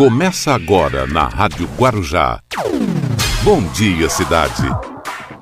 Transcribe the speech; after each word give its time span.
Começa 0.00 0.54
agora 0.54 1.06
na 1.06 1.28
Rádio 1.28 1.68
Guarujá. 1.76 2.40
Bom 3.44 3.60
dia, 3.74 4.08
cidade. 4.08 4.62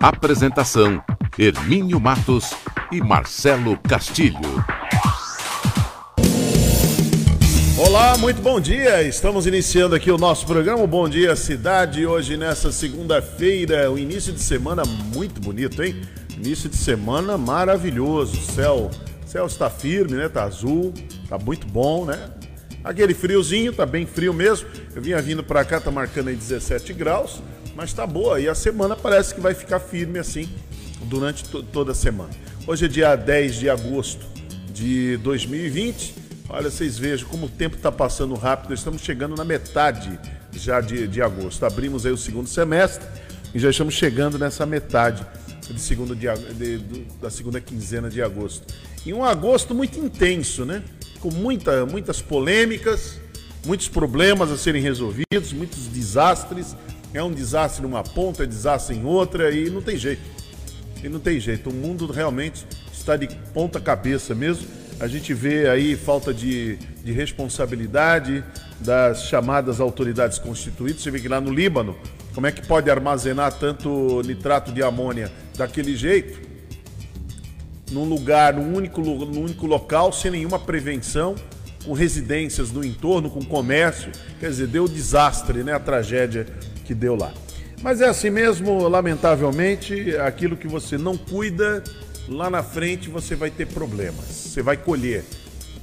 Apresentação: 0.00 1.00
Hermínio 1.38 2.00
Matos 2.00 2.52
e 2.90 3.00
Marcelo 3.00 3.78
Castilho. 3.78 4.64
Olá, 7.78 8.18
muito 8.18 8.42
bom 8.42 8.60
dia. 8.60 9.00
Estamos 9.04 9.46
iniciando 9.46 9.94
aqui 9.94 10.10
o 10.10 10.18
nosso 10.18 10.44
programa 10.44 10.84
Bom 10.88 11.08
Dia 11.08 11.36
Cidade. 11.36 12.04
Hoje, 12.04 12.36
nessa 12.36 12.72
segunda-feira, 12.72 13.88
o 13.92 13.96
início 13.96 14.32
de 14.32 14.40
semana 14.40 14.82
muito 14.84 15.40
bonito, 15.40 15.84
hein? 15.84 16.02
Início 16.36 16.68
de 16.68 16.76
semana 16.76 17.38
maravilhoso. 17.38 18.36
O 18.36 18.42
céu, 18.42 18.90
céu 19.24 19.46
está 19.46 19.70
firme, 19.70 20.16
né? 20.16 20.28
Tá 20.28 20.42
azul, 20.42 20.92
tá 21.28 21.38
muito 21.38 21.64
bom, 21.68 22.04
né? 22.04 22.18
Aquele 22.88 23.12
friozinho, 23.12 23.70
tá 23.70 23.84
bem 23.84 24.06
frio 24.06 24.32
mesmo. 24.32 24.66
Eu 24.96 25.02
vinha 25.02 25.20
vindo 25.20 25.44
para 25.44 25.62
cá, 25.62 25.78
tá 25.78 25.90
marcando 25.90 26.28
aí 26.28 26.34
17 26.34 26.94
graus, 26.94 27.42
mas 27.76 27.92
tá 27.92 28.06
boa. 28.06 28.40
E 28.40 28.48
a 28.48 28.54
semana 28.54 28.96
parece 28.96 29.34
que 29.34 29.42
vai 29.42 29.52
ficar 29.52 29.78
firme 29.78 30.18
assim 30.18 30.48
durante 31.02 31.44
toda 31.44 31.92
a 31.92 31.94
semana. 31.94 32.30
Hoje 32.66 32.86
é 32.86 32.88
dia 32.88 33.14
10 33.14 33.56
de 33.56 33.68
agosto 33.68 34.24
de 34.72 35.18
2020. 35.18 36.14
Olha, 36.48 36.70
vocês 36.70 36.96
vejam 36.96 37.28
como 37.28 37.44
o 37.44 37.50
tempo 37.50 37.76
está 37.76 37.92
passando 37.92 38.34
rápido. 38.34 38.72
Estamos 38.72 39.02
chegando 39.02 39.36
na 39.36 39.44
metade 39.44 40.18
já 40.54 40.80
de, 40.80 41.06
de 41.06 41.20
agosto. 41.20 41.66
Abrimos 41.66 42.06
aí 42.06 42.12
o 42.12 42.16
segundo 42.16 42.48
semestre 42.48 43.06
e 43.54 43.58
já 43.58 43.68
estamos 43.68 43.92
chegando 43.92 44.38
nessa 44.38 44.64
metade 44.64 45.26
de 45.72 45.80
segundo 45.80 46.14
de, 46.14 46.26
da 47.20 47.30
segunda 47.30 47.60
quinzena 47.60 48.08
de 48.08 48.22
agosto. 48.22 48.72
E 49.04 49.12
um 49.12 49.24
agosto 49.24 49.74
muito 49.74 49.98
intenso, 49.98 50.64
né? 50.64 50.82
Com 51.20 51.30
muita, 51.30 51.84
muitas 51.86 52.20
polêmicas, 52.20 53.20
muitos 53.64 53.88
problemas 53.88 54.50
a 54.50 54.56
serem 54.56 54.82
resolvidos, 54.82 55.52
muitos 55.52 55.86
desastres. 55.86 56.76
É 57.12 57.22
um 57.22 57.32
desastre 57.32 57.82
numa 57.82 58.02
ponta, 58.02 58.44
é 58.44 58.46
desastre 58.46 58.96
em 58.96 59.04
outra 59.04 59.50
e 59.50 59.70
não 59.70 59.80
tem 59.80 59.96
jeito. 59.96 60.22
E 61.02 61.08
não 61.08 61.20
tem 61.20 61.40
jeito. 61.40 61.70
O 61.70 61.72
mundo 61.72 62.06
realmente 62.10 62.66
está 62.92 63.16
de 63.16 63.28
ponta 63.52 63.80
cabeça 63.80 64.34
mesmo. 64.34 64.66
A 65.00 65.06
gente 65.06 65.32
vê 65.32 65.68
aí 65.68 65.96
falta 65.96 66.34
de, 66.34 66.76
de 67.04 67.12
responsabilidade 67.12 68.44
das 68.80 69.24
chamadas 69.24 69.80
autoridades 69.80 70.38
constituídas. 70.38 71.02
Você 71.02 71.10
vê 71.10 71.20
que 71.20 71.28
lá 71.28 71.40
no 71.40 71.52
Líbano, 71.52 71.96
como 72.34 72.46
é 72.46 72.52
que 72.52 72.66
pode 72.66 72.90
armazenar 72.90 73.52
tanto 73.52 74.22
nitrato 74.22 74.72
de 74.72 74.82
amônia 74.82 75.30
daquele 75.58 75.94
jeito? 75.94 76.40
Num 77.90 78.04
lugar, 78.04 78.54
num 78.54 78.74
único, 78.74 79.00
num 79.00 79.42
único 79.42 79.66
local, 79.66 80.12
sem 80.12 80.30
nenhuma 80.30 80.58
prevenção, 80.58 81.34
com 81.84 81.92
residências 81.92 82.70
no 82.70 82.84
entorno, 82.84 83.28
com 83.28 83.44
comércio. 83.44 84.12
Quer 84.38 84.50
dizer, 84.50 84.68
deu 84.68 84.86
desastre, 84.86 85.64
né? 85.64 85.72
A 85.72 85.80
tragédia 85.80 86.46
que 86.84 86.94
deu 86.94 87.14
lá. 87.14 87.32
Mas 87.82 88.00
é 88.00 88.08
assim 88.08 88.30
mesmo, 88.30 88.88
lamentavelmente, 88.88 90.16
aquilo 90.16 90.56
que 90.56 90.66
você 90.66 90.98
não 90.98 91.16
cuida, 91.16 91.82
lá 92.28 92.50
na 92.50 92.62
frente 92.62 93.08
você 93.08 93.34
vai 93.34 93.50
ter 93.50 93.66
problemas. 93.66 94.26
Você 94.26 94.62
vai 94.62 94.76
colher. 94.76 95.24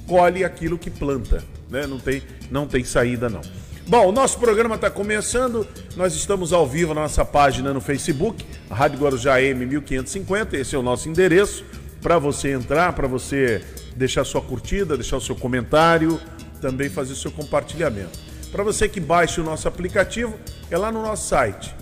Colhe 0.06 0.44
aquilo 0.44 0.78
que 0.78 0.90
planta, 0.90 1.42
né? 1.68 1.86
Não 1.86 1.98
tem, 1.98 2.22
não 2.50 2.66
tem 2.66 2.84
saída 2.84 3.28
não. 3.28 3.40
Bom, 3.88 4.08
o 4.08 4.12
nosso 4.12 4.40
programa 4.40 4.74
está 4.74 4.90
começando. 4.90 5.64
Nós 5.96 6.12
estamos 6.12 6.52
ao 6.52 6.66
vivo 6.66 6.92
na 6.92 7.02
nossa 7.02 7.24
página 7.24 7.72
no 7.72 7.80
Facebook, 7.80 8.44
Rádio 8.68 8.98
Guarujá 8.98 9.40
M 9.40 9.64
1550. 9.64 10.56
Esse 10.56 10.74
é 10.74 10.78
o 10.78 10.82
nosso 10.82 11.08
endereço 11.08 11.64
para 12.02 12.18
você 12.18 12.50
entrar, 12.50 12.94
para 12.94 13.06
você 13.06 13.62
deixar 13.94 14.24
sua 14.24 14.40
curtida, 14.40 14.96
deixar 14.96 15.18
o 15.18 15.20
seu 15.20 15.36
comentário, 15.36 16.20
também 16.60 16.88
fazer 16.90 17.12
o 17.12 17.16
seu 17.16 17.30
compartilhamento. 17.30 18.18
Para 18.50 18.64
você 18.64 18.88
que 18.88 18.98
baixa 18.98 19.40
o 19.40 19.44
nosso 19.44 19.68
aplicativo, 19.68 20.34
é 20.68 20.76
lá 20.76 20.90
no 20.90 21.00
nosso 21.00 21.28
site, 21.28 21.72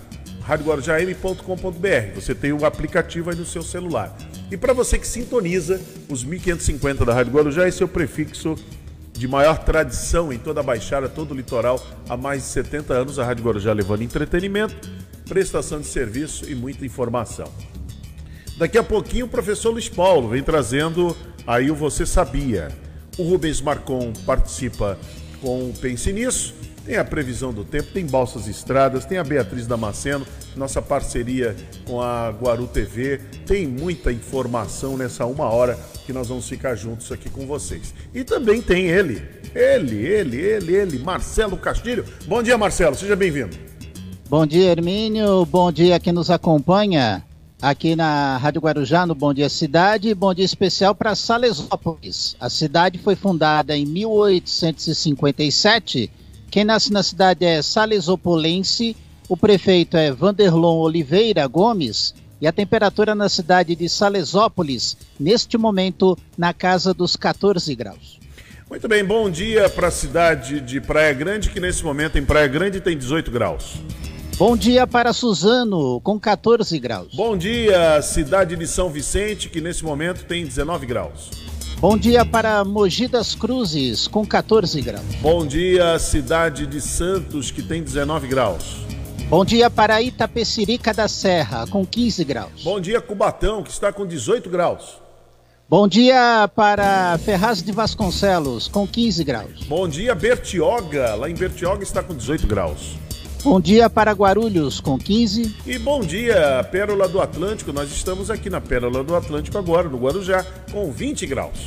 radioguarujam.com.br. 0.43 2.13
Você 2.13 2.35
tem 2.35 2.53
o 2.53 2.67
aplicativo 2.67 3.31
aí 3.31 3.35
no 3.35 3.47
seu 3.47 3.63
celular. 3.63 4.15
E 4.51 4.57
para 4.57 4.73
você 4.73 4.99
que 4.99 5.07
sintoniza 5.07 5.81
os 6.07 6.23
1550 6.23 7.03
da 7.03 7.15
Rádio 7.15 7.33
Guarujá, 7.33 7.67
esse 7.67 7.81
é 7.81 7.85
o 7.85 7.89
prefixo 7.89 8.55
de 9.17 9.27
maior 9.27 9.57
tradição 9.59 10.31
em 10.31 10.37
toda 10.37 10.59
a 10.59 10.63
Baixada, 10.63 11.07
todo 11.07 11.31
o 11.31 11.35
litoral, 11.35 11.81
há 12.09 12.17
mais 12.17 12.43
de 12.43 12.49
70 12.49 12.93
anos, 12.93 13.17
a 13.17 13.25
Rádio 13.25 13.45
Guarujá 13.45 13.71
levando 13.71 14.01
entretenimento, 14.01 14.75
prestação 15.27 15.79
de 15.79 15.87
serviço 15.87 16.49
e 16.49 16.53
muita 16.53 16.85
informação. 16.85 17.49
Daqui 18.57 18.77
a 18.77 18.83
pouquinho 18.83 19.25
o 19.25 19.29
professor 19.29 19.71
Luiz 19.71 19.89
Paulo 19.89 20.29
vem 20.29 20.43
trazendo 20.43 21.15
aí 21.47 21.71
o 21.71 21.75
Você 21.75 22.05
Sabia. 22.05 22.69
O 23.17 23.23
Rubens 23.23 23.61
Marcon 23.61 24.11
participa 24.25 24.97
com 25.41 25.69
o 25.69 25.73
Pense 25.73 26.11
Nisso, 26.11 26.53
tem 26.85 26.97
a 26.97 27.03
previsão 27.03 27.51
do 27.51 27.65
tempo, 27.65 27.89
tem 27.91 28.05
Balsas 28.05 28.47
Estradas, 28.47 29.05
tem 29.05 29.17
a 29.17 29.23
Beatriz 29.23 29.65
Damasceno, 29.65 30.25
nossa 30.55 30.79
parceria 30.81 31.55
com 31.85 31.99
a 31.99 32.29
Guaru 32.29 32.67
TV, 32.67 33.19
tem 33.45 33.67
muita 33.67 34.11
informação 34.11 34.95
nessa 34.95 35.25
uma 35.25 35.49
hora 35.49 35.79
que 36.05 36.13
nós 36.13 36.27
vamos 36.27 36.47
ficar 36.47 36.75
juntos 36.75 37.11
aqui 37.11 37.27
com 37.27 37.47
vocês. 37.47 37.91
E 38.13 38.23
também 38.23 38.61
tem 38.61 38.85
ele, 38.85 39.23
ele, 39.55 40.05
ele, 40.05 40.39
ele, 40.39 40.75
ele, 40.75 40.99
Marcelo 40.99 41.57
Castilho. 41.57 42.05
Bom 42.27 42.43
dia, 42.43 42.55
Marcelo, 42.57 42.95
seja 42.95 43.15
bem-vindo. 43.15 43.57
Bom 44.29 44.45
dia, 44.45 44.71
Hermínio, 44.71 45.43
bom 45.45 45.71
dia 45.71 45.99
quem 45.99 46.13
nos 46.13 46.29
acompanha 46.29 47.23
aqui 47.59 47.95
na 47.95 48.37
Rádio 48.37 48.61
Guarujá, 48.61 49.07
no 49.07 49.15
Bom 49.15 49.33
Dia 49.33 49.49
Cidade, 49.49 50.13
bom 50.13 50.33
dia 50.33 50.45
especial 50.45 50.93
para 50.93 51.15
Salesópolis. 51.15 52.35
A 52.39 52.49
cidade 52.49 52.99
foi 52.99 53.15
fundada 53.15 53.75
em 53.75 53.85
1857 53.85 56.11
quem 56.55 56.63
nasce 56.63 56.89
na 56.89 57.03
cidade 57.03 57.43
é 57.43 57.61
Salesopolense, 57.61 58.95
o 59.27 59.35
prefeito 59.35 59.97
é 59.97 60.09
Vanderlon 60.09 60.77
Oliveira 60.77 61.45
Gomes 61.47 62.15
e 62.39 62.47
a 62.47 62.51
temperatura 62.53 63.13
na 63.13 63.27
cidade 63.27 63.75
de 63.75 63.89
Salesópolis, 63.89 64.95
neste 65.19 65.57
momento, 65.57 66.17
na 66.37 66.53
casa 66.53 66.93
dos 66.93 67.17
14 67.17 67.75
graus. 67.75 68.21
Muito 68.69 68.87
bem, 68.87 69.03
bom 69.03 69.29
dia 69.29 69.67
para 69.67 69.89
a 69.89 69.91
cidade 69.91 70.61
de 70.61 70.79
Praia 70.79 71.11
Grande, 71.11 71.49
que 71.49 71.59
nesse 71.59 71.83
momento 71.83 72.17
em 72.17 72.23
Praia 72.23 72.47
Grande 72.47 72.79
tem 72.79 72.97
18 72.97 73.29
graus. 73.31 73.73
Bom 74.37 74.55
dia 74.55 74.87
para 74.87 75.11
Suzano, 75.11 75.99
com 75.99 76.17
14 76.17 76.79
graus. 76.79 77.13
Bom 77.13 77.35
dia, 77.35 78.01
cidade 78.01 78.55
de 78.55 78.65
São 78.65 78.89
Vicente, 78.89 79.49
que 79.49 79.59
nesse 79.59 79.83
momento 79.83 80.23
tem 80.23 80.45
19 80.45 80.85
graus. 80.85 81.31
Bom 81.79 81.97
dia 81.97 82.25
para 82.25 82.63
Mogi 82.63 83.07
das 83.07 83.35
Cruzes, 83.35 84.07
com 84.07 84.25
14 84.25 84.81
graus. 84.81 85.03
Bom 85.21 85.45
dia, 85.45 85.99
cidade 85.99 86.65
de 86.65 86.79
Santos, 86.79 87.51
que 87.51 87.61
tem 87.61 87.83
19 87.83 88.27
graus. 88.27 88.77
Bom 89.27 89.43
dia 89.43 89.69
para 89.69 90.01
Itapecerica 90.01 90.93
da 90.93 91.07
Serra, 91.07 91.67
com 91.67 91.85
15 91.85 92.23
graus. 92.23 92.63
Bom 92.63 92.79
dia, 92.79 93.01
Cubatão, 93.01 93.61
que 93.61 93.71
está 93.71 93.91
com 93.91 94.05
18 94.05 94.49
graus. 94.49 95.01
Bom 95.67 95.87
dia 95.87 96.49
para 96.55 97.17
Ferraz 97.17 97.61
de 97.61 97.71
Vasconcelos, 97.71 98.67
com 98.67 98.87
15 98.87 99.23
graus. 99.23 99.63
Bom 99.67 99.87
dia, 99.87 100.15
Bertioga. 100.15 101.15
Lá 101.15 101.29
em 101.29 101.33
Bertioga 101.33 101.83
está 101.83 102.01
com 102.01 102.15
18 102.15 102.47
graus. 102.47 102.93
Bom 103.45 103.61
dia 103.61 103.87
para 103.87 104.11
Guarulhos, 104.11 104.79
com 104.79 104.97
15. 104.97 105.55
E 105.67 105.77
bom 105.77 106.01
dia, 106.01 106.67
Pérola 106.71 107.07
do 107.07 107.21
Atlântico. 107.21 107.71
Nós 107.71 107.91
estamos 107.91 108.31
aqui 108.31 108.49
na 108.49 108.59
Pérola 108.59 109.03
do 109.03 109.15
Atlântico 109.15 109.55
agora, 109.55 109.87
no 109.87 109.99
Guarujá, 109.99 110.43
com 110.71 110.91
20 110.91 111.27
graus. 111.27 111.59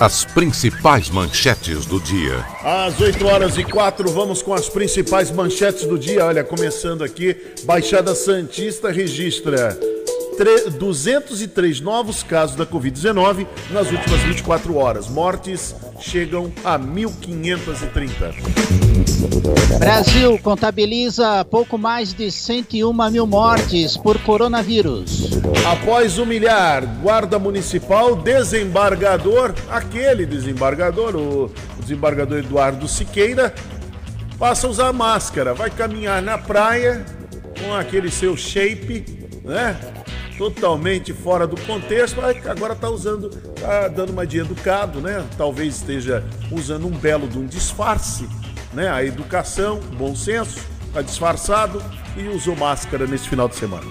As 0.00 0.24
principais 0.24 1.10
manchetes 1.10 1.84
do 1.84 2.00
dia. 2.00 2.42
Às 2.62 2.98
8 2.98 3.26
horas 3.26 3.58
e 3.58 3.64
4, 3.64 4.10
vamos 4.12 4.40
com 4.40 4.54
as 4.54 4.70
principais 4.70 5.30
manchetes 5.30 5.86
do 5.86 5.98
dia. 5.98 6.24
Olha, 6.24 6.42
começando 6.42 7.04
aqui, 7.04 7.36
Baixada 7.66 8.14
Santista 8.14 8.90
registra 8.90 9.78
203 10.78 11.80
novos 11.80 12.22
casos 12.22 12.56
da 12.56 12.66
Covid-19 12.66 13.46
nas 13.70 13.90
últimas 13.90 14.20
24 14.22 14.76
horas. 14.76 15.08
Mortes 15.08 15.74
chegam 16.00 16.52
a 16.64 16.78
1.530. 16.78 18.34
Brasil 19.78 20.38
contabiliza 20.42 21.44
pouco 21.44 21.78
mais 21.78 22.12
de 22.12 22.30
101 22.30 23.10
mil 23.10 23.26
mortes 23.26 23.96
por 23.96 24.18
coronavírus. 24.20 25.30
Após 25.66 26.18
humilhar 26.18 26.84
guarda 27.00 27.38
municipal, 27.38 28.16
desembargador, 28.16 29.54
aquele 29.70 30.26
desembargador, 30.26 31.14
o 31.16 31.50
desembargador 31.80 32.38
Eduardo 32.38 32.88
Siqueira, 32.88 33.54
passa 34.38 34.66
a 34.66 34.70
usar 34.70 34.92
máscara, 34.92 35.54
vai 35.54 35.70
caminhar 35.70 36.20
na 36.20 36.36
praia 36.36 37.04
com 37.62 37.72
aquele 37.74 38.10
seu 38.10 38.36
shape, 38.36 39.04
né? 39.44 39.76
Totalmente 40.36 41.12
fora 41.12 41.46
do 41.46 41.56
contexto, 41.62 42.20
agora 42.20 42.72
está 42.72 42.88
usando, 42.88 43.30
está 43.54 43.88
dando 43.88 44.10
uma 44.10 44.26
de 44.26 44.38
educado, 44.38 45.00
né? 45.00 45.24
Talvez 45.36 45.76
esteja 45.76 46.24
usando 46.50 46.86
um 46.86 46.90
belo 46.90 47.28
de 47.28 47.38
um 47.38 47.46
disfarce, 47.46 48.28
né? 48.72 48.88
A 48.88 49.04
educação, 49.04 49.80
bom 49.96 50.14
senso, 50.14 50.60
está 50.86 51.02
disfarçado 51.02 51.82
e 52.16 52.28
usou 52.28 52.56
máscara 52.56 53.06
nesse 53.06 53.28
final 53.28 53.48
de 53.48 53.56
semana. 53.56 53.86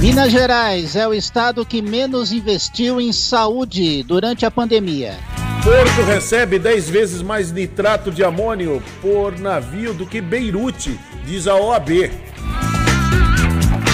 Minas 0.00 0.30
Gerais 0.30 0.96
é 0.96 1.08
o 1.08 1.14
estado 1.14 1.64
que 1.64 1.80
menos 1.80 2.30
investiu 2.30 3.00
em 3.00 3.10
saúde 3.10 4.02
durante 4.02 4.44
a 4.44 4.50
pandemia. 4.50 5.16
Porto 5.62 6.06
recebe 6.06 6.58
10 6.58 6.90
vezes 6.90 7.22
mais 7.22 7.50
nitrato 7.50 8.10
de 8.10 8.22
amônio 8.22 8.82
por 9.00 9.38
navio 9.38 9.94
do 9.94 10.04
que 10.04 10.20
Beirute, 10.20 11.00
diz 11.24 11.46
a 11.46 11.54
OAB. 11.56 12.10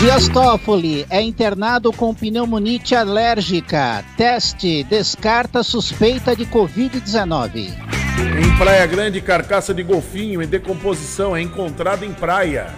Dias 0.01 0.29
Toffoli 0.31 1.05
é 1.11 1.21
internado 1.21 1.93
com 1.93 2.15
pneumonite 2.15 2.95
alérgica. 2.95 4.03
Teste 4.17 4.83
descarta 4.85 5.63
suspeita 5.63 6.35
de 6.35 6.47
Covid-19. 6.47 7.67
Em 7.67 8.57
Praia 8.57 8.87
Grande, 8.87 9.21
carcaça 9.21 9.75
de 9.75 9.83
golfinho 9.83 10.41
em 10.41 10.47
decomposição 10.47 11.37
é 11.37 11.43
encontrada 11.43 12.07
em 12.07 12.15
praia. 12.15 12.69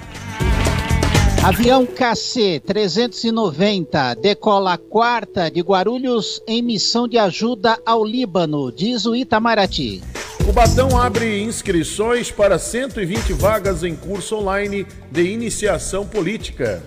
Avião 1.45 1.87
KC-390 1.87 4.17
decola 4.21 4.73
a 4.73 4.79
quarta 4.79 5.49
de 5.49 5.61
Guarulhos 5.61 6.43
em 6.45 6.61
missão 6.61 7.07
de 7.07 7.19
ajuda 7.19 7.79
ao 7.87 8.05
Líbano, 8.05 8.73
diz 8.73 9.07
o 9.07 9.15
Itamaraty. 9.15 10.03
Cubatão 10.45 11.01
abre 11.01 11.41
inscrições 11.41 12.33
para 12.33 12.59
120 12.59 13.33
vagas 13.35 13.85
em 13.85 13.95
curso 13.95 14.39
online 14.39 14.85
de 15.09 15.23
iniciação 15.23 16.05
política. 16.05 16.83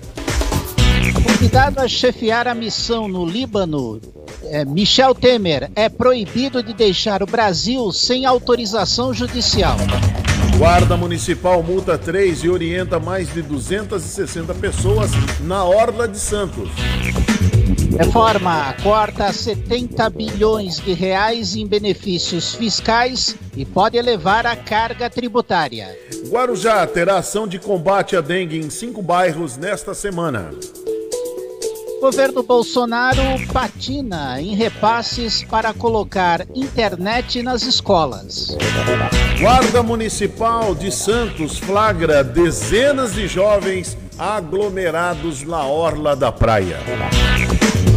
Convidado 1.24 1.82
a 1.82 1.88
chefiar 1.88 2.48
a 2.48 2.54
missão 2.54 3.08
no 3.08 3.26
Líbano, 3.26 4.00
é, 4.44 4.64
Michel 4.64 5.16
Temer 5.16 5.72
é 5.76 5.90
proibido 5.90 6.62
de 6.62 6.74
deixar 6.74 7.24
o 7.24 7.26
Brasil 7.26 7.92
sem 7.92 8.26
autorização 8.26 9.14
judicial. 9.14 9.78
Guarda 10.58 10.96
Municipal 10.96 11.62
multa 11.62 11.98
3 11.98 12.44
e 12.46 12.50
orienta 12.50 13.00
mais 13.00 13.34
de 13.34 13.42
260 13.42 14.54
pessoas 14.56 15.12
na 15.42 15.66
Orla 15.66 16.08
de 16.08 16.18
Santos. 16.18 16.70
Reforma 17.98 18.74
corta 18.84 19.32
70 19.32 20.10
bilhões 20.10 20.80
de 20.80 20.94
reais 20.94 21.56
em 21.56 21.66
benefícios 21.66 22.54
fiscais 22.54 23.36
e 23.56 23.66
pode 23.66 23.98
elevar 23.98 24.46
a 24.46 24.56
carga 24.56 25.10
tributária. 25.10 25.98
Guarujá 26.28 26.86
terá 26.88 27.18
ação 27.18 27.48
de 27.48 27.58
combate 27.60 28.16
à 28.16 28.22
dengue 28.22 28.58
em 28.58 28.70
cinco 28.70 29.02
bairros 29.02 29.58
nesta 29.58 29.94
semana. 29.94 30.52
Governo 32.06 32.44
Bolsonaro 32.44 33.24
patina 33.52 34.40
em 34.40 34.54
repasses 34.54 35.44
para 35.44 35.74
colocar 35.74 36.46
internet 36.54 37.42
nas 37.42 37.64
escolas. 37.64 38.56
Guarda 39.40 39.82
Municipal 39.82 40.76
de 40.76 40.92
Santos 40.92 41.58
flagra 41.58 42.24
dezenas 42.24 43.16
de 43.16 43.28
jovens 43.28 43.98
aglomerados 44.20 45.42
na 45.42 45.66
orla 45.66 46.16
da 46.16 46.32
praia. 46.32 46.78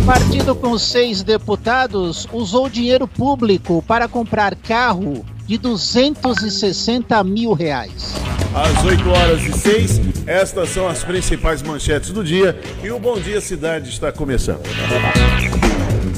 Partido 0.06 0.54
com 0.54 0.78
seis 0.78 1.22
deputados 1.22 2.26
usou 2.32 2.66
dinheiro 2.70 3.06
público 3.06 3.84
para 3.86 4.08
comprar 4.08 4.56
carro 4.56 5.22
de 5.48 5.56
260 5.56 7.24
mil 7.24 7.54
reais. 7.54 8.12
Às 8.54 8.84
8 8.84 9.08
horas 9.08 9.42
e 9.42 9.52
6, 9.58 10.00
estas 10.26 10.68
são 10.68 10.86
as 10.86 11.02
principais 11.02 11.62
manchetes 11.62 12.10
do 12.10 12.22
dia 12.22 12.60
e 12.84 12.90
o 12.90 12.98
Bom 12.98 13.18
Dia 13.18 13.40
Cidade 13.40 13.88
está 13.88 14.12
começando. 14.12 14.60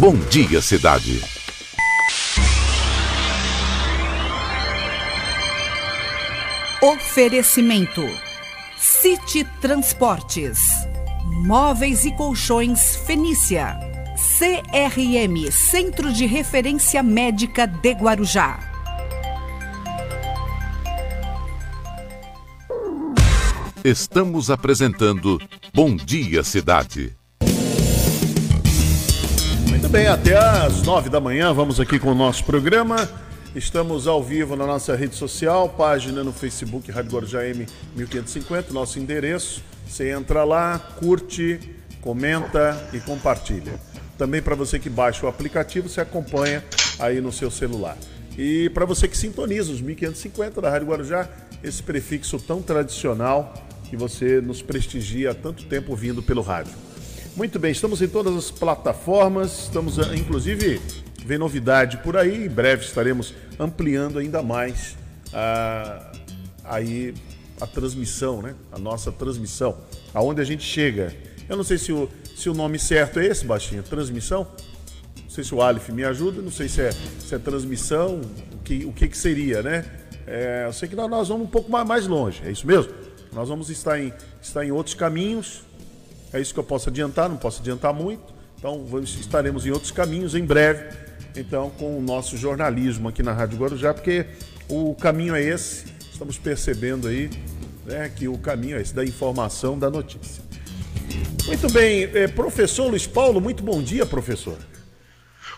Bom 0.00 0.17
Dia 0.29 0.61
Cidade. 0.61 1.23
Oferecimento: 6.83 8.03
City 8.76 9.47
Transportes, 9.61 10.59
Móveis 11.44 12.05
e 12.05 12.11
Colchões 12.17 12.97
Fenícia, 13.06 13.79
CRM 14.17 15.53
Centro 15.53 16.12
de 16.12 16.26
Referência 16.26 17.00
Médica 17.00 17.67
de 17.67 17.93
Guarujá. 17.93 18.69
Estamos 23.85 24.50
apresentando 24.50 25.41
Bom 25.73 25.97
Dia 25.97 26.44
Cidade. 26.44 27.17
Muito 29.69 29.88
bem, 29.88 30.06
até 30.06 30.37
às 30.37 30.82
nove 30.82 31.09
da 31.09 31.19
manhã 31.19 31.55
vamos 31.55 31.81
aqui 31.81 31.99
com 31.99 32.12
o 32.12 32.15
nosso 32.15 32.44
programa. 32.44 33.09
Estamos 33.56 34.06
ao 34.06 34.23
vivo 34.23 34.55
na 34.55 34.67
nossa 34.67 34.94
rede 34.94 35.17
social, 35.17 35.67
página 35.71 36.23
no 36.23 36.31
Facebook 36.31 36.93
Rádio 36.93 37.12
Guarujá 37.12 37.47
M 37.47 37.67
1550, 37.97 38.71
nosso 38.75 38.99
endereço. 38.99 39.62
Você 39.88 40.11
entra 40.11 40.44
lá, 40.44 40.79
curte, 40.79 41.59
comenta 42.03 42.91
e 42.93 43.00
compartilha. 43.00 43.81
Também 44.19 44.43
para 44.43 44.55
você 44.55 44.79
que 44.79 44.91
baixa 44.91 45.25
o 45.25 45.29
aplicativo, 45.29 45.88
você 45.88 46.03
acompanha 46.03 46.62
aí 46.99 47.19
no 47.23 47.33
seu 47.33 47.50
celular. 47.50 47.97
E 48.37 48.69
para 48.71 48.85
você 48.85 49.09
que 49.09 49.17
sintoniza 49.17 49.73
os 49.73 49.81
1550 49.81 50.61
da 50.61 50.69
Rádio 50.69 50.88
Guarujá, 50.88 51.26
esse 51.65 51.83
prefixo 51.83 52.38
tão 52.38 52.61
tradicional 52.61 53.55
que 53.90 53.96
você 53.96 54.40
nos 54.40 54.62
prestigia 54.62 55.32
há 55.32 55.34
tanto 55.34 55.64
tempo 55.64 55.96
vindo 55.96 56.22
pelo 56.22 56.42
rádio. 56.42 56.72
Muito 57.37 57.58
bem, 57.58 57.72
estamos 57.72 58.00
em 58.00 58.06
todas 58.06 58.37
as 58.37 58.50
plataformas, 58.50 59.64
estamos 59.64 59.98
ah, 59.98 60.14
inclusive 60.14 60.81
vem 61.26 61.37
novidade 61.37 61.96
por 61.98 62.16
aí, 62.16 62.46
em 62.46 62.48
breve 62.48 62.84
estaremos 62.84 63.34
ampliando 63.58 64.20
ainda 64.20 64.42
mais 64.42 64.96
a, 65.32 66.12
ah, 66.12 66.76
aí 66.76 67.12
a 67.60 67.66
transmissão, 67.66 68.40
né? 68.40 68.54
A 68.70 68.78
nossa 68.78 69.10
transmissão, 69.10 69.76
aonde 70.14 70.40
a 70.40 70.44
gente 70.44 70.62
chega. 70.62 71.12
Eu 71.48 71.56
não 71.56 71.64
sei 71.64 71.76
se 71.76 71.92
o, 71.92 72.08
se 72.37 72.48
o 72.48 72.54
nome 72.54 72.78
certo 72.78 73.19
é 73.19 73.26
esse, 73.26 73.44
baixinho, 73.44 73.82
transmissão. 73.82 74.46
Não 75.20 75.31
sei 75.31 75.42
se 75.42 75.52
o 75.52 75.60
Aleph 75.60 75.88
me 75.90 76.04
ajuda, 76.04 76.40
não 76.40 76.50
sei 76.50 76.69
se 76.69 76.81
é, 76.81 76.92
se 76.92 77.34
é 77.34 77.38
transmissão, 77.38 78.20
o 78.52 78.58
que, 78.58 78.84
o 78.84 78.92
que, 78.92 79.08
que 79.08 79.19
seria, 79.19 79.62
né? 79.62 79.84
É, 80.26 80.64
eu 80.66 80.72
sei 80.72 80.88
que 80.88 80.94
nós 80.94 81.28
vamos 81.28 81.46
um 81.46 81.50
pouco 81.50 81.70
mais, 81.70 81.87
mais 81.87 82.06
longe, 82.06 82.40
é 82.44 82.52
isso 82.52 82.66
mesmo? 82.66 82.92
Nós 83.32 83.49
vamos 83.49 83.71
estar 83.71 84.00
em, 84.00 84.12
estar 84.43 84.65
em 84.65 84.71
outros 84.71 84.94
caminhos. 84.94 85.62
É 86.32 86.41
isso 86.41 86.53
que 86.53 86.61
eu 86.61 86.65
posso 86.65 86.88
adiantar, 86.88 87.29
não 87.29 87.37
posso 87.37 87.61
adiantar 87.61 87.93
muito. 87.93 88.32
Então 88.59 88.85
vamos, 88.85 89.15
estaremos 89.19 89.67
em 89.67 89.71
outros 89.71 89.91
caminhos 89.91 90.35
em 90.35 90.44
breve. 90.44 90.97
Então, 91.37 91.71
com 91.71 91.97
o 91.99 92.03
nosso 92.03 92.37
jornalismo 92.37 93.09
aqui 93.09 93.23
na 93.23 93.32
Rádio 93.32 93.59
Guarujá, 93.59 93.94
porque 93.94 94.27
o 94.69 94.94
caminho 94.94 95.35
é 95.35 95.43
esse. 95.43 95.85
Estamos 96.12 96.38
percebendo 96.38 97.09
aí 97.09 97.31
né, 97.87 98.11
que 98.15 98.29
o 98.29 98.37
caminho 98.37 98.77
é 98.77 98.81
esse, 98.81 98.94
da 98.94 99.05
informação, 99.05 99.79
da 99.79 99.88
notícia. 99.88 100.43
Muito 101.47 101.73
bem, 101.73 102.05
é, 102.15 102.29
professor 102.29 102.88
Luiz 102.88 103.06
Paulo, 103.06 103.41
muito 103.41 103.62
bom 103.62 103.83
dia, 103.83 104.04
professor. 104.04 104.57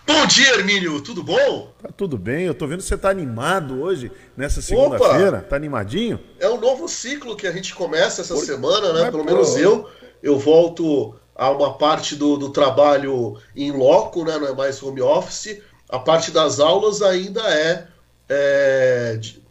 Bom 0.05 0.27
dia, 0.27 0.55
Hermínio, 0.55 1.01
tudo 1.01 1.23
bom? 1.23 1.73
Tá 1.81 1.89
tudo 1.97 2.19
bem, 2.19 2.45
eu 2.45 2.55
tô 2.55 2.67
vendo 2.67 2.79
que 2.79 2.85
você 2.85 2.99
tá 2.99 3.09
animado 3.09 3.81
hoje, 3.81 4.11
nessa 4.37 4.61
segunda-feira. 4.61 5.41
Tá 5.41 5.55
animadinho? 5.55 6.19
É 6.41 6.49
um 6.49 6.61
novo 6.61 6.89
ciclo 6.89 7.37
que 7.37 7.47
a 7.47 7.53
gente 7.53 7.75
começa 7.75 8.23
essa 8.23 8.35
Por... 8.35 8.45
semana, 8.45 8.93
né? 8.93 9.11
Pelo 9.11 9.25
menos 9.25 9.57
eu. 9.57 9.89
Eu 10.23 10.39
volto 10.39 11.15
a 11.35 11.51
uma 11.51 11.75
parte 11.75 12.17
do, 12.17 12.37
do 12.37 12.51
trabalho 12.51 13.37
em 13.55 13.71
loco, 13.71 14.25
né? 14.25 14.39
Não 14.39 14.49
é 14.49 14.55
mais 14.55 14.83
home 14.83 15.01
office. 15.01 15.61
A 15.89 15.99
parte 15.99 16.31
das 16.31 16.59
aulas 16.59 17.01
ainda 17.03 17.41
é, 17.43 17.87
é 18.29 19.17
de, 19.21 19.43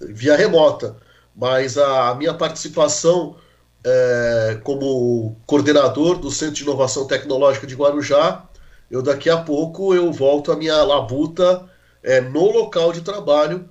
via 0.00 0.36
remota. 0.36 0.96
Mas 1.34 1.78
a, 1.78 2.10
a 2.10 2.14
minha 2.14 2.34
participação 2.34 3.36
é, 3.84 4.58
como 4.62 5.36
coordenador 5.46 6.18
do 6.18 6.30
Centro 6.30 6.54
de 6.54 6.62
Inovação 6.62 7.06
Tecnológica 7.06 7.66
de 7.66 7.74
Guarujá 7.74 8.44
eu 8.90 9.02
daqui 9.02 9.28
a 9.30 9.38
pouco 9.38 9.94
eu 9.94 10.12
volto 10.12 10.52
à 10.52 10.56
minha 10.56 10.82
labuta 10.82 11.68
é, 12.02 12.20
no 12.20 12.50
local 12.50 12.92
de 12.92 13.00
trabalho, 13.00 13.68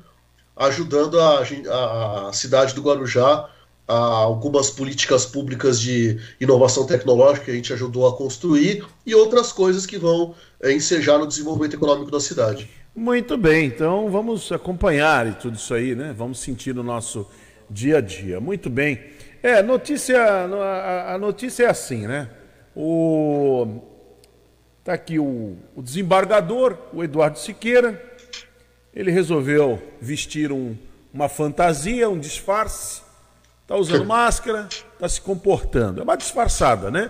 ajudando 0.56 1.20
a, 1.20 2.30
a 2.30 2.34
cidade 2.34 2.74
do 2.74 2.82
Guarujá 2.82 3.50
a 3.88 3.96
algumas 3.96 4.70
políticas 4.70 5.26
públicas 5.26 5.80
de 5.80 6.20
inovação 6.40 6.86
tecnológica 6.86 7.46
que 7.46 7.52
a 7.52 7.56
gente 7.56 7.74
ajudou 7.74 8.08
a 8.08 8.16
construir 8.16 8.86
e 9.06 9.14
outras 9.14 9.52
coisas 9.52 9.86
que 9.86 9.98
vão 9.98 10.34
é, 10.62 10.72
ensejar 10.72 11.18
no 11.18 11.28
desenvolvimento 11.28 11.76
econômico 11.76 12.10
da 12.10 12.20
cidade. 12.20 12.70
Muito 12.96 13.38
bem, 13.38 13.66
então 13.66 14.10
vamos 14.10 14.52
acompanhar 14.52 15.38
tudo 15.40 15.56
isso 15.58 15.74
aí, 15.74 15.96
né? 15.96 16.14
Vamos 16.16 16.40
sentir 16.40 16.76
no 16.76 16.84
nosso 16.84 17.28
dia 17.70 17.98
a 17.98 18.02
dia. 18.02 18.40
Muito 18.40 18.70
bem. 18.70 19.00
É, 19.42 19.62
notícia, 19.62 20.46
a 21.08 21.18
notícia 21.18 21.66
é 21.66 21.70
assim, 21.70 22.08
né? 22.08 22.30
O, 22.76 23.82
Está 24.84 24.92
aqui 24.92 25.18
o, 25.18 25.56
o, 25.74 25.82
desembargador, 25.82 26.78
o 26.92 27.02
Eduardo 27.02 27.40
Siqueira. 27.40 28.04
Ele 28.94 29.12
resolveu 29.12 29.82
vestir 30.02 30.52
um, 30.52 30.76
uma 31.14 31.30
fantasia, 31.30 32.10
um 32.10 32.20
disfarce. 32.20 33.02
Está 33.62 33.78
usando 33.78 34.06
máscara, 34.06 34.68
está 34.94 35.08
se 35.08 35.22
comportando. 35.22 36.02
É 36.02 36.04
uma 36.04 36.18
disfarçada, 36.18 36.92
né? 36.92 37.10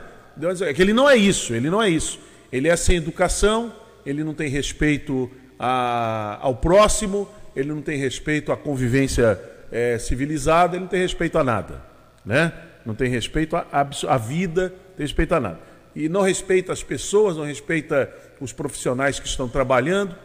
É 0.62 0.72
que 0.72 0.84
ele 0.84 0.94
não 0.94 1.10
é 1.10 1.16
isso, 1.16 1.56
ele 1.56 1.68
não 1.68 1.82
é 1.82 1.90
isso. 1.90 2.20
Ele 2.52 2.68
é 2.68 2.76
sem 2.76 2.98
educação, 2.98 3.74
ele 4.06 4.24
não 4.24 4.36
tem 4.36 4.50
respeito 4.50 5.32
a, 5.58 6.38
ao 6.44 6.56
próximo, 6.56 7.28
ele 7.56 7.70
não 7.70 7.82
tem 7.82 7.98
respeito 7.98 8.52
à 8.52 8.56
convivência 8.56 9.42
é, 9.72 9.98
civilizada, 9.98 10.76
ele 10.76 10.84
não 10.84 10.90
tem 10.90 11.02
respeito 11.02 11.40
a 11.40 11.44
nada. 11.44 11.82
Né? 12.24 12.54
Não 12.86 12.94
tem 12.94 13.10
respeito 13.10 13.56
à 13.56 14.18
vida, 14.20 14.70
não 14.70 14.96
tem 14.96 15.06
respeito 15.06 15.34
a 15.34 15.40
nada. 15.40 15.73
E 15.96 16.10
não 16.10 16.22
respeita 16.22 16.74
as 16.74 16.84
pessoas, 16.84 17.38
não 17.38 17.46
respeita 17.46 18.12
os 18.40 18.52
profissionais 18.52 19.20
que 19.20 19.28
estão 19.28 19.48
trabalhando 19.48 20.16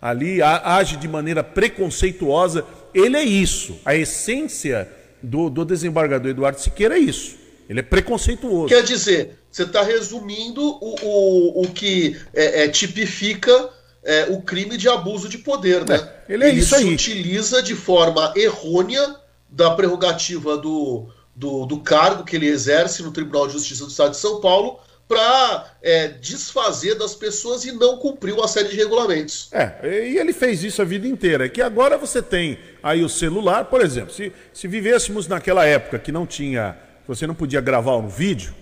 ali, 0.00 0.40
age 0.42 0.96
de 0.96 1.08
maneira 1.08 1.42
preconceituosa. 1.42 2.64
Ele 2.94 3.16
é 3.16 3.24
isso. 3.24 3.78
A 3.84 3.94
essência 3.94 4.88
do, 5.22 5.48
do 5.50 5.64
desembargador 5.64 6.30
Eduardo 6.30 6.60
Siqueira 6.60 6.96
é 6.96 7.00
isso. 7.00 7.36
Ele 7.68 7.80
é 7.80 7.82
preconceituoso. 7.82 8.68
Quer 8.68 8.82
dizer, 8.82 9.38
você 9.50 9.64
está 9.64 9.82
resumindo 9.82 10.62
o, 10.62 10.94
o, 11.02 11.62
o 11.62 11.68
que 11.72 12.16
é, 12.32 12.64
é, 12.64 12.68
tipifica 12.68 13.70
é, 14.04 14.26
o 14.30 14.40
crime 14.40 14.76
de 14.76 14.88
abuso 14.88 15.28
de 15.28 15.38
poder, 15.38 15.84
né? 15.88 15.96
É, 16.28 16.34
ele 16.34 16.44
é 16.44 16.48
ele 16.48 16.60
isso 16.60 16.76
aí. 16.76 16.94
utiliza 16.94 17.60
de 17.60 17.74
forma 17.74 18.32
errônea 18.36 19.16
da 19.50 19.72
prerrogativa 19.72 20.56
do, 20.56 21.08
do, 21.34 21.66
do, 21.66 21.80
cargo 21.80 22.24
que 22.24 22.36
ele 22.36 22.46
exerce 22.46 23.02
no 23.02 23.10
Tribunal 23.10 23.48
de 23.48 23.54
Justiça 23.54 23.84
do 23.84 23.90
Estado 23.90 24.12
de 24.12 24.18
São 24.18 24.40
Paulo 24.40 24.78
para 25.08 25.72
é, 25.82 26.08
desfazer 26.08 26.96
das 26.96 27.14
pessoas 27.14 27.64
e 27.64 27.72
não 27.72 27.98
cumprir 27.98 28.32
uma 28.34 28.48
série 28.48 28.68
de 28.68 28.76
regulamentos. 28.76 29.48
É, 29.52 30.08
e 30.08 30.18
ele 30.18 30.32
fez 30.32 30.64
isso 30.64 30.82
a 30.82 30.84
vida 30.84 31.06
inteira. 31.06 31.48
Que 31.48 31.62
agora 31.62 31.96
você 31.96 32.20
tem 32.20 32.58
aí 32.82 33.04
o 33.04 33.08
celular, 33.08 33.66
por 33.66 33.80
exemplo, 33.80 34.12
se, 34.12 34.32
se 34.52 34.66
vivêssemos 34.66 35.28
naquela 35.28 35.64
época 35.64 35.98
que 35.98 36.10
não 36.10 36.26
tinha, 36.26 36.76
você 37.06 37.26
não 37.26 37.34
podia 37.34 37.60
gravar 37.60 38.00
no 38.02 38.08
vídeo, 38.08 38.54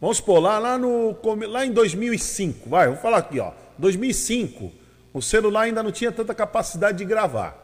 vamos 0.00 0.16
supor, 0.16 0.40
lá, 0.40 0.58
lá, 0.58 0.76
no, 0.76 1.16
lá 1.48 1.64
em 1.64 1.70
2005, 1.70 2.68
vai, 2.68 2.88
vou 2.88 2.96
falar 2.96 3.18
aqui, 3.18 3.38
ó, 3.38 3.52
2005, 3.78 4.72
o 5.12 5.22
celular 5.22 5.62
ainda 5.62 5.82
não 5.82 5.92
tinha 5.92 6.10
tanta 6.10 6.34
capacidade 6.34 6.98
de 6.98 7.04
gravar. 7.04 7.62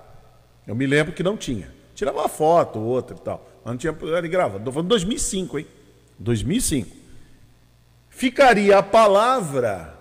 Eu 0.66 0.74
me 0.76 0.86
lembro 0.86 1.12
que 1.12 1.22
não 1.22 1.36
tinha. 1.36 1.68
Tirava 1.96 2.20
uma 2.20 2.28
foto, 2.28 2.78
outra 2.78 3.16
e 3.16 3.20
tal. 3.20 3.44
Mas 3.64 3.72
não 3.72 3.76
tinha 3.76 3.92
de 3.92 4.28
gravar. 4.28 4.58
Estou 4.58 4.72
falando 4.72 4.88
2005, 4.88 5.58
hein? 5.58 5.66
2005. 6.18 6.99
Ficaria 8.10 8.78
a 8.78 8.82
palavra 8.82 9.94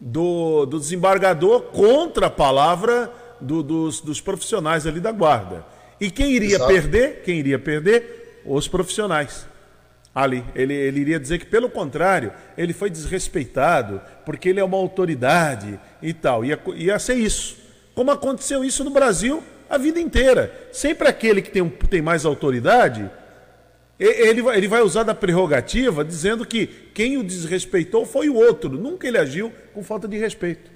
do, 0.00 0.64
do 0.64 0.78
desembargador 0.78 1.62
contra 1.64 2.28
a 2.28 2.30
palavra 2.30 3.12
do, 3.40 3.62
dos, 3.62 4.00
dos 4.00 4.20
profissionais 4.20 4.86
ali 4.86 5.00
da 5.00 5.12
guarda. 5.12 5.64
E 6.00 6.10
quem 6.10 6.32
iria 6.32 6.56
Exato. 6.56 6.72
perder? 6.72 7.22
Quem 7.22 7.38
iria 7.38 7.58
perder? 7.58 8.42
Os 8.46 8.66
profissionais 8.68 9.46
ali. 10.14 10.44
Ele, 10.54 10.72
ele 10.72 11.00
iria 11.00 11.18
dizer 11.18 11.38
que, 11.38 11.46
pelo 11.46 11.68
contrário, 11.68 12.32
ele 12.56 12.72
foi 12.72 12.88
desrespeitado 12.88 14.00
porque 14.24 14.48
ele 14.48 14.60
é 14.60 14.64
uma 14.64 14.76
autoridade 14.76 15.78
e 16.00 16.14
tal. 16.14 16.44
Ia, 16.44 16.58
ia 16.76 16.98
ser 16.98 17.14
isso. 17.14 17.56
Como 17.94 18.10
aconteceu 18.10 18.64
isso 18.64 18.84
no 18.84 18.90
Brasil 18.90 19.42
a 19.68 19.76
vida 19.76 20.00
inteira. 20.00 20.68
Sempre 20.72 21.08
aquele 21.08 21.42
que 21.42 21.50
tem, 21.50 21.68
tem 21.68 22.02
mais 22.02 22.24
autoridade, 22.24 23.10
ele 23.98 24.42
vai, 24.42 24.56
ele 24.56 24.68
vai 24.68 24.82
usar 24.82 25.02
da 25.02 25.14
prerrogativa 25.14 26.04
dizendo 26.04 26.44
que 26.44 26.66
quem 26.94 27.16
o 27.16 27.24
desrespeitou 27.24 28.04
foi 28.04 28.28
o 28.28 28.34
outro. 28.34 28.70
Nunca 28.70 29.06
ele 29.06 29.18
agiu 29.18 29.52
com 29.72 29.82
falta 29.84 30.08
de 30.08 30.18
respeito. 30.18 30.70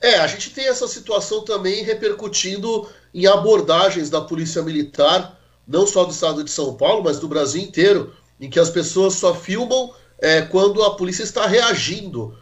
É, 0.00 0.16
a 0.16 0.26
gente 0.26 0.50
tem 0.50 0.66
essa 0.66 0.88
situação 0.88 1.44
também 1.44 1.82
repercutindo 1.84 2.88
em 3.12 3.26
abordagens 3.26 4.08
da 4.08 4.20
Polícia 4.20 4.62
Militar 4.62 5.38
não 5.70 5.86
só 5.86 6.04
do 6.04 6.10
estado 6.10 6.42
de 6.42 6.50
São 6.50 6.74
Paulo, 6.74 7.04
mas 7.04 7.20
do 7.20 7.28
Brasil 7.28 7.62
inteiro, 7.62 8.12
em 8.40 8.50
que 8.50 8.58
as 8.58 8.70
pessoas 8.70 9.14
só 9.14 9.32
filmam 9.32 9.94
é, 10.18 10.42
quando 10.42 10.82
a 10.82 10.96
polícia 10.96 11.22
está 11.22 11.46
reagindo. 11.46 12.36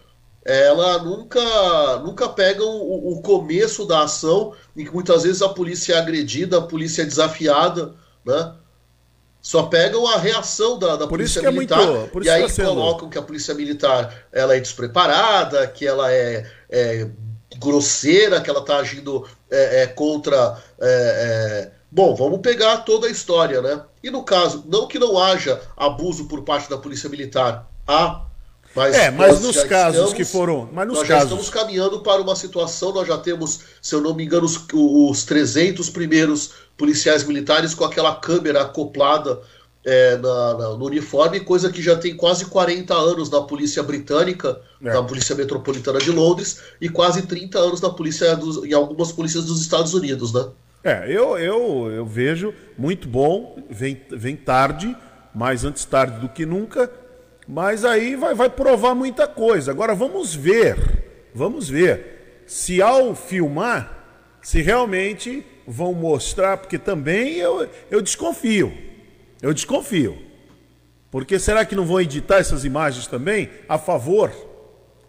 Ela 0.51 1.03
nunca, 1.03 1.99
nunca 1.99 2.27
pega 2.27 2.65
o, 2.65 3.13
o, 3.13 3.21
começo 3.21 3.85
da 3.85 4.05
ação, 4.05 4.55
em 4.75 4.83
que 4.83 4.91
muitas 4.91 5.25
vezes 5.25 5.43
a 5.43 5.49
polícia 5.51 5.93
é 5.93 5.99
agredida, 5.99 6.57
a 6.57 6.63
polícia 6.63 7.03
é 7.03 7.05
desafiada, 7.05 7.95
né? 8.25 8.55
Só 9.43 9.65
pegam 9.65 10.07
a 10.07 10.17
reação 10.17 10.79
da, 10.79 10.97
da 10.97 11.07
polícia 11.07 11.41
é 11.41 11.51
militar 11.51 11.87
muito, 11.87 12.25
e 12.25 12.31
aí 12.31 12.51
tá 12.51 12.65
colocam 12.65 13.11
que 13.11 13.19
a 13.19 13.23
polícia 13.23 13.55
militar 13.55 14.27
ela 14.33 14.57
é 14.57 14.61
despreparada, 14.61 15.67
que 15.67 15.87
ela 15.87 16.11
é, 16.11 16.51
é 16.71 17.11
grosseira, 17.59 18.41
que 18.41 18.49
ela 18.49 18.61
está 18.61 18.79
agindo 18.79 19.27
é, 19.51 19.83
é 19.83 19.87
contra 19.87 20.59
é, 20.81 21.71
Bom, 21.91 22.15
vamos 22.15 22.41
pegar 22.41 22.79
toda 22.79 23.07
a 23.07 23.11
história, 23.11 23.63
né? 23.63 23.83
E 24.03 24.11
no 24.11 24.23
caso, 24.23 24.65
não 24.67 24.87
que 24.87 24.99
não 24.99 25.19
haja 25.19 25.61
abuso 25.77 26.27
por 26.27 26.43
parte 26.43 26.69
da 26.69 26.77
Polícia 26.77 27.09
Militar, 27.09 27.67
há. 27.87 28.28
Mas 28.79 28.95
é, 28.95 29.11
mas 29.11 29.41
nos 29.41 29.63
casos 29.65 29.95
estamos, 29.97 30.15
que 30.15 30.25
foram. 30.25 30.69
Mas 30.73 30.87
nos 30.87 30.99
nós 30.99 31.09
casos... 31.09 31.31
já 31.31 31.37
estamos 31.37 31.51
caminhando 31.51 32.01
para 32.01 32.23
uma 32.23 32.37
situação, 32.37 32.93
nós 32.93 33.07
já 33.07 33.19
temos, 33.19 33.61
se 33.83 33.95
eu 33.95 34.01
não 34.01 34.15
me 34.15 34.25
engano, 34.25 34.47
os, 34.47 34.59
os 34.73 35.25
300 35.25 35.91
primeiros 35.91 36.53
policiais 36.77 37.25
militares 37.25 37.75
com 37.75 37.85
aquela 37.85 38.15
câmera 38.15 38.63
acoplada 38.63 39.41
é, 39.85 40.17
na, 40.17 40.55
na, 40.55 40.69
no 40.77 40.87
uniforme, 40.87 41.41
coisa 41.41 41.71
que 41.71 41.83
já 41.83 41.97
tem 41.97 42.17
quase 42.17 42.47
40 42.47 42.95
anos 42.95 43.31
na 43.31 43.41
polícia 43.41 43.83
britânica, 43.83 44.61
é. 44.83 44.93
na 44.93 45.03
polícia 45.03 45.35
metropolitana 45.35 45.99
de 45.99 46.11
Londres, 46.11 46.61
e 46.81 46.89
quase 46.89 47.23
30 47.23 47.59
anos 47.59 47.81
na 47.81 47.91
polícia 47.91 48.37
dos, 48.37 48.65
em 48.65 48.73
algumas 48.73 49.11
polícias 49.13 49.47
dos 49.47 49.61
Estados 49.61 49.95
Unidos, 49.95 50.33
né? 50.33 50.47
É, 50.85 51.05
eu, 51.09 51.37
eu, 51.39 51.91
eu 51.91 52.07
vejo 52.07 52.55
muito 52.77 53.09
bom, 53.09 53.59
vem, 53.69 54.01
vem 54.11 54.37
tarde, 54.37 54.97
mais 55.35 55.65
antes 55.65 55.85
tarde 55.85 56.21
do 56.21 56.29
que 56.29 56.47
nunca, 56.47 56.91
mas 57.49 57.83
aí 57.83 58.15
vai, 58.15 58.35
vai 58.35 58.51
provar 58.51 58.95
muita 58.95 59.27
coisa. 59.27 59.71
Agora 59.71 59.95
vamos 59.95 60.35
ver, 60.35 61.31
vamos 61.35 61.67
ver 61.69 62.43
se 62.47 62.83
ao 62.83 63.15
filmar, 63.15 64.05
se 64.43 64.61
realmente 64.61 65.45
vão 65.67 65.95
mostrar, 65.95 66.59
porque 66.59 66.79
também 66.79 67.37
eu, 67.37 67.69
eu 67.91 68.03
desconfio, 68.03 68.73
eu 69.41 69.55
desconfio. 69.55 70.19
Porque 71.11 71.39
será 71.39 71.65
que 71.65 71.75
não 71.75 71.87
vão 71.87 72.03
editar 72.03 72.37
essas 72.37 72.67
imagens 72.67 73.07
também 73.07 73.49
a 73.67 73.79
favor, 73.79 74.31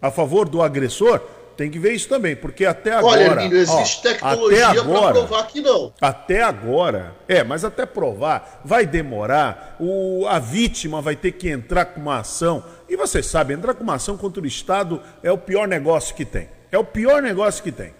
a 0.00 0.10
favor 0.10 0.48
do 0.48 0.62
agressor? 0.62 1.20
Tem 1.60 1.70
que 1.70 1.78
ver 1.78 1.92
isso 1.92 2.08
também, 2.08 2.34
porque 2.34 2.64
até 2.64 2.94
agora. 2.94 3.20
Olha, 3.20 3.32
Hermínio, 3.32 3.58
existe 3.58 3.98
ó, 3.98 4.02
tecnologia 4.02 4.82
para 4.82 5.12
provar 5.12 5.46
que 5.46 5.60
não. 5.60 5.92
Até 6.00 6.42
agora, 6.42 7.14
é, 7.28 7.44
mas 7.44 7.66
até 7.66 7.84
provar 7.84 8.62
vai 8.64 8.86
demorar. 8.86 9.76
O, 9.78 10.26
a 10.26 10.38
vítima 10.38 11.02
vai 11.02 11.14
ter 11.14 11.32
que 11.32 11.50
entrar 11.50 11.84
com 11.84 12.00
uma 12.00 12.20
ação. 12.20 12.64
E 12.88 12.96
você 12.96 13.22
sabe, 13.22 13.52
entrar 13.52 13.74
com 13.74 13.82
uma 13.82 13.96
ação 13.96 14.16
contra 14.16 14.42
o 14.42 14.46
Estado 14.46 15.02
é 15.22 15.30
o 15.30 15.36
pior 15.36 15.68
negócio 15.68 16.14
que 16.14 16.24
tem. 16.24 16.48
É 16.72 16.78
o 16.78 16.84
pior 16.84 17.20
negócio 17.20 17.62
que 17.62 17.72
tem. 17.72 17.92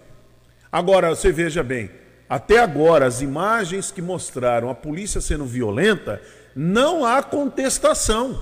Agora, 0.71 1.09
você 1.09 1.31
veja 1.31 1.61
bem, 1.61 1.91
até 2.27 2.57
agora, 2.57 3.05
as 3.05 3.21
imagens 3.21 3.91
que 3.91 4.01
mostraram 4.01 4.71
a 4.71 4.73
polícia 4.73 5.21
sendo 5.21 5.45
violenta, 5.45 6.19
não 6.55 7.05
há 7.05 7.21
contestação. 7.21 8.41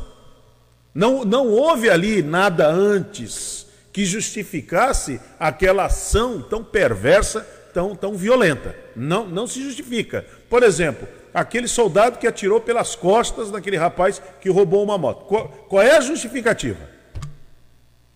Não, 0.95 1.25
não 1.25 1.49
houve 1.49 1.89
ali 1.89 2.23
nada 2.23 2.69
antes 2.69 3.67
que 3.99 4.05
justificasse 4.05 5.19
aquela 5.37 5.87
ação 5.87 6.41
tão 6.41 6.63
perversa, 6.63 7.41
tão, 7.73 7.93
tão 7.93 8.15
violenta. 8.15 8.73
Não, 8.95 9.27
não 9.27 9.45
se 9.45 9.61
justifica. 9.61 10.25
Por 10.49 10.63
exemplo, 10.63 11.05
aquele 11.33 11.67
soldado 11.67 12.17
que 12.17 12.25
atirou 12.25 12.61
pelas 12.61 12.95
costas 12.95 13.51
daquele 13.51 13.75
rapaz 13.75 14.21
que 14.39 14.49
roubou 14.49 14.81
uma 14.81 14.97
moto. 14.97 15.25
Qual, 15.25 15.49
qual 15.67 15.83
é 15.83 15.97
a 15.97 15.99
justificativa? 15.99 16.79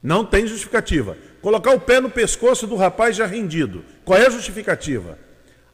Não 0.01 0.23
tem 0.23 0.47
justificativa. 0.47 1.17
Colocar 1.41 1.71
o 1.75 1.81
pé 1.81 1.99
no 1.99 2.09
pescoço 2.09 2.65
do 2.65 2.77
rapaz 2.77 3.17
já 3.17 3.25
rendido. 3.25 3.83
Qual 4.05 4.17
é 4.17 4.27
a 4.27 4.29
justificativa? 4.29 5.19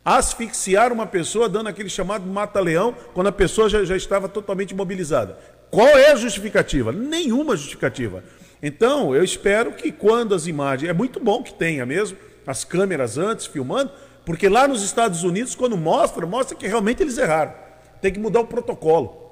Asfixiar 0.04 0.92
uma 0.92 1.06
pessoa 1.06 1.48
dando 1.48 1.70
aquele 1.70 1.88
chamado 1.88 2.26
mata-leão 2.26 2.96
quando 3.14 3.28
a 3.28 3.32
pessoa 3.32 3.70
já, 3.70 3.84
já 3.84 3.96
estava 3.96 4.28
totalmente 4.28 4.72
imobilizada. 4.72 5.38
Qual 5.70 5.88
é 5.88 6.12
a 6.12 6.16
justificativa? 6.16 6.92
Nenhuma 6.92 7.56
justificativa. 7.56 8.24
Então, 8.62 9.16
eu 9.16 9.24
espero 9.24 9.74
que 9.74 9.92
quando 9.92 10.36
as 10.36 10.48
imagens. 10.48 10.90
É 10.90 10.94
muito 10.94 11.20
bom 11.20 11.42
que 11.42 11.54
tenha 11.54 11.86
mesmo 11.86 12.18
as 12.46 12.64
câmeras 12.64 13.18
antes 13.18 13.46
filmando, 13.46 13.92
porque 14.26 14.50
lá 14.50 14.68
nos 14.68 14.84
Estados 14.84 15.24
Unidos, 15.24 15.56
quando 15.56 15.78
mostra, 15.78 16.26
mostra 16.26 16.58
que 16.58 16.68
realmente 16.68 17.02
eles 17.02 17.18
erraram. 17.18 17.54
Tem 18.02 18.12
que 18.12 18.20
mudar 18.20 18.42
o 18.42 18.48
protocolo. 18.48 19.30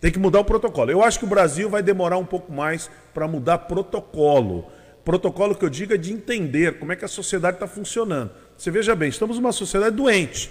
Tem 0.00 0.12
que 0.12 0.18
mudar 0.18 0.40
o 0.40 0.44
protocolo. 0.44 0.90
Eu 0.90 1.02
acho 1.02 1.18
que 1.18 1.24
o 1.24 1.28
Brasil 1.28 1.68
vai 1.68 1.82
demorar 1.82 2.18
um 2.18 2.24
pouco 2.24 2.52
mais 2.52 2.90
para 3.12 3.26
mudar 3.26 3.58
protocolo. 3.58 4.66
Protocolo 5.04 5.54
que 5.54 5.64
eu 5.64 5.70
digo 5.70 5.94
é 5.94 5.96
de 5.96 6.12
entender 6.12 6.78
como 6.78 6.92
é 6.92 6.96
que 6.96 7.04
a 7.04 7.08
sociedade 7.08 7.56
está 7.56 7.66
funcionando. 7.66 8.30
Você 8.56 8.70
veja 8.70 8.94
bem, 8.94 9.08
estamos 9.08 9.36
numa 9.36 9.52
sociedade 9.52 9.96
doente. 9.96 10.50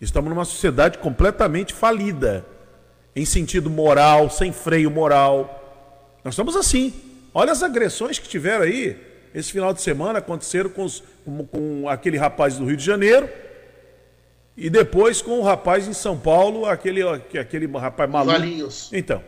Estamos 0.00 0.28
numa 0.28 0.44
sociedade 0.44 0.98
completamente 0.98 1.72
falida. 1.72 2.44
Em 3.14 3.24
sentido 3.24 3.68
moral, 3.70 4.30
sem 4.30 4.52
freio 4.52 4.90
moral. 4.90 6.18
Nós 6.24 6.34
estamos 6.34 6.56
assim. 6.56 7.11
Olha 7.34 7.52
as 7.52 7.62
agressões 7.62 8.18
que 8.18 8.28
tiveram 8.28 8.64
aí 8.64 8.96
esse 9.34 9.50
final 9.50 9.72
de 9.72 9.80
semana, 9.80 10.18
aconteceram 10.18 10.68
com, 10.68 10.84
os, 10.84 11.02
com, 11.24 11.46
com 11.46 11.88
aquele 11.88 12.18
rapaz 12.18 12.58
do 12.58 12.66
Rio 12.66 12.76
de 12.76 12.84
Janeiro 12.84 13.28
e 14.56 14.68
depois 14.68 15.22
com 15.22 15.40
o 15.40 15.42
rapaz 15.42 15.88
em 15.88 15.94
São 15.94 16.18
Paulo, 16.18 16.66
aquele, 16.66 17.02
aquele 17.02 17.66
rapaz 17.66 18.10
maluco. 18.10 18.38
Valinhos. 18.38 18.90
Então, 18.92 19.22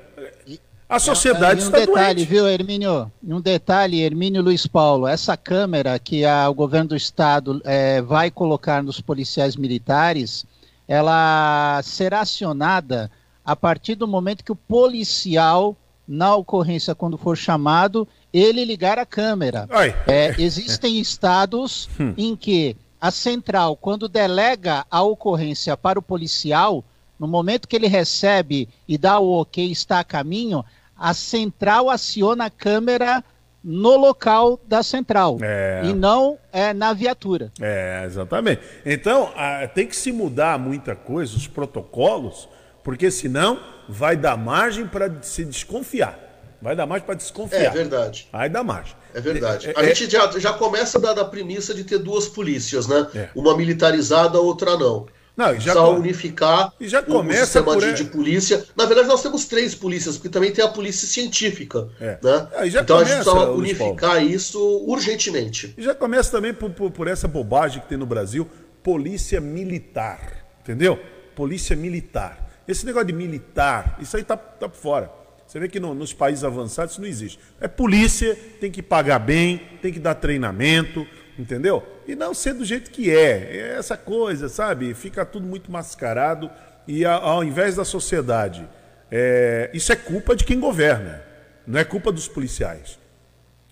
a 0.86 0.98
sociedade 0.98 1.60
e, 1.60 1.64
um 1.64 1.66
está 1.66 1.78
detalhe, 1.78 2.14
doente. 2.16 2.28
viu, 2.28 2.46
Hermínio? 2.46 3.10
Um 3.26 3.40
detalhe, 3.40 4.02
Hermínio 4.02 4.42
Luiz 4.42 4.66
Paulo, 4.66 5.06
essa 5.06 5.36
câmera 5.36 5.98
que 5.98 6.26
a, 6.26 6.48
o 6.48 6.54
governo 6.54 6.90
do 6.90 6.96
estado 6.96 7.60
é, 7.64 8.02
vai 8.02 8.30
colocar 8.30 8.82
nos 8.82 9.00
policiais 9.00 9.56
militares, 9.56 10.44
ela 10.86 11.80
será 11.82 12.20
acionada 12.20 13.10
a 13.42 13.56
partir 13.56 13.94
do 13.94 14.06
momento 14.06 14.44
que 14.44 14.52
o 14.52 14.56
policial, 14.56 15.74
na 16.06 16.34
ocorrência, 16.34 16.94
quando 16.94 17.16
for 17.16 17.36
chamado, 17.36 18.06
ele 18.32 18.64
ligar 18.64 18.98
a 18.98 19.06
câmera. 19.06 19.68
É, 20.06 20.34
existem 20.38 20.98
estados 20.98 21.88
hum. 21.98 22.14
em 22.16 22.36
que 22.36 22.76
a 23.00 23.10
central, 23.10 23.76
quando 23.76 24.08
delega 24.08 24.84
a 24.90 25.02
ocorrência 25.02 25.76
para 25.76 25.98
o 25.98 26.02
policial, 26.02 26.84
no 27.18 27.28
momento 27.28 27.68
que 27.68 27.76
ele 27.76 27.86
recebe 27.86 28.68
e 28.88 28.96
dá 28.96 29.18
o 29.18 29.40
ok, 29.40 29.70
está 29.70 30.00
a 30.00 30.04
caminho, 30.04 30.64
a 30.96 31.12
central 31.12 31.90
aciona 31.90 32.46
a 32.46 32.50
câmera 32.50 33.22
no 33.62 33.96
local 33.96 34.60
da 34.66 34.82
central 34.82 35.38
é. 35.40 35.82
e 35.84 35.94
não 35.94 36.38
é, 36.52 36.74
na 36.74 36.92
viatura. 36.92 37.50
É, 37.58 38.04
exatamente. 38.04 38.60
Então, 38.84 39.32
a, 39.34 39.66
tem 39.66 39.86
que 39.86 39.96
se 39.96 40.12
mudar 40.12 40.58
muita 40.58 40.94
coisa, 40.94 41.34
os 41.34 41.48
protocolos, 41.48 42.46
porque 42.84 43.10
senão 43.10 43.58
vai 43.88 44.16
dar 44.16 44.36
margem 44.36 44.86
para 44.86 45.10
se 45.22 45.44
desconfiar. 45.44 46.20
Vai 46.60 46.76
dar 46.76 46.86
margem 46.86 47.04
para 47.04 47.14
desconfiar. 47.16 47.64
É 47.64 47.70
verdade. 47.70 48.28
Vai 48.30 48.48
dar 48.48 48.62
margem. 48.62 48.94
É 49.12 49.20
verdade. 49.20 49.68
É, 49.70 49.72
a 49.76 49.82
é, 49.82 49.94
gente 49.94 50.10
já, 50.10 50.30
já 50.38 50.52
começa 50.52 50.98
da, 50.98 51.12
da 51.12 51.24
premissa 51.24 51.74
de 51.74 51.84
ter 51.84 51.98
duas 51.98 52.28
polícias, 52.28 52.86
né? 52.86 53.06
É. 53.14 53.28
Uma 53.34 53.56
militarizada, 53.56 54.38
outra 54.38 54.76
não. 54.76 55.06
Não, 55.36 55.46
já 55.58 55.72
Precisa 55.72 55.88
unificar 55.88 56.72
e 56.78 56.86
já 56.86 57.02
começa 57.02 57.42
o 57.42 57.44
sistema 57.46 57.76
de, 57.76 58.04
de, 58.04 58.04
polícia. 58.04 58.64
Na 58.76 58.86
verdade, 58.86 59.08
nós 59.08 59.20
temos 59.20 59.46
três 59.46 59.74
polícias, 59.74 60.16
porque 60.16 60.28
também 60.28 60.52
tem 60.52 60.64
a 60.64 60.68
polícia 60.68 61.08
científica. 61.08 61.88
É. 62.00 62.18
Né? 62.22 62.48
então 62.80 62.98
a 62.98 63.04
gente 63.04 63.24
precisa 63.24 63.50
unificar 63.50 64.24
isso 64.24 64.60
urgentemente. 64.86 65.74
E 65.76 65.82
já 65.82 65.92
começa 65.92 66.30
também 66.30 66.54
por, 66.54 66.70
por, 66.70 66.90
por, 66.92 67.08
essa 67.08 67.26
bobagem 67.26 67.82
que 67.82 67.88
tem 67.88 67.98
no 67.98 68.06
Brasil, 68.06 68.48
polícia 68.80 69.40
militar. 69.40 70.46
Entendeu? 70.62 71.00
Polícia 71.34 71.74
militar. 71.74 72.43
Esse 72.66 72.86
negócio 72.86 73.06
de 73.06 73.12
militar, 73.12 73.98
isso 74.00 74.16
aí 74.16 74.24
tá, 74.24 74.36
tá 74.36 74.68
fora. 74.68 75.10
Você 75.46 75.60
vê 75.60 75.68
que 75.68 75.78
no, 75.78 75.94
nos 75.94 76.12
países 76.12 76.42
avançados 76.42 76.92
isso 76.92 77.00
não 77.00 77.08
existe. 77.08 77.38
É 77.60 77.68
polícia, 77.68 78.36
tem 78.60 78.70
que 78.70 78.82
pagar 78.82 79.18
bem, 79.18 79.60
tem 79.82 79.92
que 79.92 80.00
dar 80.00 80.14
treinamento, 80.14 81.06
entendeu? 81.38 81.82
E 82.06 82.14
não 82.14 82.32
ser 82.32 82.54
do 82.54 82.64
jeito 82.64 82.90
que 82.90 83.10
é. 83.10 83.56
É 83.56 83.76
essa 83.78 83.96
coisa, 83.96 84.48
sabe? 84.48 84.94
Fica 84.94 85.24
tudo 85.24 85.46
muito 85.46 85.70
mascarado 85.70 86.50
e 86.88 87.04
ao 87.04 87.44
invés 87.44 87.76
da 87.76 87.84
sociedade. 87.84 88.66
É, 89.10 89.70
isso 89.72 89.92
é 89.92 89.96
culpa 89.96 90.34
de 90.34 90.44
quem 90.44 90.58
governa, 90.58 91.22
não 91.66 91.78
é 91.78 91.84
culpa 91.84 92.10
dos 92.10 92.26
policiais. 92.26 92.98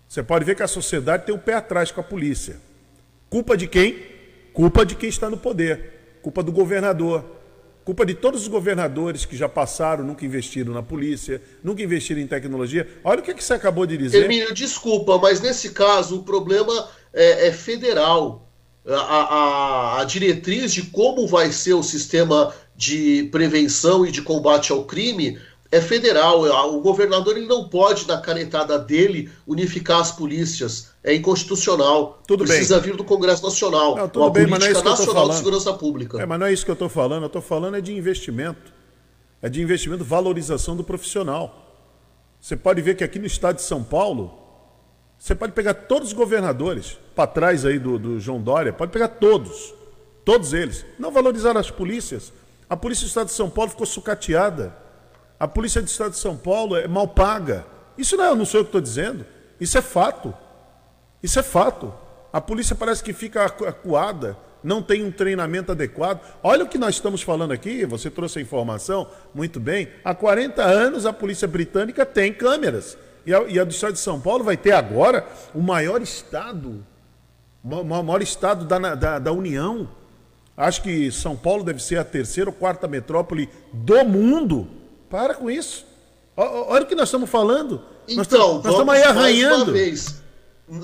Você 0.06 0.22
pode 0.22 0.44
ver 0.44 0.54
que 0.54 0.62
a 0.62 0.68
sociedade 0.68 1.24
tem 1.24 1.34
um 1.34 1.38
pé 1.38 1.54
atrás 1.54 1.90
com 1.90 2.00
a 2.00 2.04
polícia. 2.04 2.56
Culpa 3.30 3.56
de 3.56 3.66
quem? 3.66 3.98
Culpa 4.52 4.84
de 4.84 4.94
quem 4.94 5.08
está 5.08 5.30
no 5.30 5.38
poder. 5.38 6.18
Culpa 6.20 6.42
do 6.42 6.52
governador. 6.52 7.41
Culpa 7.84 8.06
de 8.06 8.14
todos 8.14 8.42
os 8.42 8.48
governadores 8.48 9.24
que 9.24 9.36
já 9.36 9.48
passaram, 9.48 10.04
nunca 10.04 10.24
investiram 10.24 10.72
na 10.72 10.82
polícia, 10.82 11.42
nunca 11.64 11.82
investiram 11.82 12.20
em 12.20 12.26
tecnologia. 12.26 12.88
Olha 13.02 13.20
o 13.20 13.22
que, 13.22 13.34
que 13.34 13.42
você 13.42 13.54
acabou 13.54 13.84
de 13.86 13.96
dizer. 13.96 14.24
Emílio, 14.24 14.54
desculpa, 14.54 15.18
mas 15.18 15.40
nesse 15.40 15.70
caso 15.70 16.18
o 16.18 16.22
problema 16.22 16.88
é, 17.12 17.48
é 17.48 17.52
federal. 17.52 18.48
A, 18.86 18.94
a, 18.94 20.00
a, 20.00 20.04
diretriz 20.04 20.72
de 20.72 20.82
como 20.82 21.26
vai 21.28 21.52
ser 21.52 21.74
o 21.74 21.84
sistema 21.84 22.52
de 22.74 23.28
prevenção 23.30 24.04
e 24.04 24.10
de 24.10 24.22
combate 24.22 24.72
ao 24.72 24.84
crime 24.84 25.38
é 25.72 25.80
federal. 25.80 26.42
O 26.74 26.80
governador 26.82 27.34
ele 27.34 27.46
não 27.46 27.66
pode, 27.66 28.06
na 28.06 28.18
canetada 28.18 28.78
dele, 28.78 29.30
unificar 29.46 30.00
as 30.00 30.12
polícias. 30.12 30.92
É 31.02 31.14
inconstitucional. 31.14 32.22
Tudo 32.28 32.44
Precisa 32.44 32.78
bem. 32.78 32.90
vir 32.90 32.96
do 32.96 33.02
Congresso 33.02 33.42
Nacional. 33.42 33.96
Não, 33.96 34.06
tudo 34.06 34.24
uma 34.24 34.30
bem, 34.30 34.46
política 34.46 34.68
mas 34.68 34.84
não 34.84 34.92
é 34.92 34.98
nacional 34.98 35.28
de 35.30 35.36
segurança 35.36 35.72
pública. 35.72 36.20
É, 36.20 36.26
mas 36.26 36.38
não 36.38 36.46
é 36.46 36.52
isso 36.52 36.62
que 36.62 36.70
eu 36.70 36.74
estou 36.74 36.90
falando. 36.90 37.22
Eu 37.22 37.28
estou 37.28 37.40
falando 37.40 37.78
é 37.78 37.80
de 37.80 37.94
investimento. 37.94 38.70
É 39.40 39.48
de 39.48 39.62
investimento, 39.62 40.04
valorização 40.04 40.76
do 40.76 40.84
profissional. 40.84 41.74
Você 42.38 42.54
pode 42.54 42.82
ver 42.82 42.94
que 42.94 43.02
aqui 43.02 43.18
no 43.18 43.26
estado 43.26 43.56
de 43.56 43.62
São 43.62 43.82
Paulo, 43.82 44.38
você 45.18 45.34
pode 45.34 45.52
pegar 45.52 45.72
todos 45.72 46.08
os 46.08 46.14
governadores, 46.14 46.98
para 47.16 47.26
trás 47.26 47.64
aí 47.64 47.78
do, 47.78 47.98
do 47.98 48.20
João 48.20 48.42
Dória, 48.42 48.74
pode 48.74 48.92
pegar 48.92 49.08
todos, 49.08 49.72
todos 50.22 50.52
eles. 50.52 50.84
Não 50.98 51.10
valorizaram 51.10 51.58
as 51.58 51.70
polícias. 51.70 52.30
A 52.68 52.76
polícia 52.76 53.06
do 53.06 53.08
estado 53.08 53.26
de 53.28 53.32
São 53.32 53.48
Paulo 53.48 53.70
ficou 53.70 53.86
sucateada. 53.86 54.81
A 55.42 55.48
polícia 55.48 55.82
do 55.82 55.88
estado 55.88 56.12
de 56.12 56.18
São 56.18 56.36
Paulo 56.36 56.76
é 56.76 56.86
mal 56.86 57.08
paga. 57.08 57.66
Isso 57.98 58.16
não, 58.16 58.24
é, 58.26 58.32
não 58.36 58.44
sou 58.44 58.60
eu 58.60 58.64
que 58.64 58.68
estou 58.68 58.80
dizendo. 58.80 59.26
Isso 59.60 59.76
é 59.76 59.82
fato. 59.82 60.32
Isso 61.20 61.36
é 61.36 61.42
fato. 61.42 61.92
A 62.32 62.40
polícia 62.40 62.76
parece 62.76 63.02
que 63.02 63.12
fica 63.12 63.44
acuada, 63.44 64.36
não 64.62 64.80
tem 64.80 65.02
um 65.02 65.10
treinamento 65.10 65.72
adequado. 65.72 66.20
Olha 66.44 66.62
o 66.62 66.68
que 66.68 66.78
nós 66.78 66.94
estamos 66.94 67.22
falando 67.22 67.50
aqui, 67.50 67.84
você 67.84 68.08
trouxe 68.08 68.38
a 68.38 68.42
informação 68.42 69.08
muito 69.34 69.58
bem. 69.58 69.88
Há 70.04 70.14
40 70.14 70.62
anos 70.62 71.06
a 71.06 71.12
polícia 71.12 71.48
britânica 71.48 72.06
tem 72.06 72.32
câmeras. 72.32 72.96
E 73.26 73.34
a, 73.34 73.42
e 73.48 73.58
a 73.58 73.64
do 73.64 73.72
estado 73.72 73.94
de 73.94 73.98
São 73.98 74.20
Paulo 74.20 74.44
vai 74.44 74.56
ter 74.56 74.70
agora 74.70 75.26
o 75.52 75.60
maior 75.60 76.00
estado, 76.00 76.86
o 77.64 77.82
maior 77.82 78.22
estado 78.22 78.64
da, 78.64 78.94
da, 78.94 79.18
da 79.18 79.32
União. 79.32 79.88
Acho 80.56 80.82
que 80.82 81.10
São 81.10 81.34
Paulo 81.34 81.64
deve 81.64 81.82
ser 81.82 81.98
a 81.98 82.04
terceira 82.04 82.48
ou 82.48 82.54
quarta 82.54 82.86
metrópole 82.86 83.50
do 83.72 84.04
mundo. 84.04 84.81
Para 85.12 85.34
com 85.34 85.50
isso. 85.50 85.84
Olha 86.34 86.84
o 86.84 86.86
que 86.86 86.94
nós 86.94 87.08
estamos 87.08 87.28
falando. 87.28 87.82
Então, 88.08 88.62
nós, 88.64 88.72
estamos 88.72 88.94
aí 88.94 89.02
arranhando. 89.02 89.74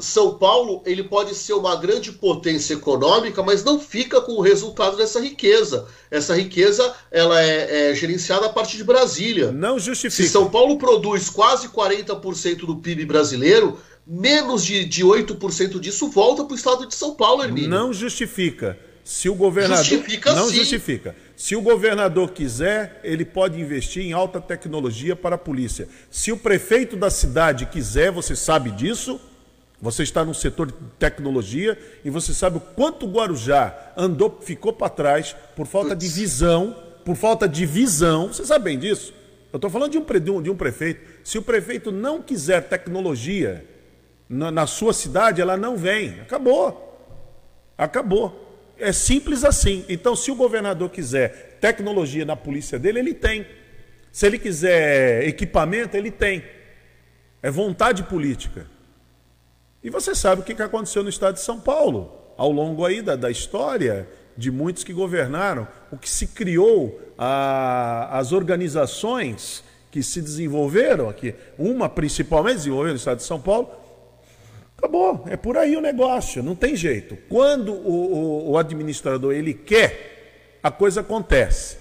São 0.03 0.35
Paulo 0.35 0.83
ele 0.85 1.03
pode 1.03 1.35
ser 1.35 1.55
uma 1.55 1.75
grande 1.77 2.13
potência 2.13 2.75
econômica, 2.75 3.43
mas 3.43 3.65
não 3.65 3.81
fica 3.81 4.21
com 4.21 4.33
o 4.33 4.43
resultado 4.43 4.99
dessa 4.99 5.19
riqueza. 5.19 5.87
Essa 6.11 6.37
riqueza 6.37 6.95
ela 7.11 7.43
é, 7.43 7.91
é 7.91 7.95
gerenciada 7.95 8.45
a 8.45 8.49
partir 8.51 8.77
de 8.77 8.85
Brasília. 8.85 9.51
Não 9.51 9.79
justifica. 9.79 10.23
Se 10.23 10.29
São 10.29 10.51
Paulo 10.51 10.77
produz 10.77 11.31
quase 11.31 11.69
40% 11.71 12.67
do 12.67 12.77
PIB 12.77 13.07
brasileiro, 13.07 13.79
menos 14.07 14.63
de, 14.63 14.85
de 14.85 15.03
8% 15.03 15.81
disso 15.81 16.11
volta 16.11 16.45
para 16.45 16.53
o 16.53 16.57
estado 16.57 16.87
de 16.87 16.95
São 16.95 17.15
Paulo, 17.15 17.43
Hermínio. 17.43 17.71
Não 17.71 17.95
justifica. 17.95 18.79
Se 19.09 19.27
o 19.27 19.35
governador. 19.35 19.87
Justifica 19.87 20.35
não 20.35 20.51
sim. 20.51 20.57
justifica. 20.57 21.17
Se 21.35 21.57
o 21.57 21.63
governador 21.63 22.31
quiser, 22.31 23.01
ele 23.03 23.25
pode 23.25 23.59
investir 23.59 24.05
em 24.05 24.13
alta 24.13 24.39
tecnologia 24.39 25.17
para 25.17 25.37
a 25.37 25.39
polícia. 25.39 25.89
Se 26.11 26.31
o 26.31 26.37
prefeito 26.37 26.95
da 26.95 27.09
cidade 27.09 27.65
quiser, 27.65 28.13
você 28.13 28.37
sabe 28.37 28.71
disso, 28.71 29.19
você 29.81 30.03
está 30.03 30.27
no 30.27 30.35
setor 30.35 30.67
de 30.67 30.75
tecnologia 30.99 31.79
e 32.05 32.11
você 32.11 32.35
sabe 32.35 32.59
o 32.59 32.61
quanto 32.61 33.07
o 33.07 33.11
Guarujá 33.11 33.75
andou, 33.97 34.41
ficou 34.43 34.75
para 34.75 34.91
trás 34.91 35.35
por 35.57 35.67
falta 35.67 35.97
de 35.97 36.07
visão, 36.07 36.77
por 37.03 37.17
falta 37.17 37.49
de 37.49 37.65
visão. 37.65 38.29
Você 38.29 38.45
sabe 38.45 38.67
bem 38.67 38.79
disso? 38.79 39.15
Eu 39.51 39.57
estou 39.57 39.71
falando 39.71 39.93
de 39.93 40.31
um, 40.31 40.43
de 40.43 40.51
um 40.51 40.55
prefeito. 40.55 41.01
Se 41.25 41.39
o 41.39 41.43
prefeito 41.43 41.91
não 41.91 42.21
quiser 42.21 42.69
tecnologia 42.69 43.65
na, 44.29 44.51
na 44.51 44.67
sua 44.67 44.93
cidade, 44.93 45.41
ela 45.41 45.57
não 45.57 45.79
vem. 45.79 46.21
Acabou. 46.21 46.85
Acabou. 47.79 48.48
É 48.79 48.93
simples 48.93 49.45
assim. 49.45 49.85
Então, 49.89 50.15
se 50.15 50.31
o 50.31 50.35
governador 50.35 50.91
quiser 50.91 51.59
tecnologia 51.61 52.25
na 52.25 52.37
polícia 52.37 52.79
dele, 52.79 52.99
ele 53.01 53.15
tem. 53.15 53.47
Se 54.13 54.27
ele 54.27 54.39
quiser 54.39 55.27
equipamento, 55.27 55.97
ele 55.97 56.11
tem. 56.11 56.45
É 57.43 57.51
vontade 57.51 58.03
política. 58.05 58.67
E 59.83 59.91
você 59.91 60.15
sabe 60.15 60.43
o 60.43 60.45
que 60.45 60.61
aconteceu 60.61 61.03
no 61.03 61.09
estado 61.09 61.35
de 61.35 61.41
São 61.41 61.61
Paulo, 61.61 62.13
ao 62.37 62.51
longo 62.51 62.85
aí 62.85 63.01
da, 63.01 63.15
da 63.15 63.31
história 63.31 64.09
de 64.37 64.51
muitos 64.51 64.85
que 64.85 64.93
governaram, 64.93 65.67
o 65.91 65.97
que 65.97 66.09
se 66.09 66.29
criou, 66.29 67.01
a, 67.17 68.19
as 68.19 68.33
organizações 68.33 69.65
que 69.91 70.03
se 70.03 70.21
desenvolveram 70.21 71.09
aqui, 71.09 71.35
uma 71.59 71.89
principalmente 71.89 72.57
desenvolveu 72.57 72.93
no 72.93 72.99
estado 72.99 73.19
de 73.19 73.25
São 73.25 73.41
Paulo, 73.41 73.71
acabou, 74.79 75.25
é 75.29 75.37
por 75.37 75.57
aí 75.57 75.77
o 75.77 75.81
negócio, 75.81 76.43
não 76.43 76.55
tem 76.55 76.77
jeito. 76.77 77.19
Quando 77.29 77.73
o, 77.73 78.47
o, 78.47 78.51
o 78.53 78.59
administrador 78.59 79.35
ele 79.35 79.53
quer, 79.53 80.59
a 80.63 80.71
coisa 80.71 81.01
acontece. 81.01 81.77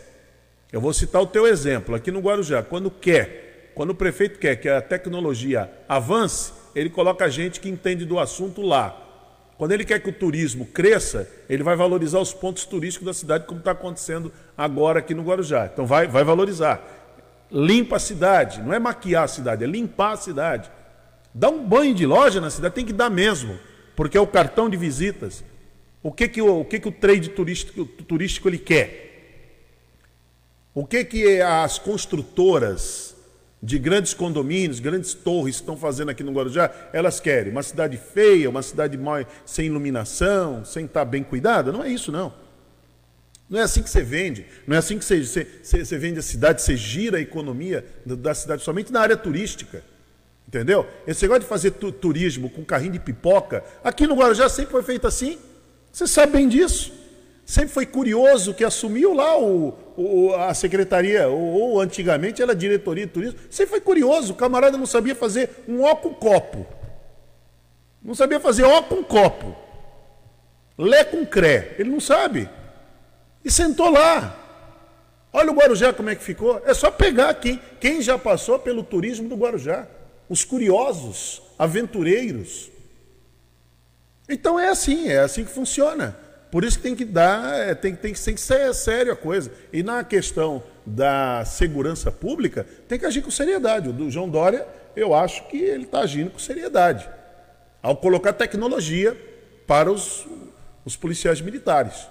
Eu 0.72 0.82
vou 0.82 0.92
citar 0.92 1.22
o 1.22 1.28
teu 1.28 1.48
exemplo 1.48 1.96
aqui 1.96 2.12
no 2.12 2.20
Guarujá, 2.20 2.64
quando 2.64 2.90
quer, 2.90 3.72
quando 3.76 3.92
o 3.92 3.96
prefeito 3.96 4.40
quer 4.40 4.56
que 4.56 4.68
a 4.68 4.82
tecnologia 4.82 5.72
avance, 5.88 6.52
ele 6.76 6.90
coloca 6.90 7.30
gente 7.30 7.60
que 7.60 7.70
entende 7.70 8.04
do 8.04 8.20
assunto 8.20 8.62
lá. 8.62 9.04
Quando 9.58 9.72
ele 9.72 9.86
quer 9.86 10.00
que 10.00 10.10
o 10.10 10.14
turismo 10.14 10.66
cresça, 10.66 11.30
ele 11.50 11.64
vai 11.64 11.76
valorizar 11.76 12.20
os 12.20 12.34
pontos 12.34 12.66
turísticos 12.66 13.06
da 13.06 13.14
cidade, 13.14 13.46
como 13.46 13.60
está 13.60 13.72
acontecendo 13.72 14.32
agora 14.58 15.00
aqui 15.00 15.14
no 15.14 15.24
Guarujá. 15.24 15.70
Então 15.72 15.86
vai, 15.86 16.08
vai 16.08 16.24
valorizar. 16.24 16.82
Limpa 17.52 17.96
a 17.96 18.00
cidade, 18.00 18.62
não 18.62 18.74
é 18.74 18.80
maquiar 18.80 19.24
a 19.24 19.28
cidade, 19.28 19.64
é 19.64 19.68
limpar 19.68 20.14
a 20.14 20.18
cidade. 20.18 20.70
Dá 21.38 21.50
um 21.50 21.64
banho 21.64 21.94
de 21.94 22.04
loja 22.04 22.42
na 22.42 22.50
cidade, 22.50 22.74
tem 22.74 22.84
que 22.84 22.92
dar 22.92 23.12
mesmo, 23.12 23.60
porque 23.96 24.18
é 24.18 24.20
o 24.20 24.26
cartão 24.26 24.68
de 24.68 24.76
visitas. 24.76 25.44
O 26.02 26.12
que, 26.12 26.28
que, 26.28 26.42
o, 26.42 26.62
o, 26.62 26.66
que, 26.66 26.80
que 26.80 26.88
o 26.88 26.92
trade 26.92 27.30
turístico, 27.30 27.86
turístico 27.86 28.50
ele 28.50 28.58
quer? 28.58 29.06
O 30.74 30.84
que, 30.84 31.06
que 31.06 31.40
as 31.40 31.78
construtoras 31.78 33.16
de 33.62 33.78
grandes 33.78 34.16
condomínios, 34.16 34.80
grandes 34.80 35.14
torres 35.14 35.58
estão 35.58 35.78
fazendo 35.78 36.10
aqui 36.10 36.24
no 36.24 36.32
Guarujá, 36.32 36.72
elas 36.92 37.20
querem 37.20 37.52
uma 37.52 37.62
cidade 37.62 37.98
feia, 37.98 38.50
uma 38.50 38.64
cidade 38.64 38.98
sem 39.46 39.68
iluminação, 39.68 40.66
sem 40.66 40.86
estar 40.86 41.06
bem 41.06 41.24
cuidada? 41.24 41.72
Não 41.72 41.84
é 41.84 41.90
isso, 41.90 42.12
não. 42.12 42.34
Não 43.48 43.60
é 43.60 43.62
assim 43.62 43.84
que 43.84 43.92
você 43.92 44.02
vende. 44.02 44.48
Não 44.66 44.76
é 44.76 44.80
assim 44.80 44.98
que 44.98 45.06
você, 45.06 45.24
você, 45.24 45.86
você 45.86 45.98
vende 46.00 46.18
a 46.18 46.24
cidade, 46.24 46.64
você 46.64 46.76
gira 46.76 47.20
a 47.20 47.22
economia 47.22 47.86
da 48.04 48.34
cidade 48.34 48.64
somente 48.64 48.92
na 48.92 49.02
área 49.02 49.16
turística. 49.16 49.84
Entendeu? 50.48 50.88
Esse 51.06 51.24
negócio 51.24 51.42
de 51.42 51.48
fazer 51.48 51.72
tu, 51.72 51.92
turismo 51.92 52.50
com 52.50 52.64
carrinho 52.64 52.94
de 52.94 53.00
pipoca, 53.00 53.64
aqui 53.84 54.08
no 54.08 54.16
Guarujá 54.16 54.48
sempre 54.48 54.72
foi 54.72 54.84
feito 54.84 55.06
assim. 55.06 55.38
Você 55.92 56.08
sabe 56.08 56.34
bem 56.34 56.48
disso. 56.48 56.94
Sempre 57.46 57.70
foi 57.70 57.86
curioso 57.86 58.54
que 58.54 58.64
assumiu 58.64 59.14
lá 59.14 59.38
o, 59.38 59.74
o 59.96 60.34
a 60.36 60.54
secretaria, 60.54 61.28
ou, 61.28 61.40
ou, 61.40 61.82
antigamente 61.82 62.42
era 62.42 62.56
diretoria 62.56 63.06
de 63.06 63.12
turismo. 63.12 63.40
Sempre 63.50 63.72
foi 63.72 63.82
curioso, 63.82 64.34
o 64.34 64.36
camarada 64.36 64.78
não 64.78 64.86
sabia 64.86 65.16
fazer 65.16 65.50
um 65.68 65.84
ó 65.84 65.96
com 65.96 66.14
copo. 66.14 66.66
Não 68.02 68.14
sabia 68.14 68.40
fazer 68.40 68.64
ó 68.64 68.82
com 68.82 69.04
copo. 69.04 69.56
Lé 70.78 71.04
com 71.04 71.26
cré. 71.26 71.76
Ele 71.78 71.90
não 71.90 72.00
sabe. 72.00 72.50
E 73.44 73.52
sentou 73.52 73.90
lá. 73.90 74.38
Olha 75.34 75.52
o 75.52 75.56
Guarujá 75.56 75.92
como 75.92 76.10
é 76.10 76.16
que 76.16 76.24
ficou. 76.24 76.62
É 76.66 76.74
só 76.74 76.92
pegar 76.92 77.34
quem, 77.34 77.60
quem 77.80 78.02
já 78.02 78.18
passou 78.18 78.60
pelo 78.60 78.84
turismo 78.84 79.28
do 79.28 79.36
Guarujá. 79.36 79.88
Os 80.30 80.44
curiosos, 80.44 81.42
aventureiros. 81.58 82.70
Então 84.30 84.60
é 84.60 84.70
assim, 84.70 85.08
é 85.08 85.20
assim 85.20 85.44
que 85.46 85.52
funciona. 85.52 86.18
Por 86.52 86.64
isso 86.64 86.78
que 86.78 86.84
tem 86.84 86.96
que 86.96 87.06
dar, 87.06 87.58
é, 87.58 87.76
tem, 87.76 87.96
tem, 87.96 88.14
tem 88.14 88.34
que 88.34 88.42
ser 88.42 88.74
sério 88.74 89.12
a 89.12 89.16
coisa. 89.16 89.52
E 89.72 89.84
na 89.84 90.04
questão 90.04 90.64
da 90.86 91.44
segurança 91.46 92.12
pública, 92.12 92.66
tem 92.88 92.98
que 92.98 93.06
agir 93.06 93.22
com 93.22 93.32
seriedade. 93.32 93.90
O 93.90 93.94
do 93.94 94.10
João 94.10 94.30
Dória, 94.30 94.66
eu 94.96 95.14
acho 95.14 95.48
que 95.48 95.58
ele 95.58 95.84
está 95.84 96.00
agindo 96.00 96.32
com 96.32 96.40
seriedade. 96.40 97.08
Ao 97.82 97.96
colocar 97.96 98.34
tecnologia 98.34 99.16
para 99.66 99.92
os, 99.92 100.26
os 100.86 100.96
policiais 100.96 101.42
militares. 101.42 102.08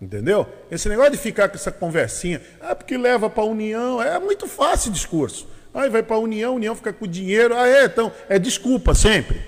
Entendeu? 0.00 0.46
Esse 0.70 0.88
negócio 0.88 1.12
de 1.12 1.18
ficar 1.18 1.48
com 1.48 1.56
essa 1.56 1.70
conversinha, 1.70 2.40
ah, 2.60 2.74
porque 2.74 2.96
leva 2.96 3.28
para 3.28 3.42
a 3.42 3.46
União, 3.46 4.02
é 4.02 4.18
muito 4.18 4.48
fácil 4.48 4.90
discurso. 4.90 5.46
Aí 5.72 5.88
vai 5.88 6.02
para 6.02 6.16
a 6.16 6.18
União, 6.18 6.52
a 6.52 6.56
União 6.56 6.74
fica 6.74 6.92
com 6.92 7.04
o 7.04 7.08
dinheiro, 7.08 7.54
ah, 7.54 7.66
é, 7.66 7.84
então, 7.84 8.12
é 8.28 8.38
desculpa 8.38 8.94
sempre. 8.94 9.40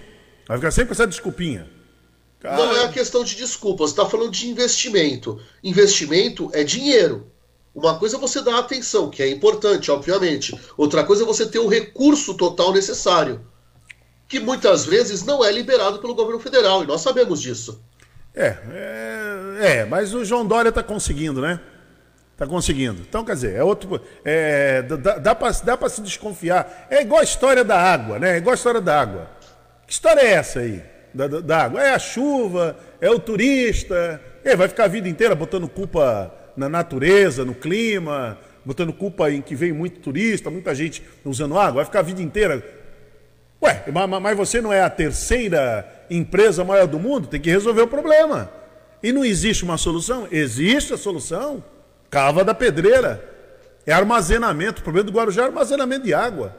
Vai 0.46 0.56
ficar 0.56 0.70
sempre 0.70 0.88
com 0.88 0.94
essa 0.94 1.06
desculpinha. 1.06 1.68
Cara... 2.38 2.56
Não 2.56 2.76
é 2.76 2.84
a 2.84 2.88
questão 2.88 3.24
de 3.24 3.36
desculpa, 3.36 3.84
você 3.84 3.92
está 3.92 4.06
falando 4.06 4.30
de 4.30 4.48
investimento. 4.48 5.40
Investimento 5.62 6.50
é 6.52 6.62
dinheiro. 6.64 7.26
Uma 7.74 7.98
coisa 7.98 8.16
é 8.16 8.20
você 8.20 8.42
dar 8.42 8.58
atenção, 8.58 9.08
que 9.08 9.22
é 9.22 9.30
importante, 9.30 9.90
obviamente. 9.90 10.58
Outra 10.76 11.04
coisa 11.04 11.22
é 11.22 11.26
você 11.26 11.46
ter 11.46 11.58
o 11.58 11.68
recurso 11.68 12.34
total 12.34 12.72
necessário, 12.72 13.40
que 14.28 14.38
muitas 14.38 14.84
vezes 14.84 15.24
não 15.24 15.44
é 15.44 15.50
liberado 15.50 15.98
pelo 15.98 16.14
governo 16.14 16.40
federal, 16.40 16.82
e 16.82 16.86
nós 16.86 17.00
sabemos 17.00 17.40
disso. 17.40 17.82
É, 18.34 18.56
é, 18.70 19.56
é 19.60 19.84
mas 19.84 20.12
o 20.14 20.24
João 20.24 20.46
Dória 20.46 20.68
está 20.68 20.82
conseguindo, 20.82 21.40
né? 21.40 21.60
Está 22.42 22.52
conseguindo. 22.52 23.02
Então, 23.08 23.24
quer 23.24 23.34
dizer, 23.34 23.54
é 23.54 23.62
outro. 23.62 24.00
É, 24.24 24.82
dá 24.82 25.18
dá 25.18 25.76
para 25.76 25.88
se 25.88 26.02
desconfiar. 26.02 26.88
É 26.90 27.00
igual 27.00 27.20
a 27.20 27.24
história 27.24 27.62
da 27.62 27.80
água, 27.80 28.18
né? 28.18 28.34
É 28.34 28.36
igual 28.38 28.50
a 28.50 28.56
história 28.56 28.80
da 28.80 29.00
água. 29.00 29.30
Que 29.86 29.92
história 29.92 30.20
é 30.20 30.32
essa 30.32 30.58
aí? 30.58 30.82
Da, 31.14 31.28
da, 31.28 31.40
da 31.40 31.58
água? 31.58 31.80
É 31.80 31.94
a 31.94 32.00
chuva, 32.00 32.76
é 33.00 33.08
o 33.08 33.20
turista. 33.20 34.20
É, 34.42 34.56
vai 34.56 34.66
ficar 34.66 34.86
a 34.86 34.88
vida 34.88 35.08
inteira 35.08 35.36
botando 35.36 35.68
culpa 35.68 36.34
na 36.56 36.68
natureza, 36.68 37.44
no 37.44 37.54
clima, 37.54 38.36
botando 38.64 38.92
culpa 38.92 39.30
em 39.30 39.40
que 39.40 39.54
vem 39.54 39.72
muito 39.72 40.00
turista, 40.00 40.50
muita 40.50 40.74
gente 40.74 41.00
usando 41.24 41.56
água. 41.56 41.74
Vai 41.74 41.84
ficar 41.84 42.00
a 42.00 42.02
vida 42.02 42.20
inteira. 42.20 42.60
Ué, 43.62 43.84
mas 44.20 44.36
você 44.36 44.60
não 44.60 44.72
é 44.72 44.82
a 44.82 44.90
terceira 44.90 45.88
empresa 46.10 46.64
maior 46.64 46.88
do 46.88 46.98
mundo, 46.98 47.28
tem 47.28 47.40
que 47.40 47.50
resolver 47.50 47.82
o 47.82 47.86
problema. 47.86 48.50
E 49.00 49.12
não 49.12 49.24
existe 49.24 49.62
uma 49.62 49.78
solução? 49.78 50.26
Existe 50.32 50.92
a 50.92 50.96
solução. 50.96 51.62
Cava 52.12 52.44
da 52.44 52.52
pedreira. 52.52 53.26
É 53.86 53.92
armazenamento. 53.92 54.80
O 54.80 54.84
problema 54.84 55.10
do 55.10 55.12
Guarujá 55.12 55.42
é 55.42 55.46
armazenamento 55.46 56.04
de 56.04 56.12
água. 56.12 56.54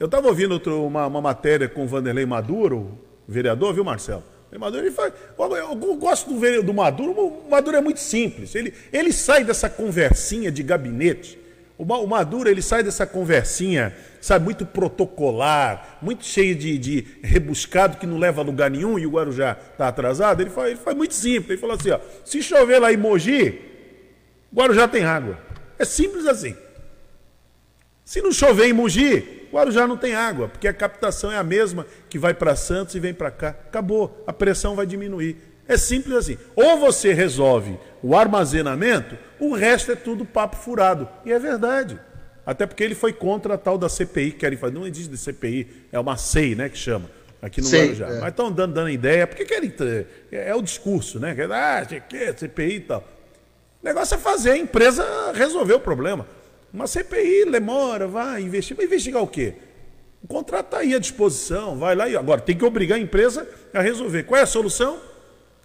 Eu 0.00 0.06
estava 0.06 0.26
ouvindo 0.28 0.52
outro, 0.52 0.82
uma, 0.86 1.06
uma, 1.06 1.20
matéria 1.20 1.68
com 1.68 1.84
o 1.84 1.86
Vanderlei 1.86 2.24
Maduro, 2.24 2.98
vereador, 3.28 3.74
viu, 3.74 3.84
Marcelo? 3.84 4.24
O 4.50 4.58
Maduro, 4.58 4.82
ele 4.82 4.92
faz, 4.92 5.12
eu 5.38 5.76
gosto 5.96 6.32
do, 6.32 6.62
do 6.62 6.72
Maduro, 6.72 7.12
o 7.12 7.50
Maduro 7.50 7.76
é 7.76 7.80
muito 7.82 8.00
simples. 8.00 8.54
Ele, 8.54 8.72
ele 8.90 9.12
sai 9.12 9.44
dessa 9.44 9.68
conversinha 9.68 10.50
de 10.50 10.62
gabinete 10.62 11.38
o 11.78 12.06
Maduro 12.08 12.50
ele 12.50 12.60
sai 12.60 12.82
dessa 12.82 13.06
conversinha, 13.06 13.94
sabe, 14.20 14.44
muito 14.44 14.66
protocolar, 14.66 15.98
muito 16.02 16.24
cheio 16.24 16.56
de, 16.56 16.76
de 16.76 17.06
rebuscado 17.22 17.98
que 17.98 18.06
não 18.06 18.18
leva 18.18 18.40
a 18.40 18.44
lugar 18.44 18.68
nenhum 18.68 18.98
e 18.98 19.06
o 19.06 19.10
Guarujá 19.10 19.56
está 19.72 19.86
atrasado. 19.86 20.40
Ele 20.40 20.50
faz, 20.50 20.70
ele 20.70 20.80
faz 20.80 20.96
muito 20.96 21.14
simples. 21.14 21.50
Ele 21.50 21.60
falou 21.60 21.76
assim: 21.76 21.90
ó, 21.90 22.00
se 22.24 22.42
chover 22.42 22.80
lá 22.80 22.92
em 22.92 22.96
Mogi, 22.96 23.50
o 23.50 23.67
Guarujá 24.54 24.88
tem 24.88 25.04
água. 25.04 25.38
É 25.78 25.84
simples 25.84 26.26
assim. 26.26 26.56
Se 28.04 28.22
não 28.22 28.32
chover 28.32 28.66
em 28.66 28.72
Mogi, 28.72 29.46
o 29.52 29.56
Guarujá 29.56 29.86
não 29.86 29.96
tem 29.96 30.14
água, 30.14 30.48
porque 30.48 30.66
a 30.66 30.72
captação 30.72 31.30
é 31.30 31.36
a 31.36 31.42
mesma 31.42 31.86
que 32.08 32.18
vai 32.18 32.32
para 32.32 32.56
Santos 32.56 32.94
e 32.94 33.00
vem 33.00 33.12
para 33.12 33.30
cá. 33.30 33.48
Acabou, 33.50 34.24
a 34.26 34.32
pressão 34.32 34.74
vai 34.74 34.86
diminuir. 34.86 35.36
É 35.68 35.76
simples 35.76 36.16
assim. 36.16 36.38
Ou 36.56 36.78
você 36.78 37.12
resolve 37.12 37.78
o 38.02 38.16
armazenamento, 38.16 39.16
o 39.38 39.54
resto 39.54 39.92
é 39.92 39.94
tudo 39.94 40.24
papo 40.24 40.56
furado. 40.56 41.06
E 41.24 41.32
é 41.32 41.38
verdade. 41.38 42.00
Até 42.46 42.66
porque 42.66 42.82
ele 42.82 42.94
foi 42.94 43.12
contra 43.12 43.54
a 43.54 43.58
tal 43.58 43.76
da 43.76 43.90
CPI 43.90 44.32
que 44.32 44.38
querem 44.38 44.56
fazer. 44.56 44.72
Não 44.72 44.86
existe 44.86 45.10
de 45.10 45.18
CPI, 45.18 45.88
é 45.92 46.00
uma 46.00 46.16
SEI, 46.16 46.54
né, 46.54 46.68
que 46.70 46.78
chama. 46.78 47.10
Aqui 47.42 47.60
no 47.60 47.68
Guarujá. 47.68 48.06
É. 48.06 48.20
Mas 48.20 48.30
estão 48.30 48.50
dando, 48.50 48.72
dando 48.72 48.88
ideia, 48.88 49.26
porque 49.26 49.44
querem. 49.44 49.72
É, 50.32 50.48
é 50.48 50.54
o 50.54 50.62
discurso, 50.62 51.20
né? 51.20 51.36
Ah, 51.52 51.84
que 51.84 52.32
CPI 52.32 52.76
e 52.76 52.80
tal. 52.80 53.17
O 53.88 53.94
negócio 53.94 54.14
é 54.14 54.18
fazer 54.18 54.50
a 54.52 54.58
empresa 54.58 55.32
resolver 55.34 55.74
o 55.74 55.80
problema. 55.80 56.26
Uma 56.72 56.86
CPI 56.86 57.50
demora, 57.50 58.06
vai 58.06 58.42
investir. 58.42 58.76
Vai 58.76 58.86
investigar 58.86 59.22
o 59.22 59.26
quê? 59.26 59.54
O 60.22 60.26
contrato 60.26 60.66
está 60.66 60.78
aí 60.78 60.94
à 60.94 60.98
disposição, 60.98 61.78
vai 61.78 61.94
lá 61.94 62.08
e 62.08 62.16
agora 62.16 62.40
tem 62.40 62.56
que 62.56 62.64
obrigar 62.64 62.98
a 62.98 63.00
empresa 63.00 63.48
a 63.72 63.80
resolver. 63.80 64.24
Qual 64.24 64.38
é 64.38 64.42
a 64.42 64.46
solução? 64.46 64.98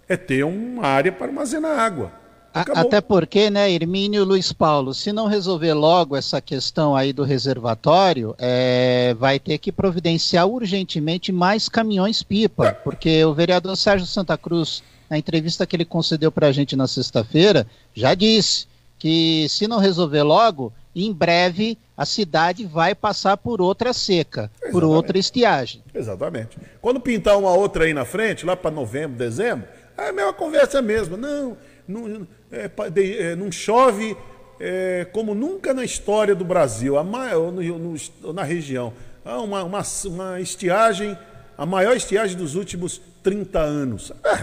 é 0.08 0.16
ter 0.16 0.44
uma 0.44 0.86
área 0.86 1.12
para 1.12 1.26
armazenar 1.26 1.78
água. 1.78 2.12
Acabou. 2.52 2.82
Até 2.82 3.00
porque, 3.00 3.50
né, 3.50 3.72
Hermínio 3.72 4.22
e 4.22 4.24
Luiz 4.24 4.52
Paulo, 4.52 4.94
se 4.94 5.12
não 5.12 5.26
resolver 5.26 5.72
logo 5.72 6.14
essa 6.14 6.40
questão 6.40 6.94
aí 6.94 7.12
do 7.12 7.24
reservatório, 7.24 8.32
é, 8.38 9.12
vai 9.18 9.40
ter 9.40 9.58
que 9.58 9.72
providenciar 9.72 10.46
urgentemente 10.46 11.32
mais 11.32 11.68
caminhões-pipa, 11.68 12.68
é. 12.68 12.70
porque 12.70 13.24
o 13.24 13.34
vereador 13.34 13.76
Sérgio 13.76 14.06
Santa 14.06 14.38
Cruz, 14.38 14.84
na 15.08 15.18
entrevista 15.18 15.66
que 15.66 15.76
ele 15.76 15.84
concedeu 15.84 16.32
para 16.32 16.48
a 16.48 16.52
gente 16.52 16.76
na 16.76 16.86
sexta-feira, 16.86 17.66
já 17.94 18.14
disse 18.14 18.66
que 18.98 19.46
se 19.48 19.68
não 19.68 19.78
resolver 19.78 20.22
logo, 20.22 20.72
em 20.94 21.12
breve 21.12 21.76
a 21.96 22.04
cidade 22.04 22.64
vai 22.64 22.94
passar 22.94 23.36
por 23.36 23.60
outra 23.60 23.92
seca, 23.92 24.50
Exatamente. 24.50 24.72
por 24.72 24.84
outra 24.84 25.18
estiagem. 25.18 25.82
Exatamente. 25.94 26.56
Quando 26.80 27.00
pintar 27.00 27.38
uma 27.38 27.52
outra 27.52 27.84
aí 27.84 27.94
na 27.94 28.04
frente, 28.04 28.44
lá 28.44 28.56
para 28.56 28.70
novembro, 28.70 29.16
dezembro, 29.16 29.66
é 29.96 30.08
a 30.08 30.12
mesma 30.12 30.32
conversa 30.32 30.82
mesmo. 30.82 31.16
Não, 31.16 31.56
não, 31.86 32.26
é, 32.50 32.70
é, 32.96 33.36
não 33.36 33.50
chove 33.52 34.16
é, 34.58 35.06
como 35.12 35.34
nunca 35.34 35.72
na 35.72 35.84
história 35.84 36.34
do 36.34 36.44
Brasil, 36.44 36.96
a 36.98 37.04
maior, 37.04 37.52
no, 37.52 37.62
no, 37.62 38.32
na 38.32 38.42
região. 38.42 38.92
Há 39.24 39.38
uma, 39.40 39.62
uma, 39.62 39.82
uma, 40.06 40.40
estiagem, 40.40 41.16
a 41.56 41.64
maior 41.64 41.96
estiagem 41.96 42.36
dos 42.36 42.54
últimos 42.54 43.00
30 43.24 43.58
anos. 43.58 44.12
É, 44.22 44.34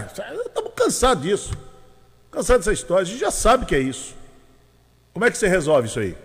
estamos 0.44 0.72
cansados 0.74 1.22
disso. 1.22 1.56
Cansados 2.30 2.66
dessa 2.66 2.74
história. 2.74 3.02
A 3.02 3.06
gente 3.06 3.20
já 3.20 3.30
sabe 3.30 3.64
que 3.64 3.74
é 3.74 3.78
isso. 3.78 4.14
Como 5.14 5.24
é 5.24 5.30
que 5.30 5.38
você 5.38 5.46
resolve 5.46 5.86
isso 5.86 6.00
aí? 6.00 6.16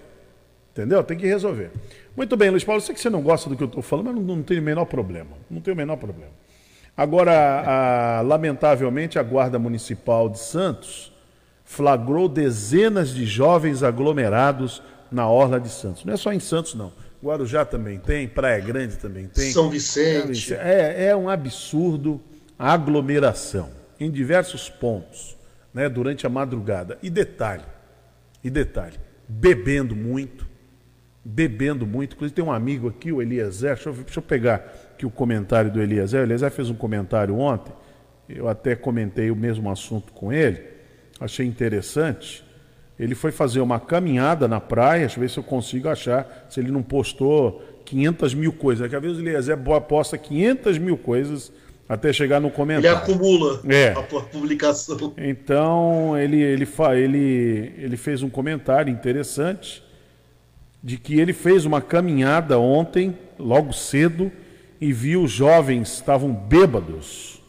Entendeu? 0.72 1.04
Tem 1.04 1.18
que 1.18 1.28
resolver. 1.28 1.72
Muito 2.16 2.36
bem, 2.36 2.50
Luiz 2.50 2.64
Paulo, 2.64 2.82
eu 2.82 2.86
sei 2.86 2.96
que 2.96 3.00
você 3.02 3.12
não 3.12 3.22
gosta 3.22 3.48
do 3.48 3.56
que 3.56 3.62
eu 3.62 3.68
estou 3.68 3.84
falando, 3.84 4.08
mas 4.08 4.16
não, 4.16 4.24
não 4.24 4.44
tem 4.44 4.60
o 4.60 4.62
menor 4.62 4.86
problema. 4.86 5.38
Não 5.50 5.62
tem 5.62 5.74
o 5.74 5.78
menor 5.78 5.98
problema. 5.98 6.32
Agora, 6.96 8.18
a, 8.18 8.22
lamentavelmente, 8.22 9.20
a 9.20 9.24
Guarda 9.24 9.60
Municipal 9.60 10.28
de 10.28 10.40
Santos 10.40 11.14
flagrou 11.64 12.28
dezenas 12.28 13.10
de 13.14 13.26
jovens 13.26 13.84
aglomerados 13.84 14.82
na 15.12 15.30
Orla 15.30 15.60
de 15.60 15.70
Santos. 15.70 16.04
Não 16.04 16.14
é 16.14 16.18
só 16.18 16.34
em 16.34 16.40
Santos, 16.40 16.74
não. 16.74 16.92
Guarujá 17.24 17.66
também 17.66 18.00
tem, 18.00 18.28
Praia 18.28 18.60
Grande 18.60 18.96
também 18.96 19.28
tem. 19.28 19.52
São 19.52 19.70
Vicente. 19.70 20.54
É, 20.56 21.10
é 21.10 21.16
um 21.16 21.30
absurdo 21.30 22.20
aglomeração 22.58 23.70
em 24.00 24.10
diversos 24.10 24.70
pontos, 24.70 25.38
né, 25.74 25.88
durante 25.90 26.26
a 26.26 26.30
madrugada. 26.30 26.98
E 27.02 27.10
detalhe, 27.10 27.64
e 28.44 28.50
detalhe, 28.50 28.98
bebendo 29.28 29.96
muito, 29.96 30.48
bebendo 31.24 31.86
muito. 31.86 32.16
Inclusive 32.16 32.36
tem 32.36 32.46
um 32.46 32.52
amigo 32.52 32.88
aqui, 32.88 33.12
o 33.12 33.22
Eliezer, 33.22 33.76
deixa 33.76 33.90
eu, 33.90 33.94
deixa 33.94 34.20
eu 34.20 34.24
pegar 34.24 34.96
que 34.98 35.06
o 35.06 35.10
comentário 35.10 35.72
do 35.72 35.82
Eliezer. 35.82 36.22
O 36.22 36.24
Eliezer 36.24 36.52
fez 36.52 36.70
um 36.70 36.76
comentário 36.76 37.38
ontem, 37.38 37.74
eu 38.30 38.48
até 38.48 38.76
comentei 38.76 39.32
o 39.32 39.36
mesmo 39.36 39.70
assunto 39.72 40.12
com 40.14 40.32
ele, 40.32 40.62
achei 41.20 41.46
interessante. 41.46 42.46
Ele 43.00 43.14
foi 43.14 43.32
fazer 43.32 43.60
uma 43.60 43.80
caminhada 43.80 44.48
na 44.48 44.60
praia, 44.60 45.02
deixa 45.02 45.18
eu 45.18 45.22
ver 45.22 45.30
se 45.30 45.38
eu 45.38 45.44
consigo 45.44 45.88
achar, 45.88 46.48
se 46.50 46.60
ele 46.60 46.72
não 46.72 46.82
postou 46.82 47.62
500 47.86 48.34
mil 48.34 48.52
coisas. 48.52 48.82
Porque 48.82 48.96
às 48.96 49.02
vezes 49.02 49.18
o 49.18 49.22
Eliezer 49.22 49.58
posta 49.88 50.18
500 50.18 50.80
mil 50.80 50.98
coisas 50.98 51.52
até 51.88 52.12
chegar 52.12 52.40
no 52.40 52.52
comentário. 52.52 52.90
Ele 52.90 53.14
acumula 53.14 53.62
é. 53.68 53.92
a 53.92 54.02
publicação. 54.02 55.14
Então, 55.18 56.18
ele, 56.18 56.42
ele, 56.42 56.66
fa, 56.66 56.96
ele, 56.96 57.74
ele 57.78 57.96
fez 57.96 58.22
um 58.22 58.30
comentário 58.30 58.92
interessante 58.92 59.84
de 60.84 60.98
que 60.98 61.20
ele 61.20 61.34
fez 61.34 61.66
uma 61.66 61.82
caminhada 61.82 62.60
ontem, 62.60 63.18
logo 63.40 63.74
cedo, 63.74 64.32
e 64.80 64.92
viu 64.92 65.28
jovens 65.28 65.94
estavam 65.94 66.32
bêbados. 66.32 67.42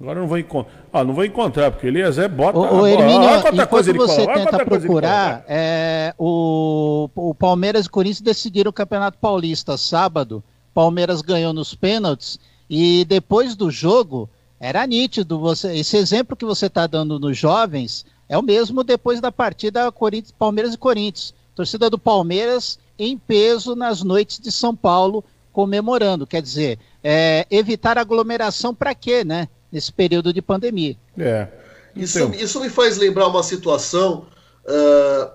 Agora 0.00 0.18
eu 0.18 0.22
não 0.22 0.28
vou 0.28 0.38
encontrar. 0.38 0.72
Ah, 0.92 1.04
não 1.04 1.12
vou 1.12 1.24
encontrar, 1.24 1.70
porque 1.72 1.88
Eliezer 1.88 2.28
bota. 2.28 2.58
O, 2.58 2.82
o 2.82 2.86
Hermínio, 2.86 3.36
enquanto 3.36 3.66
coisa 3.66 3.92
você 3.92 4.26
tenta 4.26 4.64
procurar, 4.64 5.44
é, 5.48 6.14
o, 6.16 7.10
o 7.14 7.34
Palmeiras 7.34 7.86
e 7.86 7.90
Corinthians 7.90 8.20
decidiram 8.20 8.70
o 8.70 8.72
Campeonato 8.72 9.18
Paulista 9.18 9.76
sábado. 9.76 10.42
Palmeiras 10.72 11.20
ganhou 11.20 11.52
nos 11.52 11.74
pênaltis 11.74 12.38
e 12.68 13.04
depois 13.04 13.54
do 13.54 13.70
jogo 13.70 14.28
era 14.60 14.86
nítido. 14.86 15.38
Você, 15.38 15.76
esse 15.76 15.96
exemplo 15.96 16.36
que 16.36 16.44
você 16.44 16.66
está 16.66 16.86
dando 16.86 17.18
nos 17.18 17.36
jovens 17.36 18.04
é 18.28 18.36
o 18.36 18.42
mesmo 18.42 18.84
depois 18.84 19.20
da 19.20 19.32
partida 19.32 19.90
Corinthians, 19.90 20.34
Palmeiras 20.38 20.74
e 20.74 20.78
Corinthians. 20.78 21.34
Torcida 21.54 21.90
do 21.90 21.98
Palmeiras 21.98 22.78
em 22.98 23.16
peso 23.16 23.74
nas 23.74 24.02
noites 24.02 24.38
de 24.38 24.52
São 24.52 24.74
Paulo 24.76 25.24
comemorando. 25.52 26.26
Quer 26.26 26.42
dizer, 26.42 26.78
é, 27.02 27.46
evitar 27.50 27.98
aglomeração 27.98 28.74
para 28.74 28.94
quê, 28.94 29.24
né? 29.24 29.48
Nesse 29.70 29.92
período 29.92 30.32
de 30.32 30.40
pandemia. 30.40 30.96
É. 31.16 31.48
Isso, 31.96 32.18
então. 32.18 32.32
isso 32.32 32.60
me 32.60 32.70
faz 32.70 32.96
lembrar 32.96 33.26
uma 33.26 33.42
situação. 33.42 34.26
Uh, 34.64 35.30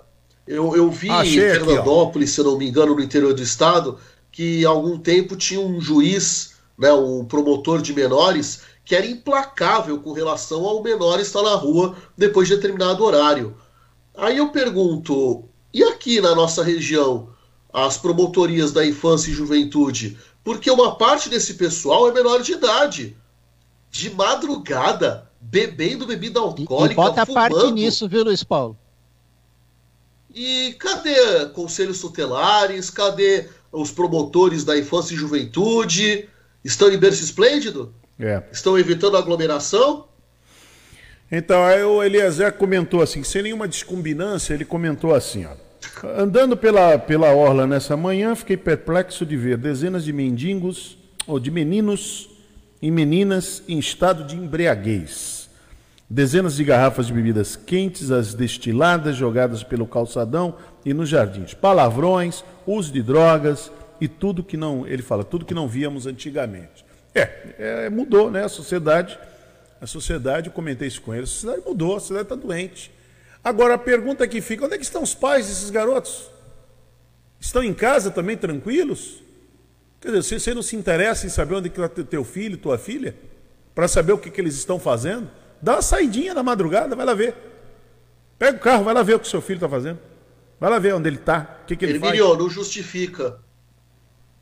eu, 0.46 0.74
eu 0.76 0.90
vi 0.90 1.10
Achei 1.10 1.50
em 1.50 1.54
Fernandópolis, 1.54 2.30
aqui, 2.30 2.34
se 2.34 2.40
eu 2.40 2.44
não 2.44 2.58
me 2.58 2.68
engano, 2.68 2.94
no 2.94 3.02
interior 3.02 3.34
do 3.34 3.42
estado, 3.42 3.98
que 4.32 4.64
há 4.64 4.68
algum 4.68 4.98
tempo 4.98 5.36
tinha 5.36 5.60
um 5.60 5.80
juiz, 5.80 6.53
né, 6.76 6.92
um 6.92 7.24
promotor 7.24 7.80
de 7.80 7.92
menores, 7.92 8.62
que 8.84 8.94
era 8.94 9.06
implacável 9.06 10.00
com 10.00 10.12
relação 10.12 10.64
ao 10.64 10.82
menor 10.82 11.20
estar 11.20 11.42
na 11.42 11.54
rua 11.54 11.96
depois 12.16 12.48
de 12.48 12.56
determinado 12.56 13.04
horário. 13.04 13.56
Aí 14.16 14.38
eu 14.38 14.50
pergunto, 14.50 15.44
e 15.72 15.82
aqui 15.82 16.20
na 16.20 16.34
nossa 16.34 16.62
região, 16.62 17.28
as 17.72 17.96
promotorias 17.96 18.72
da 18.72 18.86
infância 18.86 19.30
e 19.30 19.34
juventude? 19.34 20.18
Porque 20.44 20.70
uma 20.70 20.96
parte 20.96 21.28
desse 21.28 21.54
pessoal 21.54 22.08
é 22.08 22.12
menor 22.12 22.42
de 22.42 22.52
idade. 22.52 23.16
De 23.90 24.10
madrugada, 24.10 25.30
bebendo 25.40 26.06
bebida 26.06 26.38
alcoólica. 26.40 26.92
E, 26.92 26.94
bota 26.94 27.26
fumando. 27.26 27.50
parte 27.50 27.72
nisso, 27.72 28.08
viu, 28.08 28.24
Luiz 28.24 28.44
Paulo? 28.44 28.76
E 30.34 30.74
cadê 30.78 31.46
conselhos 31.46 32.00
tutelares? 32.00 32.90
Cadê 32.90 33.48
os 33.72 33.90
promotores 33.90 34.64
da 34.64 34.78
infância 34.78 35.14
e 35.14 35.16
juventude? 35.16 36.28
Estão 36.64 36.90
em 36.90 36.96
berço 36.96 37.22
esplêndido? 37.22 37.94
É. 38.18 38.42
Estão 38.50 38.78
evitando 38.78 39.16
aglomeração? 39.16 40.06
Então, 41.30 41.64
aí 41.64 41.82
o 41.82 42.02
Eliezer 42.02 42.52
comentou 42.52 43.02
assim, 43.02 43.22
sem 43.22 43.42
nenhuma 43.42 43.66
descombinância, 43.66 44.54
ele 44.54 44.64
comentou 44.64 45.14
assim, 45.14 45.44
ó. 45.44 45.52
Andando 46.16 46.56
pela, 46.56 46.98
pela 46.98 47.34
orla 47.34 47.66
nessa 47.66 47.96
manhã, 47.96 48.34
fiquei 48.34 48.56
perplexo 48.56 49.26
de 49.26 49.36
ver 49.36 49.56
dezenas 49.56 50.04
de 50.04 50.12
mendigos, 50.12 50.96
ou 51.26 51.38
de 51.40 51.50
meninos 51.50 52.28
e 52.80 52.90
meninas 52.90 53.62
em 53.66 53.78
estado 53.78 54.24
de 54.24 54.36
embriaguez. 54.36 55.48
Dezenas 56.08 56.56
de 56.56 56.64
garrafas 56.64 57.06
de 57.06 57.12
bebidas 57.12 57.56
quentes, 57.56 58.10
as 58.10 58.34
destiladas, 58.34 59.16
jogadas 59.16 59.62
pelo 59.62 59.86
calçadão 59.86 60.56
e 60.84 60.92
nos 60.92 61.08
jardins. 61.08 61.54
Palavrões, 61.54 62.44
uso 62.66 62.92
de 62.92 63.02
drogas 63.02 63.70
e 64.00 64.08
tudo 64.08 64.42
que 64.42 64.56
não, 64.56 64.86
ele 64.86 65.02
fala, 65.02 65.24
tudo 65.24 65.44
que 65.44 65.54
não 65.54 65.68
víamos 65.68 66.06
antigamente. 66.06 66.84
É, 67.14 67.84
é 67.86 67.90
mudou, 67.90 68.30
né? 68.30 68.44
A 68.44 68.48
sociedade, 68.48 69.18
a 69.80 69.86
sociedade, 69.86 70.48
eu 70.48 70.52
comentei 70.52 70.88
isso 70.88 71.00
com 71.00 71.14
ele, 71.14 71.24
a 71.24 71.26
sociedade 71.26 71.62
mudou, 71.64 71.96
a 71.96 72.00
sociedade 72.00 72.26
está 72.26 72.34
doente. 72.34 72.90
Agora 73.42 73.74
a 73.74 73.78
pergunta 73.78 74.26
que 74.26 74.40
fica: 74.40 74.64
onde 74.64 74.74
é 74.74 74.78
que 74.78 74.84
estão 74.84 75.02
os 75.02 75.14
pais 75.14 75.46
desses 75.46 75.70
garotos? 75.70 76.30
Estão 77.38 77.62
em 77.62 77.74
casa 77.74 78.10
também 78.10 78.36
tranquilos? 78.36 79.22
Quer 80.00 80.12
dizer, 80.12 80.40
você 80.40 80.54
não 80.54 80.62
se 80.62 80.76
interessa 80.76 81.26
em 81.26 81.30
saber 81.30 81.54
onde 81.54 81.68
está 81.68 81.88
teu 81.88 82.24
filho, 82.24 82.56
tua 82.56 82.78
filha? 82.78 83.14
Para 83.74 83.86
saber 83.86 84.12
o 84.12 84.18
que, 84.18 84.30
que 84.30 84.40
eles 84.40 84.54
estão 84.54 84.78
fazendo? 84.78 85.30
Dá 85.60 85.74
uma 85.74 85.82
saidinha 85.82 86.34
na 86.34 86.42
madrugada, 86.42 86.96
vai 86.96 87.06
lá 87.06 87.14
ver. 87.14 87.34
Pega 88.38 88.56
o 88.56 88.60
carro, 88.60 88.84
vai 88.84 88.94
lá 88.94 89.02
ver 89.02 89.14
o 89.14 89.20
que 89.20 89.28
seu 89.28 89.40
filho 89.40 89.58
está 89.58 89.68
fazendo. 89.68 89.98
Vai 90.58 90.70
lá 90.70 90.78
ver 90.78 90.94
onde 90.94 91.08
ele 91.08 91.16
está, 91.16 91.58
o 91.62 91.66
que, 91.66 91.76
que 91.76 91.84
ele 91.84 91.94
Hermínio, 91.94 92.26
faz. 92.28 92.38
não 92.38 92.48
justifica 92.48 93.38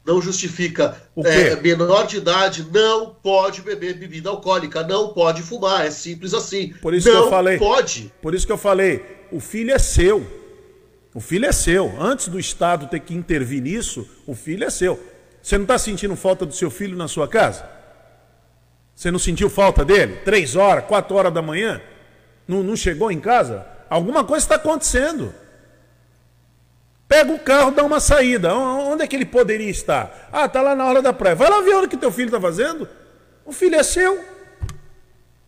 não 0.04 0.20
justifica. 0.20 0.96
É, 1.24 1.56
menor 1.56 2.06
de 2.06 2.16
idade 2.16 2.66
não 2.72 3.14
pode 3.22 3.62
beber 3.62 3.94
bebida 3.94 4.30
alcoólica, 4.30 4.82
não 4.82 5.12
pode 5.12 5.42
fumar, 5.42 5.86
é 5.86 5.90
simples 5.90 6.34
assim. 6.34 6.74
Por 6.80 6.94
isso 6.94 7.08
não 7.08 7.20
que 7.20 7.26
eu 7.26 7.30
falei. 7.30 7.58
pode. 7.58 8.12
Por 8.20 8.34
isso 8.34 8.46
que 8.46 8.52
eu 8.52 8.58
falei, 8.58 9.04
o 9.30 9.40
filho 9.40 9.72
é 9.72 9.78
seu. 9.78 10.26
O 11.14 11.20
filho 11.20 11.46
é 11.46 11.52
seu. 11.52 11.94
Antes 12.00 12.28
do 12.28 12.40
Estado 12.40 12.86
ter 12.86 13.00
que 13.00 13.14
intervir 13.14 13.62
nisso, 13.62 14.08
o 14.26 14.34
filho 14.34 14.64
é 14.64 14.70
seu. 14.70 14.98
Você 15.42 15.56
não 15.56 15.64
está 15.64 15.78
sentindo 15.78 16.16
falta 16.16 16.46
do 16.46 16.54
seu 16.54 16.70
filho 16.70 16.96
na 16.96 17.08
sua 17.08 17.28
casa? 17.28 17.68
Você 18.94 19.10
não 19.10 19.18
sentiu 19.18 19.50
falta 19.50 19.84
dele? 19.84 20.18
Três 20.24 20.56
horas, 20.56 20.84
quatro 20.86 21.16
horas 21.16 21.32
da 21.32 21.42
manhã? 21.42 21.80
Não, 22.46 22.62
não 22.62 22.76
chegou 22.76 23.10
em 23.10 23.20
casa? 23.20 23.66
Alguma 23.90 24.24
coisa 24.24 24.44
está 24.44 24.54
acontecendo. 24.54 25.34
Pega 27.12 27.30
o 27.30 27.38
carro, 27.38 27.72
dá 27.72 27.84
uma 27.84 28.00
saída. 28.00 28.54
Onde 28.54 29.02
é 29.02 29.06
que 29.06 29.14
ele 29.14 29.26
poderia 29.26 29.68
estar? 29.68 30.30
Ah, 30.32 30.48
tá 30.48 30.62
lá 30.62 30.74
na 30.74 30.86
hora 30.86 31.02
da 31.02 31.12
praia. 31.12 31.36
Vai 31.36 31.50
lá 31.50 31.60
ver 31.60 31.74
o 31.74 31.86
que 31.86 31.94
teu 31.94 32.10
filho 32.10 32.28
está 32.28 32.40
fazendo. 32.40 32.88
O 33.44 33.52
filho 33.52 33.76
é 33.76 33.82
seu. 33.82 34.18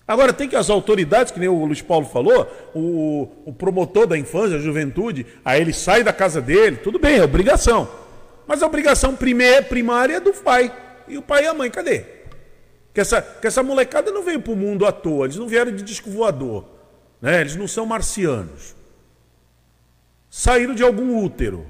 Agora 0.06 0.34
tem 0.34 0.46
que 0.46 0.56
as 0.56 0.68
autoridades, 0.68 1.32
que 1.32 1.40
nem 1.40 1.48
o 1.48 1.64
Luiz 1.64 1.80
Paulo 1.80 2.04
falou, 2.04 2.46
o, 2.74 3.30
o 3.46 3.52
promotor 3.54 4.06
da 4.06 4.18
infância, 4.18 4.58
a 4.58 4.60
juventude, 4.60 5.24
aí 5.42 5.58
ele 5.58 5.72
sai 5.72 6.04
da 6.04 6.12
casa 6.12 6.38
dele, 6.38 6.76
tudo 6.76 6.98
bem, 6.98 7.16
é 7.16 7.24
obrigação. 7.24 7.88
Mas 8.46 8.62
a 8.62 8.66
obrigação 8.66 9.16
primeira, 9.16 9.62
primária 9.62 10.16
é 10.16 10.20
do 10.20 10.34
pai. 10.34 10.70
E 11.08 11.16
o 11.16 11.22
pai 11.22 11.44
e 11.44 11.46
a 11.46 11.54
mãe, 11.54 11.70
cadê? 11.70 12.04
Que 12.92 13.00
essa, 13.00 13.22
que 13.22 13.46
essa 13.46 13.62
molecada 13.62 14.10
não 14.10 14.22
veio 14.22 14.42
para 14.42 14.52
o 14.52 14.56
mundo 14.56 14.84
à 14.84 14.92
toa, 14.92 15.24
eles 15.24 15.38
não 15.38 15.48
vieram 15.48 15.72
de 15.72 15.82
disco 15.82 16.10
voador. 16.10 16.66
Né? 17.22 17.40
Eles 17.40 17.56
não 17.56 17.66
são 17.66 17.86
marcianos 17.86 18.83
saíram 20.34 20.74
de 20.74 20.82
algum 20.82 21.24
útero. 21.24 21.64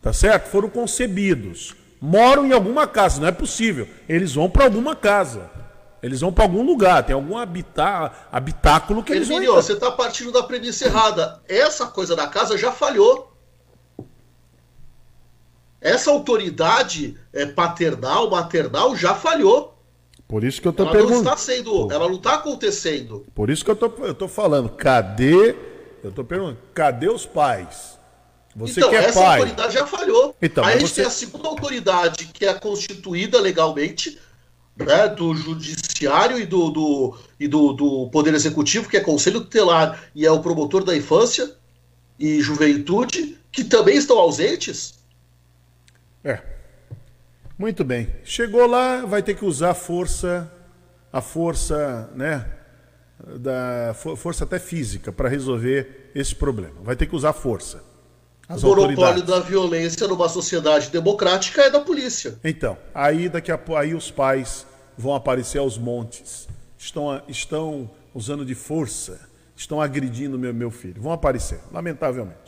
Tá 0.00 0.12
certo? 0.12 0.48
Foram 0.48 0.68
concebidos. 0.68 1.72
Moram 2.00 2.44
em 2.44 2.52
alguma 2.52 2.84
casa, 2.84 3.20
não 3.20 3.28
é 3.28 3.32
possível. 3.32 3.88
Eles 4.08 4.34
vão 4.34 4.50
para 4.50 4.64
alguma 4.64 4.96
casa. 4.96 5.48
Eles 6.02 6.20
vão 6.20 6.32
para 6.32 6.42
algum 6.42 6.64
lugar, 6.64 7.04
tem 7.04 7.14
algum 7.14 7.38
habitá 7.38 8.26
habitáculo 8.32 9.04
que 9.04 9.12
eles 9.12 9.30
Emilio, 9.30 9.52
vão. 9.52 9.62
Você 9.62 9.74
está 9.74 9.92
partindo 9.92 10.32
da 10.32 10.42
premissa 10.42 10.86
errada. 10.86 11.40
Essa 11.48 11.86
coisa 11.86 12.16
da 12.16 12.26
casa 12.26 12.58
já 12.58 12.72
falhou. 12.72 13.32
Essa 15.80 16.10
autoridade 16.10 17.16
é, 17.32 17.46
paternal, 17.46 18.28
maternal 18.30 18.96
já 18.96 19.14
falhou. 19.14 19.78
Por 20.26 20.42
isso 20.42 20.60
que 20.60 20.66
eu 20.66 20.72
estou 20.72 20.90
perguntando. 20.90 21.14
Ela 21.14 21.22
não 21.22 21.32
está 21.34 21.36
sendo, 21.36 21.92
ela 21.92 22.08
não 22.08 22.16
está 22.16 22.34
acontecendo. 22.34 23.24
Por 23.32 23.48
isso 23.48 23.64
que 23.64 23.70
eu 23.70 23.76
tô, 23.76 23.86
eu 24.04 24.14
tô 24.14 24.26
falando. 24.26 24.70
Cadê 24.70 25.71
eu 26.02 26.10
estou 26.10 26.24
perguntando, 26.24 26.58
cadê 26.74 27.08
os 27.08 27.26
pais? 27.26 27.98
Você 28.54 28.80
então, 28.80 28.90
que 28.90 28.96
é 28.96 29.04
essa 29.04 29.20
pai. 29.20 29.40
autoridade 29.40 29.74
já 29.74 29.86
falhou. 29.86 30.36
Então, 30.40 30.64
Aí 30.64 30.74
a 30.74 30.78
gente 30.78 30.90
você... 30.90 31.02
tem 31.02 31.06
a 31.06 31.10
segunda 31.10 31.48
autoridade, 31.48 32.26
que 32.26 32.44
é 32.44 32.52
constituída 32.54 33.40
legalmente, 33.40 34.18
né, 34.76 35.08
do 35.08 35.34
judiciário 35.34 36.38
e, 36.38 36.46
do, 36.46 36.70
do, 36.70 37.18
e 37.38 37.48
do, 37.48 37.72
do 37.72 38.10
Poder 38.10 38.34
Executivo, 38.34 38.88
que 38.88 38.96
é 38.96 39.00
Conselho 39.00 39.40
Tutelar 39.40 40.02
e 40.14 40.26
é 40.26 40.30
o 40.30 40.40
promotor 40.40 40.84
da 40.84 40.96
infância 40.96 41.54
e 42.18 42.40
juventude, 42.40 43.38
que 43.50 43.64
também 43.64 43.96
estão 43.96 44.18
ausentes. 44.18 44.94
É. 46.24 46.40
Muito 47.58 47.84
bem. 47.84 48.08
Chegou 48.24 48.66
lá, 48.66 49.04
vai 49.04 49.22
ter 49.22 49.34
que 49.34 49.44
usar 49.44 49.70
a 49.70 49.74
força, 49.74 50.50
a 51.12 51.20
força, 51.20 52.10
né? 52.14 52.46
Da 53.38 53.94
força 53.94 54.44
até 54.44 54.58
física 54.58 55.12
para 55.12 55.28
resolver 55.28 56.10
esse 56.14 56.34
problema. 56.34 56.76
Vai 56.82 56.96
ter 56.96 57.06
que 57.06 57.14
usar 57.14 57.32
força. 57.32 57.82
As 58.48 58.62
o 58.62 58.66
monopólio 58.66 59.22
da 59.22 59.40
violência 59.40 60.06
numa 60.08 60.28
sociedade 60.28 60.90
democrática 60.90 61.62
é 61.62 61.70
da 61.70 61.80
polícia. 61.80 62.38
Então, 62.44 62.76
aí 62.94 63.28
daqui 63.28 63.52
a 63.52 63.60
aí 63.76 63.94
os 63.94 64.10
pais 64.10 64.66
vão 64.98 65.14
aparecer 65.14 65.58
aos 65.58 65.78
montes. 65.78 66.48
Estão, 66.76 67.22
estão 67.28 67.90
usando 68.12 68.44
de 68.44 68.54
força, 68.54 69.20
estão 69.56 69.80
agredindo 69.80 70.38
meu, 70.38 70.52
meu 70.52 70.70
filho. 70.70 71.00
Vão 71.00 71.12
aparecer, 71.12 71.60
lamentavelmente. 71.72 72.42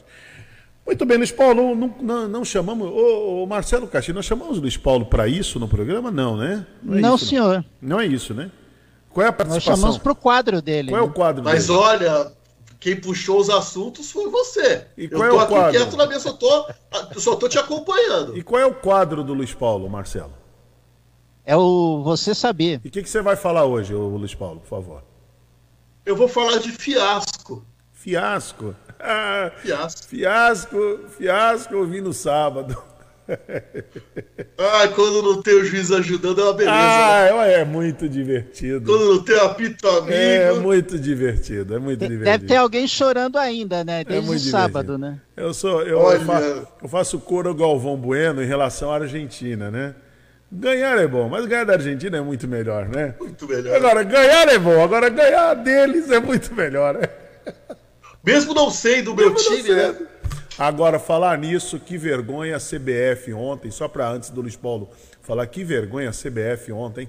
Muito 0.84 1.06
bem, 1.06 1.16
Luiz 1.16 1.32
Paulo, 1.32 1.74
não, 1.74 1.94
não, 2.02 2.28
não 2.28 2.44
chamamos. 2.44 2.86
Ô, 2.88 3.42
ô, 3.42 3.46
Marcelo 3.46 3.86
Castilho, 3.86 4.16
nós 4.16 4.26
chamamos 4.26 4.58
o 4.58 4.60
Luiz 4.60 4.76
Paulo 4.76 5.06
para 5.06 5.26
isso 5.26 5.58
no 5.58 5.66
programa? 5.66 6.10
Não, 6.10 6.36
né? 6.36 6.66
Não, 6.82 6.98
é 6.98 7.00
não 7.00 7.14
isso, 7.14 7.26
senhor. 7.26 7.64
Não. 7.80 7.96
não 7.96 8.00
é 8.00 8.06
isso, 8.06 8.34
né? 8.34 8.50
Qual 9.14 9.24
é 9.24 9.28
a 9.28 9.32
participação? 9.32 9.70
Nós 9.70 9.80
chamamos 9.80 9.98
para 9.98 10.12
o 10.12 10.16
quadro 10.16 10.60
dele. 10.60 10.90
Qual 10.90 11.00
é 11.00 11.04
o 11.04 11.06
né? 11.06 11.14
quadro 11.14 11.44
Mas 11.44 11.68
dele? 11.68 11.78
olha, 11.78 12.32
quem 12.80 13.00
puxou 13.00 13.38
os 13.38 13.48
assuntos 13.48 14.10
foi 14.10 14.28
você. 14.28 14.88
E 14.98 15.08
qual 15.08 15.22
eu 15.22 15.30
tô 15.30 15.36
é 15.36 15.38
o 15.38 15.40
aqui 15.40 15.52
quadro? 15.54 15.78
quieto 15.78 15.96
na 15.96 16.06
mesa, 16.06 16.20
só 16.20 16.32
tô, 16.32 16.66
só 17.20 17.36
tô 17.36 17.48
te 17.48 17.58
acompanhando. 17.58 18.36
E 18.36 18.42
qual 18.42 18.60
é 18.60 18.66
o 18.66 18.74
quadro 18.74 19.22
do 19.22 19.32
Luiz 19.32 19.54
Paulo, 19.54 19.88
Marcelo? 19.88 20.34
É 21.46 21.56
o 21.56 22.02
você 22.02 22.34
saber. 22.34 22.80
E 22.84 22.88
o 22.88 22.90
que, 22.90 23.02
que, 23.02 23.08
você 23.08 23.22
vai 23.22 23.36
falar 23.36 23.64
hoje, 23.64 23.94
Luiz 23.94 24.34
Paulo, 24.34 24.60
por 24.60 24.68
favor? 24.68 25.04
Eu 26.04 26.16
vou 26.16 26.26
falar 26.26 26.58
de 26.58 26.72
fiasco. 26.72 27.64
Fiasco? 27.92 28.74
Ah, 28.98 29.52
fiasco. 29.62 30.06
Fiasco, 30.08 30.98
fiasco 31.16 31.74
eu 31.74 31.86
vi 31.86 32.00
no 32.00 32.12
sábado. 32.12 32.82
ah, 34.58 34.88
quando 34.94 35.22
não 35.22 35.42
tem 35.42 35.54
o 35.54 35.64
juiz 35.64 35.90
ajudando 35.90 36.40
é 36.40 36.44
uma 36.44 36.52
beleza. 36.52 36.76
Ah, 36.76 37.44
né? 37.46 37.60
é 37.60 37.64
muito 37.64 38.08
divertido. 38.08 38.90
Quando 38.90 39.14
não 39.14 39.22
tem 39.22 39.38
apito 39.38 39.88
amigo. 39.88 40.12
É 40.12 40.52
muito 40.52 40.98
divertido, 40.98 41.74
é 41.74 41.78
muito 41.78 42.00
divertido. 42.00 42.24
Deve 42.24 42.46
ter 42.46 42.56
alguém 42.56 42.86
chorando 42.86 43.38
ainda, 43.38 43.82
né? 43.82 44.02
É 44.02 44.04
Desde 44.04 44.30
é 44.30 44.34
o 44.34 44.38
sábado, 44.38 44.98
né? 44.98 45.20
Eu 45.36 45.54
sou, 45.54 45.82
eu, 45.82 45.98
Olha... 45.98 46.16
eu, 46.16 46.24
faço, 46.24 46.66
eu 46.82 46.88
faço 46.88 47.18
coro 47.18 47.54
Galvão 47.54 47.96
Bueno 47.96 48.42
em 48.42 48.46
relação 48.46 48.92
à 48.92 48.96
Argentina, 48.96 49.70
né? 49.70 49.94
Ganhar 50.52 50.98
é 50.98 51.06
bom, 51.06 51.28
mas 51.28 51.46
ganhar 51.46 51.64
da 51.64 51.72
Argentina 51.72 52.18
é 52.18 52.20
muito 52.20 52.46
melhor, 52.46 52.88
né? 52.88 53.14
Muito 53.18 53.48
melhor. 53.48 53.74
Agora, 53.74 54.02
ganhar 54.02 54.48
é 54.48 54.58
bom, 54.58 54.82
agora 54.82 55.08
ganhar 55.08 55.54
deles 55.54 56.10
é 56.10 56.20
muito 56.20 56.54
melhor, 56.54 56.94
né? 56.94 57.08
Mesmo 58.24 58.54
não 58.54 58.70
sendo 58.70 59.14
do 59.14 59.16
meu 59.16 59.32
Mesmo 59.32 59.56
time, 59.56 59.70
né? 59.70 59.94
Agora, 60.56 61.00
falar 61.00 61.36
nisso, 61.36 61.80
que 61.80 61.98
vergonha 61.98 62.56
a 62.56 62.60
CBF 62.60 63.32
ontem, 63.32 63.72
só 63.72 63.88
para 63.88 64.08
antes 64.08 64.30
do 64.30 64.40
Luiz 64.40 64.54
Paulo 64.54 64.88
falar, 65.20 65.44
que 65.48 65.64
vergonha 65.64 66.10
a 66.10 66.12
CBF 66.12 66.70
ontem. 66.70 67.08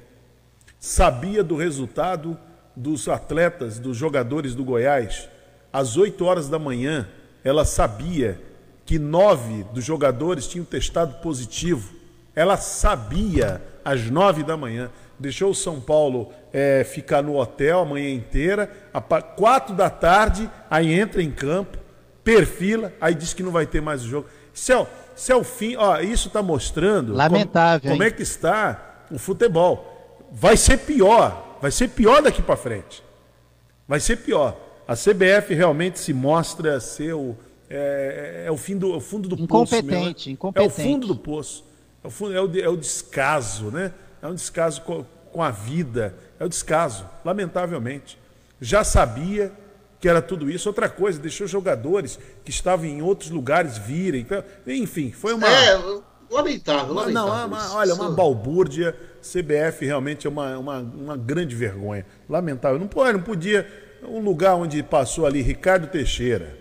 Sabia 0.80 1.44
do 1.44 1.56
resultado 1.56 2.36
dos 2.76 3.08
atletas, 3.08 3.78
dos 3.78 3.96
jogadores 3.96 4.56
do 4.56 4.64
Goiás. 4.64 5.30
Às 5.72 5.96
8 5.96 6.26
horas 6.26 6.50
da 6.50 6.58
manhã, 6.58 7.08
ela 7.44 7.66
sabia 7.66 8.42
que 8.84 8.98
nove 8.98 9.64
dos 9.66 9.86
jogadores 9.86 10.48
tinham 10.48 10.66
testado 10.66 11.22
positivo. 11.22 11.94
Ela 12.36 12.58
sabia 12.58 13.62
às 13.84 14.10
nove 14.10 14.42
da 14.42 14.58
manhã. 14.58 14.90
Deixou 15.20 15.52
o 15.52 15.56
São 15.56 15.80
Paulo 15.80 16.32
é, 16.52 16.84
ficar 16.84 17.22
no 17.22 17.38
hotel 17.38 17.82
a 17.82 17.86
manhã 17.86 18.10
inteira. 18.12 18.72
A 18.92 19.00
quatro 19.00 19.76
da 19.76 19.90
tarde, 19.90 20.50
aí 20.68 20.92
entra 20.92 21.22
em 21.22 21.30
campo 21.30 21.85
perfila, 22.26 22.92
aí 23.00 23.14
diz 23.14 23.34
que 23.34 23.44
não 23.44 23.52
vai 23.52 23.68
ter 23.68 23.82
mais 23.82 24.04
o 24.04 24.08
jogo. 24.08 24.28
Isso 24.52 24.74
é, 24.74 24.88
isso 25.16 25.32
é 25.32 25.36
o 25.36 25.44
fim, 25.44 25.76
ó, 25.76 26.00
isso 26.00 26.28
está 26.28 26.42
mostrando 26.42 27.14
Lamentável, 27.14 27.82
como, 27.82 27.94
como 27.94 28.04
é 28.04 28.12
que 28.12 28.24
está 28.24 29.06
o 29.12 29.20
futebol. 29.20 30.28
Vai 30.32 30.58
ser 30.58 30.80
pior, 30.80 31.60
vai 31.62 31.72
ser 31.72 31.90
pior 31.90 32.24
daqui 32.24 32.42
para 32.42 32.58
frente. 32.58 33.04
Vai 33.88 34.00
ser 34.00 34.18
pior. 34.18 34.58
A 34.88 34.96
CBF 34.96 35.54
realmente 35.54 36.00
se 36.00 36.14
mostra 36.14 36.80
ser 36.80 37.14
o, 37.14 37.38
é, 37.70 38.44
é, 38.44 38.48
é 38.48 38.52
o, 38.52 38.58
fim 38.58 38.76
do, 38.76 38.96
o 38.96 39.00
fundo 39.00 39.30
do 39.30 39.36
incompetente, 39.36 39.84
poço. 39.84 39.86
Incompetente, 39.86 40.32
incompetente. 40.32 40.82
É 40.82 40.84
o 40.84 40.88
fundo 40.88 41.08
do 41.08 41.16
poço. 41.16 41.64
É 42.04 42.08
o, 42.08 42.10
fundo, 42.10 42.36
é 42.36 42.42
o, 42.42 42.60
é 42.60 42.70
o 42.70 42.76
descaso, 42.76 43.66
né? 43.66 43.94
É 44.22 44.28
um 44.28 44.34
descaso 44.34 44.82
com, 44.82 45.06
com 45.32 45.44
a 45.44 45.52
vida. 45.52 46.16
É 46.40 46.46
o 46.46 46.50
descaso, 46.50 47.08
lamentavelmente. 47.24 48.18
Já 48.60 48.84
sabia, 48.84 49.52
que 50.06 50.10
era 50.10 50.22
tudo 50.22 50.52
isso. 50.52 50.70
Outra 50.70 50.88
coisa, 50.88 51.20
deixou 51.20 51.48
jogadores 51.48 52.20
que 52.44 52.52
estavam 52.52 52.86
em 52.86 53.02
outros 53.02 53.32
lugares 53.32 53.76
virem. 53.76 54.22
Então, 54.22 54.44
enfim, 54.68 55.12
foi 55.12 55.34
uma. 55.34 55.48
É, 55.48 55.74
lamentável, 56.30 56.94
lamentável. 56.94 57.12
Não, 57.12 57.48
uma, 57.48 57.76
olha, 57.76 57.96
uma 57.96 58.12
balbúrdia. 58.12 58.96
CBF 59.20 59.84
realmente 59.84 60.28
é 60.28 60.30
uma, 60.30 60.60
uma, 60.60 60.78
uma 60.78 61.18
grande 61.18 61.56
vergonha. 61.56 62.06
Lamentável. 62.30 62.78
Não, 62.78 62.88
não 63.14 63.24
podia. 63.24 63.68
Um 64.08 64.20
lugar 64.20 64.54
onde 64.54 64.84
passou 64.84 65.26
ali 65.26 65.42
Ricardo 65.42 65.88
Teixeira, 65.88 66.56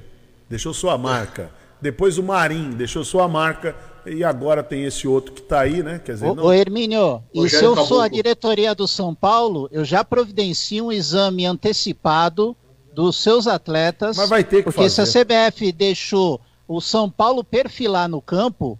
deixou 0.49 0.73
sua 0.73 0.97
marca. 0.97 1.51
Depois 1.83 2.17
o 2.17 2.23
Marim 2.23 2.71
deixou 2.71 3.05
sua 3.05 3.29
marca. 3.29 3.77
E 4.07 4.25
agora 4.25 4.63
tem 4.63 4.85
esse 4.85 5.07
outro 5.07 5.33
que 5.33 5.43
está 5.43 5.61
aí, 5.61 5.83
né? 5.83 6.01
Quer 6.03 6.15
dizer, 6.15 6.29
ô, 6.29 6.35
não... 6.35 6.45
ô 6.45 6.53
Hermínio, 6.53 7.23
e 7.35 7.47
se 7.51 7.63
eu 7.63 7.77
sou 7.85 8.01
a 8.01 8.09
diretoria 8.09 8.75
do 8.75 8.89
São 8.89 9.15
Paulo, 9.15 9.69
eu 9.71 9.85
já 9.85 10.03
providencio 10.03 10.87
um 10.87 10.93
exame 10.93 11.45
antecipado 11.45 12.57
dos 12.95 13.17
seus 13.17 13.47
atletas. 13.47 14.17
Mas 14.17 14.29
vai 14.29 14.45
ter 14.45 14.59
que 14.59 14.65
porque 14.65 14.89
fazer. 14.89 15.07
se 15.07 15.19
a 15.19 15.25
CBF 15.25 15.73
deixou 15.73 16.41
o 16.67 16.81
São 16.81 17.11
Paulo 17.11 17.43
perfilar 17.45 18.09
no 18.09 18.23
campo, 18.23 18.79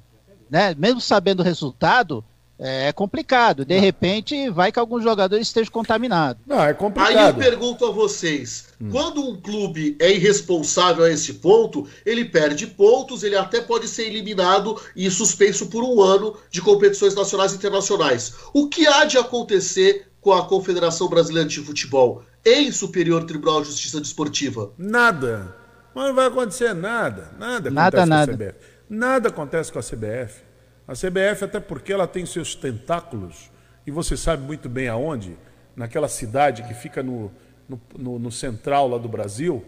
né, 0.49 0.75
mesmo 0.79 1.01
sabendo 1.01 1.41
o 1.41 1.45
resultado, 1.45 2.25
é 2.59 2.93
complicado. 2.93 3.65
De 3.65 3.79
repente, 3.79 4.49
vai 4.49 4.71
que 4.71 4.79
algum 4.79 5.01
jogador 5.01 5.37
esteja 5.39 5.71
contaminado. 5.71 6.39
Não, 6.47 6.63
é 6.63 6.73
complicado. 6.73 7.17
Aí 7.17 7.27
eu 7.27 7.35
pergunto 7.35 7.85
a 7.85 7.91
vocês: 7.91 8.67
hum. 8.81 8.91
quando 8.91 9.29
um 9.29 9.37
clube 9.37 9.97
é 10.01 10.13
irresponsável 10.13 11.05
a 11.05 11.11
esse 11.11 11.35
ponto, 11.35 11.87
ele 12.07 12.25
perde 12.25 12.67
pontos, 12.67 13.23
ele 13.23 13.37
até 13.37 13.61
pode 13.61 13.89
ser 13.89 14.07
eliminado 14.07 14.81
e 14.95 15.11
suspenso 15.11 15.67
por 15.67 15.83
um 15.83 16.01
ano 16.01 16.37
de 16.51 16.63
competições 16.63 17.15
nacionais 17.15 17.53
e 17.53 17.57
internacionais. 17.57 18.35
O 18.53 18.69
que 18.69 18.87
há 18.87 19.05
de 19.05 19.19
acontecer 19.19 20.07
com 20.25 20.33
a 20.33 20.49
Confederação 20.49 21.07
Brasileira 21.07 21.47
de 21.47 21.61
Futebol? 21.61 22.25
em 22.45 22.73
Superior 22.73 23.25
Tribunal 23.25 23.61
de 23.61 23.69
Justiça 23.69 24.01
Desportiva? 24.01 24.73
Nada. 24.77 25.55
Mas 25.95 26.09
não 26.09 26.15
vai 26.15 26.27
acontecer 26.27 26.75
nada. 26.75 27.31
Nada 27.39 27.71
nada, 27.71 28.03
acontece 28.03 28.11
nada. 28.11 28.27
com 28.27 28.33
a 28.33 28.37
CBF. 28.37 28.59
Nada 28.89 29.29
acontece 29.29 29.73
com 29.73 29.79
a 29.79 29.83
CBF. 29.83 30.43
A 30.87 30.93
CBF, 30.93 31.45
até 31.45 31.61
porque 31.61 31.93
ela 31.93 32.07
tem 32.07 32.27
seus 32.27 32.55
tentáculos, 32.55 33.51
e 33.87 33.91
você 33.91 34.17
sabe 34.17 34.43
muito 34.43 34.69
bem 34.69 34.89
aonde, 34.89 35.37
naquela 35.77 36.09
cidade 36.09 36.63
que 36.65 36.75
fica 36.75 37.03
no, 37.03 37.33
no, 37.69 37.81
no, 37.97 38.19
no 38.19 38.33
central 38.33 38.89
lá 38.89 38.99
do 38.99 39.09
Brasil, 39.09 39.65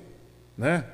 né? 0.56 0.84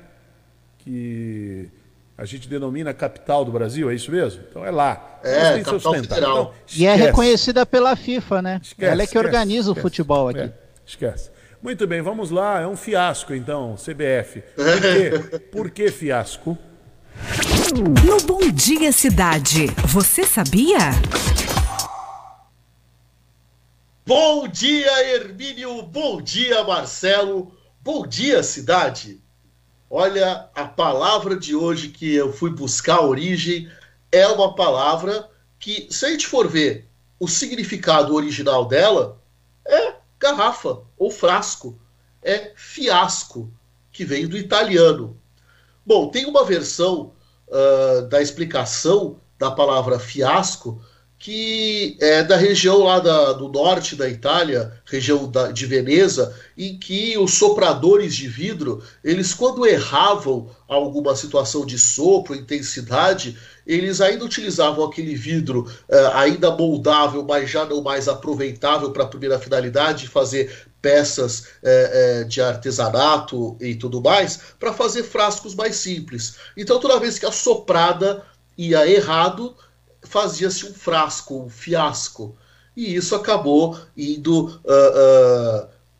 Que 0.77 1.69
a 2.17 2.25
gente 2.25 2.47
denomina 2.47 2.93
capital 2.93 3.43
do 3.43 3.51
Brasil, 3.51 3.89
é 3.89 3.95
isso 3.95 4.11
mesmo? 4.11 4.43
Então 4.49 4.65
é 4.65 4.69
lá. 4.69 5.19
É, 5.23 5.53
tem 5.53 5.63
seus 5.63 5.83
tentáculos. 5.83 6.17
Então, 6.17 6.53
e 6.75 6.85
é 6.85 6.95
reconhecida 6.95 7.65
pela 7.65 7.95
FIFA, 7.95 8.41
né? 8.41 8.59
Esquece, 8.61 8.91
Ela 8.91 9.01
é 9.01 9.05
que 9.05 9.09
esquece, 9.09 9.25
organiza 9.25 9.69
esquece, 9.69 9.79
o 9.79 9.81
futebol 9.81 10.29
aqui. 10.29 10.39
É, 10.39 10.53
esquece. 10.85 11.31
Muito 11.61 11.87
bem, 11.87 12.01
vamos 12.01 12.29
lá. 12.29 12.59
É 12.61 12.67
um 12.67 12.75
fiasco, 12.75 13.33
então, 13.33 13.75
CBF. 13.75 14.43
Por 14.55 14.81
quê? 14.81 15.39
Por 15.51 15.71
que 15.71 15.91
fiasco? 15.91 16.57
No 18.05 18.17
Bom 18.27 18.51
Dia 18.51 18.91
Cidade, 18.91 19.67
você 19.87 20.25
sabia? 20.25 20.77
Bom 24.05 24.47
dia, 24.49 25.15
Hermínio. 25.15 25.81
Bom 25.83 26.21
dia, 26.21 26.63
Marcelo. 26.65 27.55
Bom 27.81 28.05
dia, 28.05 28.43
cidade. 28.43 29.22
Olha, 29.95 30.49
a 30.55 30.65
palavra 30.65 31.35
de 31.35 31.55
hoje 31.55 31.89
que 31.89 32.15
eu 32.15 32.33
fui 32.33 32.49
buscar 32.49 32.95
a 32.95 33.05
origem 33.05 33.71
é 34.11 34.27
uma 34.27 34.55
palavra 34.55 35.29
que, 35.59 35.87
se 35.91 36.03
a 36.07 36.09
gente 36.09 36.25
for 36.25 36.47
ver 36.47 36.89
o 37.19 37.27
significado 37.27 38.15
original 38.15 38.65
dela, 38.65 39.21
é 39.63 39.93
garrafa 40.19 40.79
ou 40.97 41.11
frasco. 41.11 41.79
É 42.23 42.53
fiasco, 42.55 43.53
que 43.91 44.03
vem 44.03 44.25
do 44.25 44.35
italiano. 44.35 45.15
Bom, 45.85 46.09
tem 46.09 46.25
uma 46.25 46.43
versão 46.43 47.13
uh, 47.47 48.01
da 48.07 48.19
explicação 48.19 49.21
da 49.37 49.51
palavra 49.51 49.99
fiasco 49.99 50.83
que 51.23 51.95
é 52.01 52.21
da 52.21 52.35
região 52.35 52.79
lá 52.79 52.99
da, 52.99 53.31
do 53.31 53.47
norte 53.47 53.95
da 53.95 54.09
Itália, 54.09 54.73
região 54.83 55.31
da, 55.31 55.53
de 55.53 55.65
Veneza, 55.65 56.35
em 56.57 56.77
que 56.77 57.17
os 57.17 57.35
sopradores 57.35 58.13
de 58.13 58.27
vidro, 58.27 58.83
eles 59.01 59.33
quando 59.33 59.65
erravam 59.65 60.49
alguma 60.67 61.15
situação 61.15 61.65
de 61.65 61.79
sopro, 61.79 62.35
intensidade, 62.35 63.37
eles 63.65 64.01
ainda 64.01 64.25
utilizavam 64.25 64.83
aquele 64.83 65.15
vidro 65.15 65.61
uh, 65.89 66.07
ainda 66.15 66.51
moldável, 66.51 67.23
mas 67.23 67.49
já 67.49 67.63
não 67.63 67.81
mais 67.81 68.09
aproveitável 68.09 68.91
para 68.91 69.05
a 69.05 69.07
primeira 69.07 69.39
finalidade, 69.39 70.09
fazer 70.09 70.53
peças 70.81 71.39
uh, 71.39 72.23
uh, 72.23 72.25
de 72.25 72.41
artesanato 72.41 73.55
e 73.61 73.75
tudo 73.75 74.01
mais, 74.01 74.41
para 74.59 74.73
fazer 74.73 75.03
frascos 75.03 75.55
mais 75.55 75.77
simples. 75.77 76.35
Então, 76.57 76.81
toda 76.81 76.99
vez 76.99 77.17
que 77.17 77.25
a 77.25 77.31
soprada 77.31 78.25
ia 78.57 78.85
errado, 78.85 79.55
fazia-se 80.03 80.65
um 80.65 80.73
frasco, 80.73 81.43
um 81.43 81.49
fiasco. 81.49 82.35
E 82.75 82.95
isso 82.95 83.15
acabou 83.15 83.77
indo. 83.95 84.59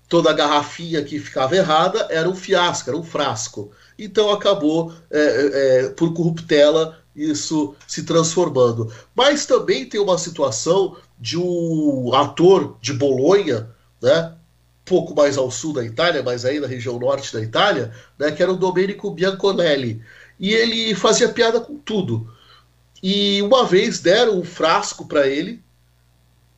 toda 0.07 0.29
a 0.29 0.33
garrafinha 0.33 1.03
que 1.03 1.19
ficava 1.19 1.55
errada 1.55 2.07
era 2.09 2.29
um 2.29 2.35
fiasco, 2.35 2.89
era 2.89 2.97
um 2.97 3.03
frasco. 3.03 3.71
Então 3.97 4.31
acabou, 4.31 4.93
por 5.95 6.13
corruptela, 6.13 6.99
isso 7.15 7.75
se 7.87 8.03
transformando. 8.03 8.91
Mas 9.15 9.45
também 9.45 9.85
tem 9.85 9.99
uma 9.99 10.17
situação 10.17 10.97
de 11.19 11.37
um 11.37 12.13
ator 12.13 12.77
de 12.81 12.93
Bolonha, 12.93 13.69
né? 14.01 14.33
pouco 14.85 15.15
mais 15.15 15.37
ao 15.37 15.49
sul 15.49 15.73
da 15.73 15.83
Itália, 15.83 16.21
mas 16.21 16.45
aí 16.45 16.59
na 16.59 16.67
região 16.67 16.99
norte 16.99 17.33
da 17.33 17.41
Itália, 17.41 17.91
né, 18.17 18.31
que 18.31 18.43
era 18.43 18.51
o 18.51 18.57
Domenico 18.57 19.11
Bianconelli. 19.11 20.01
E 20.39 20.53
ele 20.53 20.93
fazia 20.95 21.29
piada 21.29 21.59
com 21.59 21.77
tudo. 21.77 22.29
E 23.03 23.41
uma 23.41 23.65
vez 23.65 23.99
deram 23.99 24.39
um 24.39 24.45
frasco 24.45 25.05
para 25.05 25.27
ele 25.27 25.61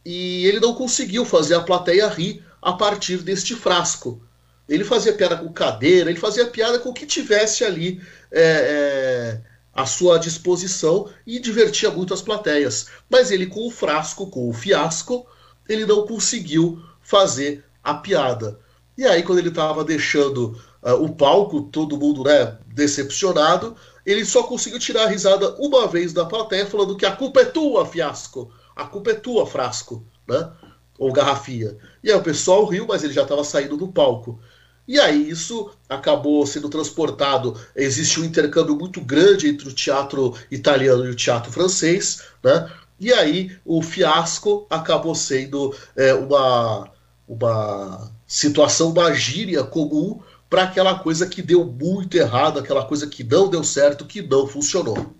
e 0.05 0.45
ele 0.45 0.59
não 0.59 0.75
conseguiu 0.75 1.25
fazer 1.25 1.55
a 1.55 1.61
plateia 1.61 2.07
rir 2.07 2.45
a 2.61 2.73
partir 2.73 3.17
deste 3.17 3.55
frasco. 3.55 4.21
Ele 4.69 4.83
fazia 4.83 5.13
piada 5.13 5.35
com 5.37 5.51
cadeira, 5.51 6.09
ele 6.09 6.19
fazia 6.19 6.45
piada 6.45 6.77
com 6.77 6.89
o 6.89 6.93
que 6.93 7.05
tivesse 7.05 7.65
ali. 7.65 7.99
É, 8.31 9.41
é 9.41 9.55
à 9.75 9.85
sua 9.85 10.17
disposição 10.17 11.09
e 11.27 11.37
divertia 11.37 11.91
muito 11.91 12.13
as 12.13 12.21
plateias. 12.21 12.87
Mas 13.09 13.29
ele, 13.29 13.45
com 13.45 13.67
o 13.67 13.71
frasco, 13.71 14.27
com 14.27 14.47
o 14.47 14.53
fiasco, 14.53 15.27
ele 15.67 15.85
não 15.85 16.07
conseguiu 16.07 16.81
fazer 17.01 17.65
a 17.83 17.93
piada. 17.93 18.57
E 18.97 19.05
aí, 19.05 19.21
quando 19.21 19.39
ele 19.39 19.49
estava 19.49 19.83
deixando 19.83 20.57
uh, 20.81 20.93
o 20.93 21.13
palco, 21.13 21.63
todo 21.63 21.99
mundo 21.99 22.23
né, 22.23 22.57
decepcionado, 22.67 23.75
ele 24.05 24.25
só 24.25 24.43
conseguiu 24.43 24.79
tirar 24.79 25.03
a 25.03 25.09
risada 25.09 25.55
uma 25.55 25.87
vez 25.87 26.13
da 26.13 26.25
plateia, 26.25 26.65
falando 26.65 26.95
que 26.95 27.05
a 27.05 27.15
culpa 27.15 27.41
é 27.41 27.45
tua, 27.45 27.85
fiasco, 27.85 28.51
a 28.75 28.85
culpa 28.85 29.11
é 29.11 29.15
tua, 29.15 29.47
frasco, 29.47 30.05
né? 30.27 30.51
Ou 30.97 31.11
garrafinha. 31.11 31.75
E 32.03 32.11
aí 32.11 32.17
o 32.17 32.23
pessoal 32.23 32.65
riu, 32.65 32.85
mas 32.87 33.03
ele 33.03 33.13
já 33.13 33.23
estava 33.23 33.43
saindo 33.43 33.75
do 33.75 33.87
palco. 33.87 34.39
E 34.87 34.99
aí 34.99 35.29
isso 35.29 35.71
acabou 35.89 36.45
sendo 36.45 36.69
transportado. 36.69 37.59
Existe 37.75 38.19
um 38.19 38.23
intercâmbio 38.23 38.75
muito 38.75 39.01
grande 39.01 39.47
entre 39.47 39.67
o 39.67 39.73
teatro 39.73 40.35
italiano 40.51 41.05
e 41.05 41.09
o 41.09 41.15
teatro 41.15 41.51
francês, 41.51 42.21
né? 42.43 42.69
E 42.99 43.11
aí 43.11 43.57
o 43.65 43.81
fiasco 43.81 44.65
acabou 44.69 45.15
sendo 45.15 45.75
é, 45.95 46.13
uma, 46.13 46.89
uma 47.27 48.11
situação, 48.27 48.91
uma 48.91 49.13
gíria 49.13 49.63
comum 49.63 50.21
para 50.49 50.63
aquela 50.63 50.99
coisa 50.99 51.25
que 51.25 51.41
deu 51.41 51.65
muito 51.65 52.15
errado, 52.15 52.59
aquela 52.59 52.85
coisa 52.85 53.07
que 53.07 53.23
não 53.23 53.49
deu 53.49 53.63
certo, 53.63 54.05
que 54.05 54.21
não 54.21 54.47
funcionou. 54.47 55.13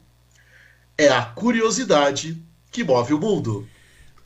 É 0.98 1.10
a 1.10 1.24
curiosidade 1.24 2.42
que 2.72 2.84
move 2.84 3.14
o 3.14 3.20
mundo. 3.20 3.68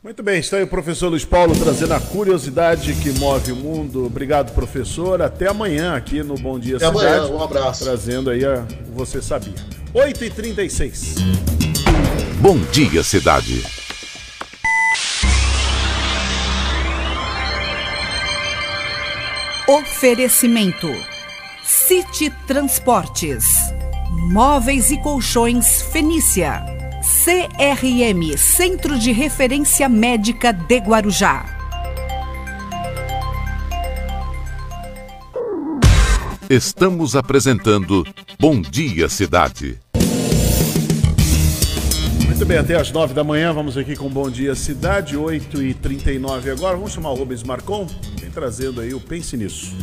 Muito 0.02 0.22
bem, 0.22 0.40
está 0.40 0.56
aí 0.56 0.62
o 0.62 0.66
professor 0.66 1.10
Luiz 1.10 1.26
Paulo 1.26 1.54
trazendo 1.54 1.92
a 1.92 2.00
curiosidade 2.00 2.94
que 2.94 3.12
move 3.18 3.52
o 3.52 3.56
mundo. 3.56 4.06
Obrigado, 4.06 4.52
professor. 4.54 5.20
Até 5.20 5.48
amanhã 5.48 5.94
aqui 5.94 6.22
no 6.22 6.36
Bom 6.36 6.58
Dia 6.58 6.76
Até 6.76 6.86
Cidade. 6.86 7.06
Até 7.06 7.18
amanhã, 7.18 7.34
um 7.34 7.42
abraço. 7.42 7.84
Trazendo 7.84 8.30
aí 8.30 8.44
a 8.44 8.66
Você 8.94 9.20
Sabia. 9.20 9.54
8h36. 9.94 11.16
Bom 12.40 12.56
Dia 12.72 13.02
Cidade. 13.02 13.79
Oferecimento: 19.70 20.88
City 21.62 22.28
Transportes, 22.44 23.44
Móveis 24.32 24.90
e 24.90 25.00
Colchões 25.00 25.80
Fenícia. 25.80 26.60
CRM 27.22 28.36
Centro 28.36 28.98
de 28.98 29.12
Referência 29.12 29.88
Médica 29.88 30.52
de 30.52 30.76
Guarujá. 30.78 31.44
Estamos 36.50 37.14
apresentando 37.14 38.04
Bom 38.40 38.60
Dia 38.60 39.08
Cidade. 39.08 39.78
Muito 42.26 42.44
bem, 42.44 42.58
até 42.58 42.74
às 42.74 42.90
nove 42.90 43.14
da 43.14 43.22
manhã, 43.22 43.52
vamos 43.52 43.76
aqui 43.76 43.94
com 43.94 44.08
Bom 44.08 44.28
Dia 44.30 44.56
Cidade, 44.56 45.16
8 45.16 45.62
e 45.62 45.74
39 45.74 46.50
agora. 46.50 46.76
Vamos 46.76 46.92
chamar 46.92 47.10
o 47.10 47.14
Rubens 47.14 47.44
Marcon, 47.44 47.86
trazendo 48.30 48.80
aí 48.80 48.94
o 48.94 49.00
Pense 49.00 49.36
Nisso. 49.36 49.76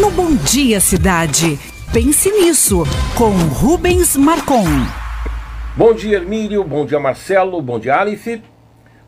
No 0.00 0.10
Bom 0.10 0.34
Dia 0.36 0.80
Cidade, 0.80 1.58
Pense 1.92 2.30
Nisso, 2.30 2.84
com 3.16 3.30
Rubens 3.30 4.16
Marcon. 4.16 4.64
Bom 5.76 5.92
dia, 5.92 6.16
Hermílio. 6.16 6.62
Bom 6.64 6.86
dia, 6.86 7.00
Marcelo. 7.00 7.60
Bom 7.60 7.78
dia, 7.78 7.96
Aleph. 7.96 8.40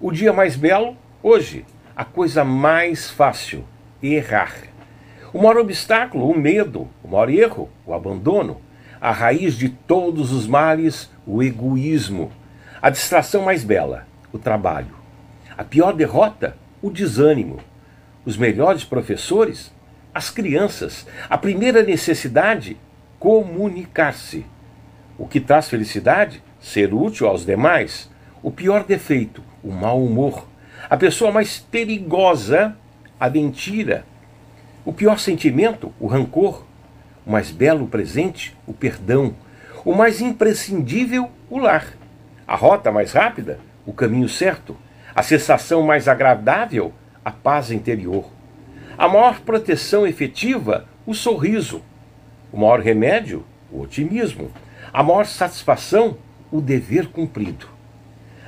O 0.01 0.11
dia 0.11 0.33
mais 0.33 0.57
belo, 0.57 0.97
hoje. 1.23 1.65
A 1.97 2.05
coisa 2.05 2.45
mais 2.45 3.11
fácil, 3.11 3.65
errar. 4.03 4.55
O 5.33 5.39
maior 5.39 5.59
obstáculo, 5.59 6.29
o 6.29 6.39
medo. 6.39 6.89
O 7.03 7.09
maior 7.09 7.31
erro, 7.31 7.71
o 7.87 7.95
abandono. 7.95 8.61
A 9.01 9.13
raiz 9.13 9.55
de 9.55 9.69
todos 9.69 10.33
os 10.33 10.47
males, 10.47 11.11
o 11.27 11.43
egoísmo. 11.43 12.33
A 12.83 12.91
distração 12.91 13.43
mais 13.43 13.65
bela, 13.65 14.07
o 14.33 14.39
trabalho. 14.39 14.95
A 15.57 15.65
pior 15.65 15.93
derrota, 15.93 16.57
o 16.83 16.91
desânimo. 16.91 17.61
Os 18.25 18.37
melhores 18.37 18.85
professores, 18.85 19.73
as 20.15 20.31
crianças. 20.31 21.07
A 21.29 21.39
primeira 21.39 21.83
necessidade, 21.83 22.77
comunicar-se. 23.19 24.45
O 25.17 25.27
que 25.27 25.41
traz 25.41 25.69
felicidade? 25.69 26.43
ser 26.61 26.93
útil 26.93 27.27
aos 27.29 27.45
demais, 27.45 28.11
o 28.43 28.51
pior 28.51 28.85
defeito, 28.85 29.43
o 29.63 29.71
mau 29.71 30.03
humor, 30.05 30.47
a 30.89 30.97
pessoa 30.97 31.31
mais 31.31 31.59
perigosa, 31.59 32.77
a 33.19 33.29
mentira, 33.29 34.05
o 34.85 34.93
pior 34.93 35.19
sentimento, 35.19 35.93
o 36.01 36.07
rancor, 36.07 36.65
o 37.27 37.31
mais 37.31 37.51
belo 37.51 37.87
presente, 37.87 38.57
o 38.67 38.73
perdão, 38.73 39.35
o 39.85 39.95
mais 39.95 40.21
imprescindível, 40.21 41.31
o 41.51 41.59
lar, 41.59 41.87
a 42.47 42.57
rota 42.57 42.91
mais 42.91 43.13
rápida, 43.13 43.61
o 43.87 43.93
caminho 43.93 44.29
certo, 44.29 44.77
a 45.19 45.23
sensação 45.25 45.83
mais 45.83 46.07
agradável, 46.07 46.93
a 47.25 47.33
paz 47.33 47.73
interior, 47.73 48.31
a 48.97 49.09
maior 49.09 49.41
proteção 49.41 50.07
efetiva, 50.07 50.87
o 51.05 51.13
sorriso, 51.13 51.83
o 52.53 52.57
maior 52.57 52.79
remédio, 52.79 53.45
o 53.69 53.81
otimismo, 53.81 54.53
a 54.93 55.03
maior 55.03 55.27
satisfação, 55.27 56.19
o 56.53 56.61
dever 56.61 57.09
cumprido. 57.09 57.67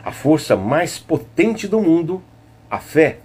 A 0.05 0.12
força 0.12 0.55
mais 0.55 0.97
potente 0.97 1.66
do 1.66 1.81
mundo, 1.81 2.23
a 2.71 2.79
fé. 2.79 3.18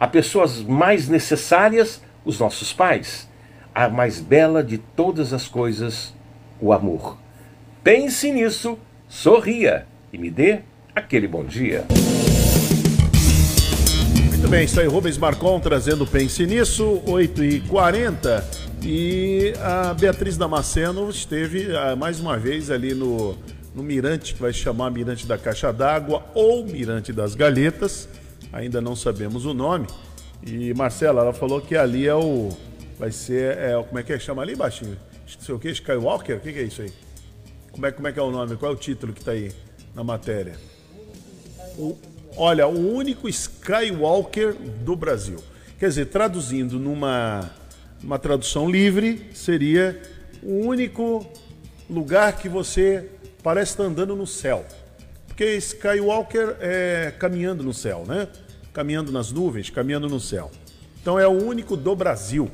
A 0.00 0.06
pessoas 0.06 0.62
mais 0.62 1.06
necessárias, 1.06 2.02
os 2.24 2.40
nossos 2.40 2.72
pais. 2.72 3.28
A 3.74 3.90
mais 3.90 4.20
bela 4.20 4.64
de 4.64 4.78
todas 4.78 5.34
as 5.34 5.46
coisas, 5.46 6.14
o 6.58 6.72
amor. 6.72 7.18
Pense 7.84 8.32
nisso, 8.32 8.78
sorria 9.06 9.86
e 10.10 10.16
me 10.16 10.30
dê 10.30 10.60
aquele 10.94 11.28
bom 11.28 11.44
dia. 11.44 11.84
Muito 14.46 14.54
bem, 14.58 14.64
está 14.64 14.80
aí 14.80 14.86
Rubens 14.86 15.18
Marcon 15.18 15.58
trazendo 15.58 16.06
Pense 16.06 16.46
Nisso, 16.46 17.02
8h40. 17.04 18.44
E 18.84 19.52
a 19.60 19.92
Beatriz 19.92 20.36
Damasceno 20.36 21.10
esteve 21.10 21.76
ah, 21.76 21.96
mais 21.96 22.20
uma 22.20 22.38
vez 22.38 22.70
ali 22.70 22.94
no 22.94 23.36
no 23.74 23.82
mirante 23.82 24.34
que 24.34 24.40
vai 24.40 24.52
chamar 24.52 24.88
Mirante 24.92 25.26
da 25.26 25.36
Caixa 25.36 25.72
d'Água 25.72 26.24
ou 26.32 26.64
Mirante 26.64 27.12
das 27.12 27.34
Galhetas, 27.34 28.08
ainda 28.52 28.80
não 28.80 28.94
sabemos 28.94 29.44
o 29.44 29.52
nome. 29.52 29.88
E 30.46 30.72
Marcela, 30.74 31.22
ela 31.22 31.32
falou 31.32 31.60
que 31.60 31.76
ali 31.76 32.06
é 32.06 32.14
o. 32.14 32.50
Vai 33.00 33.10
ser. 33.10 33.58
É, 33.58 33.82
como 33.82 33.98
é 33.98 34.04
que 34.04 34.12
é? 34.12 34.18
Chama 34.20 34.42
ali 34.42 34.54
baixinho? 34.54 34.92
Não 34.92 35.44
sei 35.44 35.54
o 35.56 35.58
que, 35.58 35.70
Skywalker? 35.70 36.36
O 36.36 36.40
que, 36.40 36.52
que 36.52 36.58
é 36.60 36.62
isso 36.62 36.82
aí? 36.82 36.92
Como 37.72 37.84
é, 37.84 37.90
como 37.90 38.06
é 38.06 38.12
que 38.12 38.20
é 38.20 38.22
o 38.22 38.30
nome? 38.30 38.56
Qual 38.56 38.70
é 38.70 38.74
o 38.76 38.78
título 38.78 39.12
que 39.12 39.18
está 39.18 39.32
aí 39.32 39.50
na 39.92 40.04
matéria? 40.04 40.54
O, 41.76 41.98
olha, 42.36 42.66
o 42.68 42.94
único 42.94 43.28
Skywalker 43.28 44.54
do 44.54 44.94
Brasil. 44.94 45.38
Quer 45.78 45.88
dizer, 45.88 46.06
traduzindo 46.06 46.78
numa 46.78 47.50
uma 48.02 48.18
tradução 48.18 48.70
livre, 48.70 49.30
seria 49.34 50.00
o 50.42 50.66
único 50.66 51.26
lugar 51.88 52.36
que 52.36 52.48
você 52.48 53.08
parece 53.42 53.72
estar 53.72 53.84
andando 53.84 54.14
no 54.14 54.26
céu. 54.26 54.64
Porque 55.26 55.56
Skywalker 55.56 56.56
é 56.60 57.12
caminhando 57.18 57.62
no 57.62 57.74
céu, 57.74 58.04
né? 58.06 58.28
Caminhando 58.72 59.10
nas 59.10 59.32
nuvens, 59.32 59.70
caminhando 59.70 60.08
no 60.08 60.20
céu. 60.20 60.50
Então 61.00 61.18
é 61.18 61.26
o 61.26 61.32
único 61.32 61.76
do 61.76 61.94
Brasil, 61.96 62.50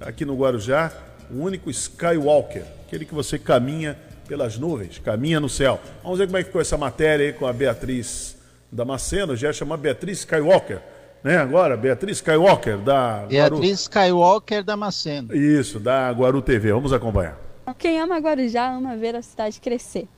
aqui 0.00 0.24
no 0.24 0.36
Guarujá, 0.36 0.92
o 1.30 1.42
único 1.42 1.70
Skywalker, 1.70 2.64
aquele 2.86 3.04
que 3.04 3.14
você 3.14 3.38
caminha 3.38 3.98
pelas 4.26 4.58
nuvens, 4.58 4.98
caminha 4.98 5.38
no 5.40 5.48
céu. 5.48 5.80
Vamos 6.02 6.18
ver 6.18 6.26
como 6.26 6.38
é 6.38 6.42
que 6.42 6.46
ficou 6.46 6.60
essa 6.60 6.76
matéria 6.76 7.26
aí 7.26 7.32
com 7.32 7.46
a 7.46 7.52
Beatriz 7.52 8.33
Damasceno, 8.74 9.36
já 9.36 9.52
chama 9.52 9.76
Beatriz 9.76 10.18
Skywalker, 10.18 10.82
né? 11.22 11.36
Agora, 11.36 11.76
Beatriz 11.76 12.16
Skywalker 12.16 12.76
da 12.78 13.24
Beatriz 13.28 13.60
Guaru... 13.60 13.64
Skywalker 13.64 14.64
Damasceno. 14.64 15.34
Isso, 15.34 15.78
da 15.78 16.10
Guaru 16.10 16.42
TV. 16.42 16.72
Vamos 16.72 16.92
acompanhar. 16.92 17.38
Quem 17.78 18.00
ama 18.00 18.18
Guarujá 18.18 18.74
ama 18.74 18.96
ver 18.96 19.14
a 19.14 19.22
cidade 19.22 19.60
crescer. 19.60 20.08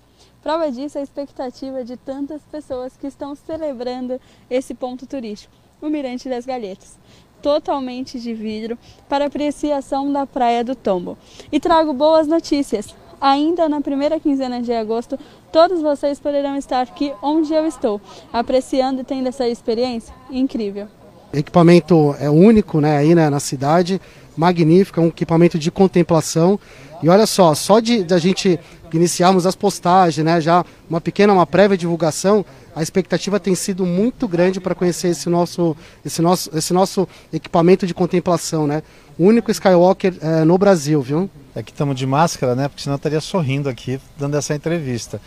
Prova 0.43 0.71
disso 0.73 0.97
é 0.97 1.03
a 1.03 1.05
expectativa 1.05 1.85
de 1.85 1.99
tantas 1.99 2.41
pessoas 2.51 2.97
que 2.97 3.07
estão 3.07 3.35
celebrando 3.35 4.19
esse 4.49 4.75
ponto 4.75 5.07
turístico, 5.07 5.53
o 5.83 5.91
Mirante 5.91 6.29
das 6.29 6.47
Galhetas, 6.47 6.99
totalmente 7.43 8.19
de 8.19 8.33
vidro 8.33 8.79
para 9.09 9.27
apreciação 9.27 10.11
da 10.11 10.27
Praia 10.27 10.65
do 10.65 10.75
Tombo. 10.75 11.19
E 11.53 11.61
trago 11.61 11.93
boas 11.93 12.27
notícias. 12.27 12.95
Ainda 13.21 13.69
na 13.69 13.81
primeira 13.81 14.21
quinzena 14.21 14.61
de 14.61 14.73
agosto, 14.73 15.19
todos 15.51 15.81
vocês 15.81 16.21
poderão 16.21 16.57
estar 16.57 16.83
aqui 16.83 17.13
onde 17.23 17.53
eu 17.53 17.67
estou, 17.67 18.01
apreciando 18.33 19.01
e 19.01 19.05
tendo 19.05 19.29
essa 19.29 19.49
experiência 19.49 20.15
incrível. 20.31 20.87
Equipamento 21.33 22.15
é 22.21 22.31
único, 22.31 22.81
né, 22.81 22.99
aí 22.99 23.15
né, 23.15 23.29
na 23.29 23.41
cidade, 23.41 24.01
magnífico, 24.37 25.01
é 25.01 25.03
um 25.03 25.09
equipamento 25.09 25.59
de 25.59 25.71
contemplação. 25.71 26.59
E 27.03 27.09
olha 27.09 27.27
só, 27.27 27.55
só 27.55 27.81
de, 27.81 28.05
de 28.05 28.15
a 28.15 28.19
gente 28.19 28.59
iniciarmos 28.97 29.47
as 29.47 29.55
postagens, 29.55 30.25
né, 30.25 30.41
já 30.41 30.65
uma 30.89 31.01
pequena, 31.01 31.33
uma 31.33 31.47
prévia 31.47 31.77
divulgação, 31.77 32.45
a 32.75 32.83
expectativa 32.83 33.41
tem 33.41 33.55
sido 33.55 33.87
muito 33.87 34.29
grande 34.29 34.61
para 34.61 34.75
conhecer 34.75 35.09
esse 35.09 35.29
nosso, 35.29 35.77
esse, 36.05 36.21
nosso, 36.21 36.51
esse 36.57 36.73
nosso 36.73 37.09
equipamento 37.33 37.87
de 37.87 37.95
contemplação, 37.95 38.67
né? 38.67 38.83
O 39.19 39.25
único 39.25 39.51
Skywalker 39.51 40.15
é, 40.21 40.45
no 40.45 40.59
Brasil, 40.59 41.01
viu? 41.01 41.31
É 41.55 41.63
que 41.63 41.71
estamos 41.71 41.97
de 41.97 42.07
máscara, 42.07 42.55
né? 42.55 42.69
Porque 42.69 42.83
senão 42.83 42.97
estaria 42.97 43.21
sorrindo 43.21 43.69
aqui, 43.69 43.99
dando 44.19 44.37
essa 44.37 44.55
entrevista. 44.55 45.21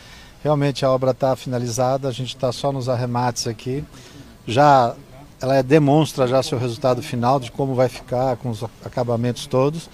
Realmente 0.44 0.86
a 0.86 0.92
obra 0.92 1.12
está 1.12 1.36
finalizada, 1.36 2.08
a 2.08 2.12
gente 2.12 2.36
está 2.36 2.52
só 2.52 2.72
nos 2.72 2.88
arremates 2.88 3.48
aqui. 3.48 3.84
já 4.46 4.96
ela 5.42 5.56
é, 5.56 5.64
demonstra 5.64 6.28
já 6.28 6.44
seu 6.44 6.58
resultado 6.58 7.02
final 7.02 7.40
de 7.40 7.50
como 7.52 7.74
vai 7.74 7.88
ficar 7.88 8.36
com 8.38 8.50
os 8.50 8.64
acabamentos 8.86 9.48
todos. 9.48 9.90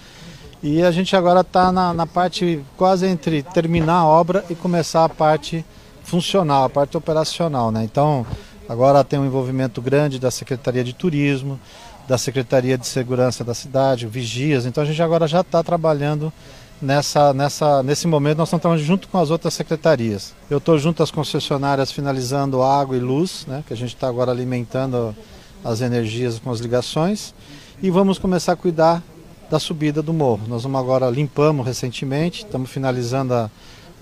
E 0.62 0.82
a 0.82 0.90
gente 0.90 1.14
agora 1.14 1.40
está 1.40 1.70
na, 1.70 1.92
na, 1.92 2.06
parte 2.06 2.62
quase 2.76 3.06
entre 3.06 3.42
terminar 3.42 3.98
a 3.98 4.06
obra 4.06 4.44
e 4.48 4.54
começar 4.54 5.04
a 5.04 5.08
parte 5.08 5.64
funcional, 6.02 6.64
a 6.64 6.70
parte 6.70 6.96
operacional. 6.96 7.70
Né? 7.70 7.84
Então, 7.84 8.26
agora 8.68 9.04
tem 9.04 9.18
um 9.18 9.26
envolvimento 9.26 9.82
grande 9.82 10.18
da 10.18 10.30
Secretaria 10.30 10.82
de 10.82 10.94
Turismo, 10.94 11.60
da 12.08 12.16
Secretaria 12.16 12.78
de 12.78 12.86
Segurança 12.86 13.44
da 13.44 13.52
cidade, 13.52 14.06
vigias. 14.06 14.64
Então, 14.64 14.82
a 14.82 14.86
gente 14.86 15.02
agora 15.02 15.28
já 15.28 15.42
está 15.42 15.62
trabalhando 15.62 16.32
nessa, 16.80 17.34
nessa, 17.34 17.82
nesse 17.82 18.06
momento. 18.06 18.38
Nós 18.38 18.48
estamos 18.48 18.62
trabalhando 18.62 18.86
junto 18.86 19.08
com 19.08 19.18
as 19.18 19.30
outras 19.30 19.52
secretarias. 19.52 20.34
Eu 20.48 20.58
estou 20.58 20.78
junto 20.78 21.02
às 21.02 21.10
concessionárias 21.10 21.92
finalizando 21.92 22.62
água 22.62 22.96
e 22.96 23.00
luz, 23.00 23.44
né? 23.46 23.62
que 23.66 23.74
a 23.74 23.76
gente 23.76 23.94
está 23.94 24.08
agora 24.08 24.30
alimentando 24.30 25.14
as 25.62 25.80
energias 25.80 26.38
com 26.38 26.50
as 26.50 26.60
ligações. 26.60 27.34
E 27.82 27.90
vamos 27.90 28.18
começar 28.18 28.52
a 28.52 28.56
cuidar 28.56 29.02
da 29.50 29.58
subida 29.58 30.02
do 30.02 30.12
morro. 30.12 30.42
Nós 30.48 30.62
vamos 30.62 30.80
agora 30.80 31.08
limpamos 31.08 31.66
recentemente, 31.66 32.44
estamos 32.44 32.70
finalizando 32.70 33.34
a, 33.34 33.50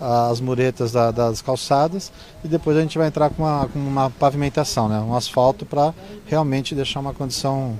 a, 0.00 0.28
as 0.28 0.40
muretas 0.40 0.92
da, 0.92 1.10
das 1.10 1.42
calçadas 1.42 2.12
e 2.44 2.48
depois 2.48 2.76
a 2.76 2.80
gente 2.80 2.98
vai 2.98 3.08
entrar 3.08 3.30
com 3.30 3.42
uma, 3.42 3.68
com 3.68 3.78
uma 3.78 4.10
pavimentação, 4.10 4.88
né? 4.88 4.98
um 5.00 5.14
asfalto 5.14 5.64
para 5.66 5.94
realmente 6.26 6.74
deixar 6.74 7.00
uma 7.00 7.12
condição 7.12 7.78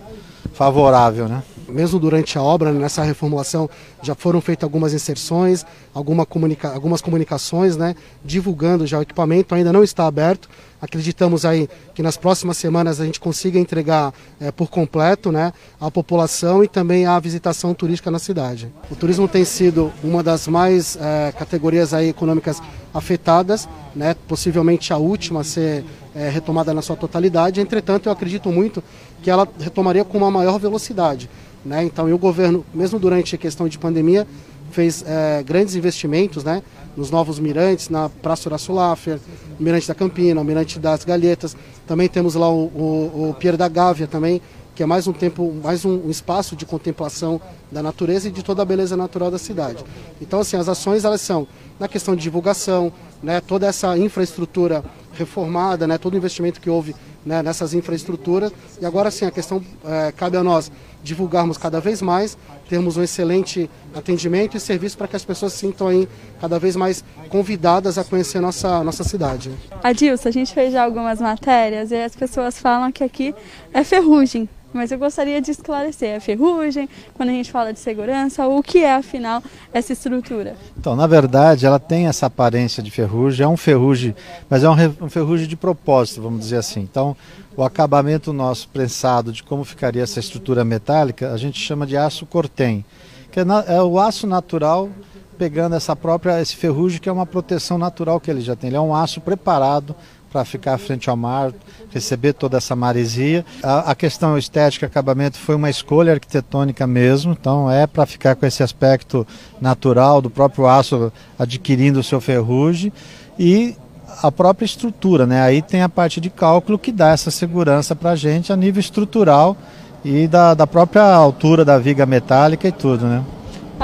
favorável. 0.53 1.28
Né? 1.28 1.42
Mesmo 1.68 1.99
durante 1.99 2.36
a 2.38 2.42
obra, 2.42 2.72
nessa 2.72 3.03
reformulação, 3.03 3.68
já 4.03 4.14
foram 4.14 4.40
feitas 4.40 4.64
algumas 4.64 4.92
inserções, 4.92 5.64
alguma 5.95 6.26
comunica 6.26 6.70
algumas 6.70 7.01
comunicações, 7.01 7.76
né, 7.76 7.95
divulgando 8.24 8.86
já 8.86 8.99
o 8.99 9.03
equipamento, 9.03 9.55
ainda 9.55 9.72
não 9.72 9.82
está 9.82 10.07
aberto. 10.07 10.49
Acreditamos 10.80 11.47
aí 11.47 11.68
que 11.95 12.03
nas 12.03 12.16
próximas 12.16 12.59
semanas 12.59 13.01
a 13.01 13.07
gente 13.07 13.18
consiga 13.18 13.59
entregar 13.59 14.12
é, 14.38 14.53
por 14.53 14.68
completo 14.68 15.32
né, 15.32 15.53
à 15.80 15.90
população 15.90 16.62
e 16.62 16.68
também 16.68 17.07
à 17.07 17.18
visitação 17.18 17.72
turística 17.72 18.11
na 18.11 18.18
cidade. 18.18 18.70
O 18.90 18.95
turismo 18.95 19.26
tem 19.26 19.45
sido 19.45 19.90
uma 20.03 20.22
das 20.22 20.47
mais 20.47 20.99
é, 21.01 21.32
categorias 21.32 21.95
aí 21.95 22.11
econômicas 22.11 22.61
afetadas, 22.92 23.66
né, 23.97 24.14
possivelmente 24.28 24.92
a 24.92 24.99
última 24.99 25.40
a 25.40 25.45
ser 25.45 25.84
é, 26.15 26.29
retomada 26.29 26.73
na 26.73 26.83
sua 26.83 26.97
totalidade. 26.97 27.61
Entretanto, 27.61 28.07
eu 28.09 28.12
acredito 28.12 28.51
muito 28.51 28.83
que 29.23 29.31
ela 29.31 29.49
retomaria 29.59 30.05
com 30.05 30.19
uma 30.19 30.31
maior 30.31 30.59
velocidade. 30.59 31.29
Né? 31.65 31.85
Então, 31.85 32.12
o 32.12 32.19
governo, 32.19 32.65
mesmo 32.73 32.99
durante 32.99 33.35
a 33.35 33.39
questão 33.39 33.67
de 33.69 33.79
pandemia, 33.79 34.27
fez 34.71 35.05
é, 35.07 35.43
grandes 35.43 35.75
investimentos 35.75 36.45
né? 36.45 36.62
nos 36.97 37.11
novos 37.11 37.39
mirantes, 37.39 37.89
na 37.89 38.09
Praça 38.09 38.51
Laffer, 38.73 39.19
o 39.59 39.62
Mirante 39.62 39.89
da 39.89 39.95
Campina, 39.95 40.41
o 40.41 40.45
Mirante 40.45 40.79
das 40.79 41.05
Galhetas. 41.05 41.57
Também 41.87 42.09
temos 42.09 42.35
lá 42.35 42.49
o, 42.49 42.67
o, 42.67 43.31
o 43.31 43.35
Pier 43.35 43.57
da 43.57 43.69
Gávea 43.69 44.07
também, 44.07 44.41
que 44.75 44.83
é 44.83 44.87
mais 44.87 45.07
um 45.07 45.12
tempo, 45.12 45.55
mais 45.62 45.85
um, 45.85 46.11
espaço 46.11 46.57
de 46.57 46.67
contemplação 46.67 47.41
da 47.71 47.83
natureza 47.83 48.29
e 48.29 48.31
de 48.31 48.43
toda 48.43 48.62
a 48.62 48.65
beleza 48.65 48.97
natural 48.97 49.31
da 49.31 49.39
cidade. 49.39 49.85
Então, 50.21 50.41
assim, 50.41 50.57
as 50.57 50.69
ações 50.69 51.05
elas 51.05 51.21
são 51.21 51.47
na 51.79 51.87
questão 51.87 52.17
de 52.17 52.23
divulgação, 52.23 52.93
né, 53.25 53.41
toda 53.41 53.66
essa 53.66 53.97
infraestrutura 53.97 54.85
reformada, 55.14 55.87
né, 55.87 55.97
todo 55.97 56.14
o 56.14 56.16
investimento 56.16 56.61
que 56.61 56.68
houve 56.68 56.95
né, 57.25 57.43
nessas 57.43 57.72
infraestruturas. 57.72 58.53
E 58.81 58.85
agora 58.85 59.11
sim, 59.11 59.25
a 59.25 59.31
questão 59.31 59.64
é, 59.85 60.12
cabe 60.12 60.37
a 60.37 60.43
nós 60.43 60.70
divulgarmos 61.03 61.57
cada 61.59 61.81
vez 61.81 62.01
mais, 62.01 62.37
termos 62.68 62.97
um 62.97 63.03
excelente 63.03 63.70
atendimento 63.95 64.57
e 64.57 64.61
serviço 64.61 64.97
para 64.97 65.09
que 65.09 65.16
as 65.16 65.25
pessoas 65.25 65.53
se 65.53 65.61
sintam 65.61 65.89
aí 65.89 66.09
cada 66.41 66.59
vez 66.59 66.77
mais 66.77 67.05
convidadas 67.29 67.99
a 67.99 68.05
conhecer 68.05 68.41
nossa, 68.41 68.83
nossa 68.85 69.05
cidade. 69.05 69.51
Adilson, 69.83 70.29
a 70.29 70.33
gente 70.33 70.53
fez 70.53 70.72
já 70.72 70.85
algumas 70.85 71.20
matérias 71.20 71.91
e 71.91 71.97
as 71.97 72.14
pessoas 72.14 72.59
falam 72.59 72.93
que 72.93 73.05
aqui 73.05 73.35
é 73.72 73.85
ferrugem. 73.85 74.49
Mas 74.75 74.91
eu 74.91 74.99
gostaria 74.99 75.41
de 75.41 75.53
esclarecer 75.53 76.16
a 76.16 76.20
ferrugem, 76.20 76.89
quando 77.14 77.29
a 77.29 77.33
gente 77.33 77.51
fala 77.53 77.72
de 77.72 77.79
segurança, 77.79 78.45
o 78.49 78.61
que 78.61 78.79
é 78.79 78.97
afinal 78.97 79.41
essa 79.72 79.93
estrutura? 79.93 80.57
Então, 80.77 80.97
na 80.97 81.07
verdade, 81.07 81.64
ela 81.64 81.79
tem 81.79 82.09
essa 82.09 82.27
aparência 82.27 82.83
de 82.83 82.91
ferrugem, 82.91 83.45
é 83.45 83.49
um 83.49 83.57
ferrugem, 83.57 84.16
mas 84.51 84.64
é 84.64 84.68
um 84.68 85.09
ferrugem 85.09 85.47
de 85.47 85.55
propósito, 85.55 86.20
vamos 86.20 86.41
dizer 86.41 86.57
assim. 86.57 86.81
Então, 86.81 87.16
o 87.57 87.62
acabamento 87.62 88.33
nosso 88.33 88.68
prensado 88.68 89.33
de 89.33 89.45
como 89.45 89.62
ficaria 89.62 90.03
essa 90.03 90.18
estrutura 90.18 90.64
metálica, 90.64 91.33
a 91.33 91.37
gente 91.37 91.61
chama 91.61 91.87
de 91.87 91.97
aço 91.97 92.27
cortem, 92.27 92.85
que 93.31 93.39
é, 93.39 93.45
é 93.68 93.81
o 93.81 94.01
aço 94.01 94.27
natural 94.27 94.91
pegando 95.39 95.77
essa 95.77 95.95
própria 95.95 96.41
esse 96.41 96.57
ferrugem 96.57 97.01
que 97.01 97.09
é 97.09 97.12
uma 97.12 97.27
proteção 97.27 97.79
natural 97.79 98.18
que 98.18 98.31
ele 98.31 98.41
já 98.41 98.57
tem. 98.57 98.68
Ele 98.68 98.77
é 98.77 98.81
um 98.81 98.95
aço 98.95 99.20
preparado 99.20 99.95
para 100.35 100.45
ficar 100.45 100.76
frente 100.78 101.09
ao 101.09 101.16
mar, 101.16 101.53
receber 101.93 102.32
toda 102.32 102.57
essa 102.57 102.74
maresia. 102.74 103.47
A, 103.62 103.93
a 103.93 103.95
questão 103.95 104.37
estética, 104.37 104.85
acabamento, 104.85 105.39
foi 105.39 105.55
uma 105.55 105.70
escolha 105.70 106.12
arquitetônica 106.12 106.85
mesmo, 106.89 107.37
então 107.41 107.70
é 107.70 107.87
para 107.87 108.05
ficar 108.05 108.35
com 108.35 108.45
esse 108.45 108.61
aspecto 108.61 109.24
natural 109.61 110.20
do 110.20 110.28
próprio 110.28 110.66
aço 110.66 111.12
adquirindo 111.39 112.01
o 112.01 112.03
seu 112.03 112.20
ferrugem 112.20 112.93
e 113.39 113.76
a 114.22 114.32
própria 114.32 114.66
estrutura, 114.66 115.24
né? 115.24 115.41
Aí 115.41 115.62
tem 115.62 115.82
a 115.82 115.89
parte 115.89 116.20
de 116.20 116.30
cálculo 116.30 116.80
que 116.80 116.91
dá 116.91 117.11
essa 117.11 117.30
segurança 117.30 117.95
para 117.95 118.11
a 118.11 118.16
gente 118.16 118.53
a 118.53 118.57
nível 118.57 118.80
estrutural 118.80 119.57
e 120.05 120.26
da, 120.26 120.53
da 120.53 120.66
própria 120.66 121.14
altura 121.14 121.64
da 121.64 121.78
viga 121.78 122.05
metálica 122.05 122.66
e 122.66 122.72
tudo, 122.72 123.07
né? 123.07 123.22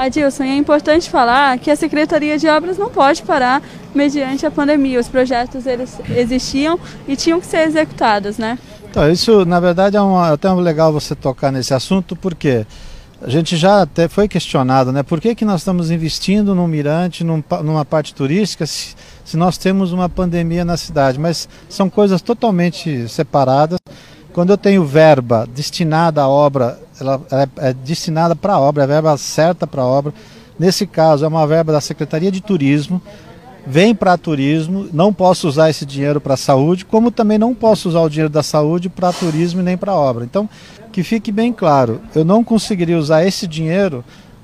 Adilson, 0.01 0.43
é 0.43 0.55
importante 0.55 1.09
falar 1.09 1.57
que 1.59 1.69
a 1.69 1.75
Secretaria 1.75 2.37
de 2.37 2.47
Obras 2.47 2.77
não 2.77 2.89
pode 2.89 3.21
parar 3.21 3.61
mediante 3.93 4.45
a 4.45 4.51
pandemia. 4.51 4.99
Os 4.99 5.07
projetos 5.07 5.67
eles 5.67 5.95
existiam 6.09 6.79
e 7.07 7.15
tinham 7.15 7.39
que 7.39 7.45
ser 7.45 7.67
executados, 7.67 8.37
né? 8.39 8.57
Então, 8.89 9.09
isso 9.11 9.45
na 9.45 9.59
verdade 9.59 9.95
é, 9.95 10.01
um, 10.01 10.23
é 10.25 10.33
até 10.33 10.51
legal 10.51 10.91
você 10.91 11.15
tocar 11.15 11.51
nesse 11.51 11.73
assunto, 11.73 12.15
porque 12.15 12.65
a 13.21 13.29
gente 13.29 13.55
já 13.55 13.83
até 13.83 14.07
foi 14.07 14.27
questionado, 14.27 14.91
né? 14.91 15.03
Por 15.03 15.21
que, 15.21 15.35
que 15.35 15.45
nós 15.45 15.61
estamos 15.61 15.91
investindo 15.91 16.55
num 16.55 16.67
mirante, 16.67 17.23
num, 17.23 17.43
numa 17.63 17.85
parte 17.85 18.15
turística, 18.15 18.65
se, 18.65 18.95
se 19.23 19.37
nós 19.37 19.55
temos 19.57 19.93
uma 19.93 20.09
pandemia 20.09 20.65
na 20.65 20.77
cidade? 20.77 21.19
Mas 21.19 21.47
são 21.69 21.87
coisas 21.87 22.23
totalmente 22.23 23.07
separadas. 23.07 23.77
Quando 24.33 24.51
eu 24.51 24.57
tenho 24.57 24.85
verba 24.85 25.47
destinada 25.53 26.21
à 26.21 26.27
obra, 26.27 26.79
ela, 26.99 27.21
é, 27.31 27.69
é 27.69 27.73
destinada 27.73 28.35
para 28.35 28.53
a 28.53 28.59
obra, 28.59 28.83
é 28.83 28.87
verba 28.87 29.17
certa 29.17 29.67
para 29.67 29.81
a 29.81 29.85
obra. 29.85 30.13
Nesse 30.57 30.87
caso, 30.87 31.25
é 31.25 31.27
uma 31.27 31.45
verba 31.45 31.73
da 31.73 31.81
Secretaria 31.81 32.31
de 32.31 32.39
Turismo, 32.39 33.01
vem 33.65 33.93
para 33.93 34.17
turismo, 34.17 34.87
não 34.93 35.13
posso 35.13 35.47
usar 35.47 35.69
esse 35.69 35.85
dinheiro 35.85 36.21
para 36.21 36.37
saúde, 36.37 36.85
como 36.85 37.11
também 37.11 37.37
não 37.37 37.53
posso 37.53 37.89
usar 37.89 38.01
o 38.01 38.09
dinheiro 38.09 38.29
da 38.29 38.41
saúde 38.41 38.87
para 38.87 39.11
turismo 39.11 39.59
e 39.59 39.63
nem 39.63 39.77
para 39.77 39.93
obra. 39.93 40.23
Então, 40.23 40.49
que 40.91 41.03
fique 41.03 41.31
bem 41.31 41.51
claro, 41.51 42.01
eu 42.15 42.23
não 42.23 42.43
conseguiria 42.43 42.97
usar 42.97 43.25
esse 43.25 43.45
dinheiro 43.45 44.03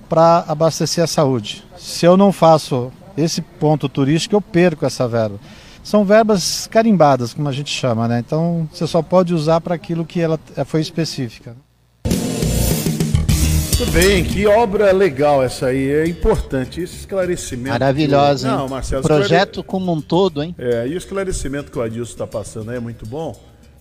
para 0.09 0.43
abastecer 0.47 1.03
a 1.03 1.07
saúde. 1.07 1.63
Se 1.77 2.05
eu 2.05 2.17
não 2.17 2.31
faço 2.31 2.91
esse 3.17 3.41
ponto 3.41 3.87
turístico, 3.87 4.35
eu 4.35 4.41
perco 4.41 4.85
essa 4.85 5.07
verba 5.07 5.39
são 5.87 6.03
verbas 6.03 6.67
carimbadas, 6.67 7.33
como 7.33 7.47
a 7.47 7.51
gente 7.53 7.71
chama, 7.71 8.09
né? 8.09 8.19
Então 8.19 8.67
você 8.73 8.85
só 8.85 9.01
pode 9.01 9.33
usar 9.33 9.61
para 9.61 9.73
aquilo 9.73 10.05
que 10.05 10.19
ela 10.19 10.37
foi 10.65 10.81
específica. 10.81 11.55
Muito 12.03 13.91
bem, 13.93 14.25
que 14.25 14.45
obra 14.45 14.91
legal 14.91 15.41
essa 15.41 15.67
aí, 15.67 15.89
é 15.89 16.05
importante 16.05 16.81
esse 16.81 16.97
esclarecimento. 16.97 17.69
Maravilhosa, 17.69 18.51
Não, 18.51 18.67
Marcelo, 18.67 19.01
Projeto 19.01 19.61
esclare... 19.61 19.67
como 19.67 19.93
um 19.93 20.01
todo, 20.01 20.43
hein? 20.43 20.53
É, 20.57 20.85
e 20.85 20.93
o 20.93 20.97
esclarecimento 20.97 21.71
que 21.71 21.79
o 21.79 21.81
Adilson 21.81 22.11
está 22.11 22.27
passando 22.27 22.69
aí 22.71 22.75
é 22.77 22.81
muito 22.81 23.05
bom, 23.05 23.33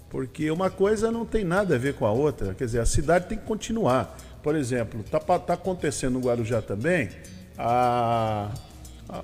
porque 0.08 0.48
uma 0.48 0.70
coisa 0.70 1.10
não 1.10 1.24
tem 1.24 1.44
nada 1.44 1.74
a 1.74 1.78
ver 1.78 1.94
com 1.94 2.06
a 2.06 2.12
outra, 2.12 2.54
quer 2.54 2.66
dizer, 2.66 2.78
a 2.78 2.86
cidade 2.86 3.26
tem 3.26 3.36
que 3.36 3.44
continuar. 3.44 4.16
Por 4.44 4.54
exemplo, 4.54 5.00
está 5.00 5.18
tá 5.18 5.54
acontecendo 5.54 6.12
no 6.12 6.20
Guarujá 6.20 6.62
também 6.62 7.08
a 7.58 8.50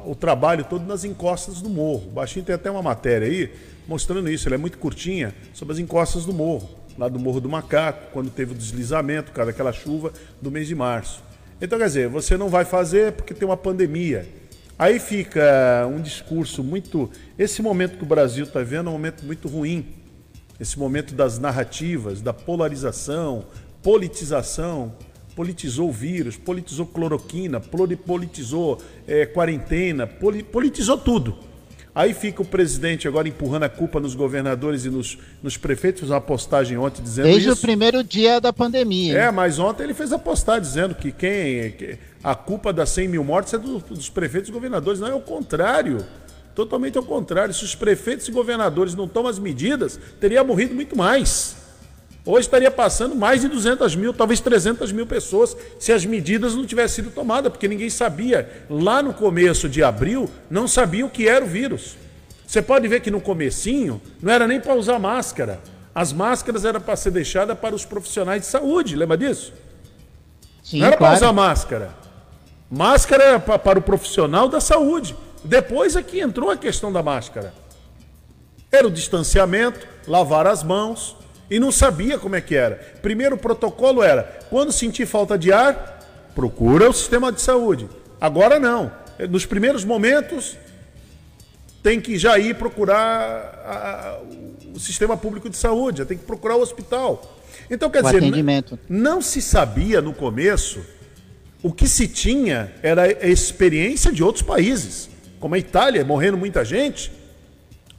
o 0.04 0.14
trabalho 0.14 0.64
todo 0.64 0.86
nas 0.86 1.04
encostas 1.04 1.60
do 1.60 1.68
morro. 1.68 2.08
O 2.08 2.12
Baixinho 2.12 2.44
tem 2.44 2.54
até 2.54 2.70
uma 2.70 2.82
matéria 2.82 3.26
aí 3.26 3.50
mostrando 3.86 4.30
isso, 4.30 4.48
ela 4.48 4.54
é 4.54 4.58
muito 4.58 4.78
curtinha, 4.78 5.34
sobre 5.52 5.74
as 5.74 5.78
encostas 5.78 6.24
do 6.24 6.32
morro, 6.32 6.68
lá 6.96 7.08
do 7.08 7.18
Morro 7.18 7.40
do 7.40 7.48
Macaco, 7.48 8.10
quando 8.12 8.30
teve 8.30 8.52
o 8.52 8.54
deslizamento, 8.54 9.30
por 9.30 9.36
causa 9.36 9.50
daquela 9.50 9.72
chuva 9.72 10.12
do 10.40 10.50
mês 10.50 10.68
de 10.68 10.74
março. 10.74 11.22
Então, 11.60 11.78
quer 11.78 11.86
dizer, 11.86 12.08
você 12.08 12.36
não 12.36 12.48
vai 12.48 12.64
fazer 12.64 13.12
porque 13.12 13.34
tem 13.34 13.46
uma 13.46 13.56
pandemia. 13.56 14.28
Aí 14.78 14.98
fica 14.98 15.86
um 15.86 16.00
discurso 16.00 16.62
muito. 16.62 17.10
Esse 17.38 17.62
momento 17.62 17.98
que 17.98 18.02
o 18.02 18.06
Brasil 18.06 18.44
está 18.44 18.62
vendo 18.62 18.88
é 18.88 18.90
um 18.90 18.94
momento 18.94 19.24
muito 19.24 19.46
ruim. 19.48 19.86
Esse 20.58 20.78
momento 20.78 21.14
das 21.14 21.38
narrativas, 21.38 22.20
da 22.20 22.32
polarização, 22.32 23.44
politização 23.82 24.92
politizou 25.34 25.88
o 25.88 25.92
vírus, 25.92 26.36
politizou 26.36 26.86
cloroquina, 26.86 27.60
politizou 27.60 28.80
é, 29.06 29.26
quarentena, 29.26 30.06
politizou 30.06 30.98
tudo. 30.98 31.36
Aí 31.94 32.14
fica 32.14 32.40
o 32.40 32.44
presidente 32.44 33.06
agora 33.06 33.28
empurrando 33.28 33.64
a 33.64 33.68
culpa 33.68 34.00
nos 34.00 34.14
governadores 34.14 34.86
e 34.86 34.90
nos, 34.90 35.18
nos 35.42 35.58
prefeitos, 35.58 36.00
fez 36.00 36.10
uma 36.10 36.22
postagem 36.22 36.78
ontem 36.78 37.02
dizendo 37.02 37.26
Desde 37.26 37.50
isso. 37.50 37.58
o 37.58 37.60
primeiro 37.60 38.02
dia 38.02 38.40
da 38.40 38.50
pandemia. 38.50 39.18
É, 39.18 39.30
mas 39.30 39.58
ontem 39.58 39.82
ele 39.82 39.92
fez 39.92 40.10
a 40.10 40.18
postagem 40.18 40.62
dizendo 40.62 40.94
que 40.94 41.12
quem 41.12 41.70
que 41.72 41.98
a 42.24 42.34
culpa 42.34 42.72
das 42.72 42.88
100 42.90 43.08
mil 43.08 43.24
mortes 43.24 43.52
é 43.52 43.58
do, 43.58 43.78
dos 43.78 44.08
prefeitos 44.08 44.48
e 44.48 44.52
governadores. 44.52 45.00
Não, 45.00 45.08
é 45.08 45.14
o 45.14 45.20
contrário. 45.20 45.98
Totalmente 46.54 46.96
ao 46.96 47.04
contrário. 47.04 47.52
Se 47.52 47.64
os 47.64 47.74
prefeitos 47.74 48.26
e 48.26 48.32
governadores 48.32 48.94
não 48.94 49.06
tomam 49.06 49.30
as 49.30 49.38
medidas, 49.38 49.98
teria 50.18 50.42
morrido 50.42 50.74
muito 50.74 50.96
mais. 50.96 51.56
Hoje 52.24 52.46
estaria 52.46 52.70
passando 52.70 53.16
mais 53.16 53.40
de 53.40 53.48
200 53.48 53.96
mil, 53.96 54.14
talvez 54.14 54.38
300 54.38 54.92
mil 54.92 55.06
pessoas, 55.06 55.56
se 55.78 55.92
as 55.92 56.04
medidas 56.04 56.54
não 56.54 56.64
tivessem 56.64 57.04
sido 57.04 57.12
tomadas, 57.12 57.50
porque 57.50 57.66
ninguém 57.66 57.90
sabia. 57.90 58.64
Lá 58.70 59.02
no 59.02 59.12
começo 59.12 59.68
de 59.68 59.82
abril, 59.82 60.30
não 60.48 60.68
sabia 60.68 61.04
o 61.04 61.10
que 61.10 61.28
era 61.28 61.44
o 61.44 61.48
vírus. 61.48 61.96
Você 62.46 62.62
pode 62.62 62.86
ver 62.86 63.00
que 63.00 63.10
no 63.10 63.20
comecinho, 63.20 64.00
não 64.20 64.32
era 64.32 64.46
nem 64.46 64.60
para 64.60 64.74
usar 64.74 65.00
máscara. 65.00 65.58
As 65.92 66.12
máscaras 66.12 66.64
eram 66.64 66.80
para 66.80 66.94
ser 66.94 67.10
deixadas 67.10 67.58
para 67.58 67.74
os 67.74 67.84
profissionais 67.84 68.42
de 68.42 68.46
saúde, 68.46 68.94
lembra 68.94 69.16
disso? 69.16 69.52
Sim, 70.62 70.78
não 70.78 70.86
era 70.86 70.96
claro. 70.96 71.18
para 71.18 71.26
usar 71.26 71.32
máscara. 71.32 71.90
Máscara 72.70 73.24
era 73.24 73.40
para 73.40 73.78
o 73.80 73.82
profissional 73.82 74.48
da 74.48 74.60
saúde. 74.60 75.16
Depois 75.42 75.96
é 75.96 76.02
que 76.02 76.20
entrou 76.20 76.50
a 76.50 76.56
questão 76.56 76.92
da 76.92 77.02
máscara. 77.02 77.52
Era 78.70 78.86
o 78.86 78.90
distanciamento, 78.90 79.86
lavar 80.06 80.46
as 80.46 80.62
mãos, 80.62 81.16
e 81.52 81.60
não 81.60 81.70
sabia 81.70 82.18
como 82.18 82.34
é 82.34 82.40
que 82.40 82.54
era. 82.54 82.76
Primeiro 83.02 83.36
protocolo 83.36 84.02
era: 84.02 84.22
quando 84.48 84.72
sentir 84.72 85.04
falta 85.04 85.36
de 85.36 85.52
ar, 85.52 86.00
procura 86.34 86.88
o 86.88 86.92
sistema 86.94 87.30
de 87.30 87.42
saúde. 87.42 87.88
Agora 88.18 88.58
não. 88.58 88.90
Nos 89.28 89.44
primeiros 89.44 89.84
momentos, 89.84 90.56
tem 91.82 92.00
que 92.00 92.16
já 92.16 92.38
ir 92.38 92.54
procurar 92.54 92.96
a, 93.66 94.20
o 94.74 94.80
sistema 94.80 95.14
público 95.14 95.50
de 95.50 95.56
saúde, 95.58 95.98
já 95.98 96.06
tem 96.06 96.16
que 96.16 96.24
procurar 96.24 96.56
o 96.56 96.62
hospital. 96.62 97.38
Então, 97.70 97.90
quer 97.90 98.00
o 98.00 98.06
dizer, 98.06 98.16
atendimento. 98.16 98.78
não 98.88 99.20
se 99.20 99.42
sabia 99.42 100.00
no 100.00 100.14
começo, 100.14 100.80
o 101.62 101.70
que 101.70 101.86
se 101.86 102.08
tinha 102.08 102.72
era 102.82 103.02
a 103.02 103.28
experiência 103.28 104.10
de 104.10 104.22
outros 104.24 104.42
países, 104.42 105.10
como 105.38 105.54
a 105.54 105.58
Itália, 105.58 106.02
morrendo 106.02 106.38
muita 106.38 106.64
gente. 106.64 107.12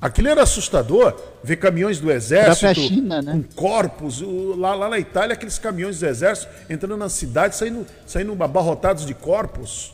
Aquilo 0.03 0.27
era 0.27 0.43
assustador, 0.43 1.17
ver 1.41 1.55
caminhões 1.55 1.97
do 1.97 2.11
exército 2.11 2.75
China, 2.75 3.21
né? 3.21 3.31
com 3.31 3.43
corpos. 3.55 4.21
Lá, 4.57 4.75
lá 4.75 4.89
na 4.89 4.99
Itália, 4.99 5.33
aqueles 5.33 5.57
caminhões 5.57 5.97
do 5.97 6.05
exército 6.05 6.51
entrando 6.69 6.97
na 6.97 7.07
cidade, 7.07 7.55
saindo, 7.55 7.87
saindo 8.05 8.43
abarrotados 8.43 9.05
de 9.05 9.13
corpos. 9.13 9.93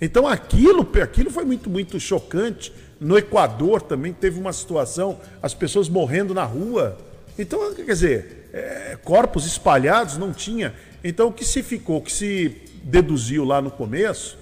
Então 0.00 0.26
aquilo, 0.26 0.80
aquilo 1.00 1.30
foi 1.30 1.44
muito, 1.44 1.70
muito 1.70 2.00
chocante. 2.00 2.72
No 2.98 3.16
Equador 3.16 3.80
também 3.80 4.12
teve 4.12 4.40
uma 4.40 4.52
situação, 4.52 5.20
as 5.40 5.54
pessoas 5.54 5.88
morrendo 5.88 6.34
na 6.34 6.42
rua. 6.42 6.98
Então, 7.38 7.72
quer 7.72 7.84
dizer, 7.84 8.50
é, 8.52 8.98
corpos 9.04 9.46
espalhados 9.46 10.18
não 10.18 10.32
tinha. 10.32 10.74
Então 11.04 11.28
o 11.28 11.32
que 11.32 11.44
se 11.44 11.62
ficou, 11.62 11.98
o 11.98 12.02
que 12.02 12.10
se 12.10 12.56
deduziu 12.82 13.44
lá 13.44 13.62
no 13.62 13.70
começo, 13.70 14.36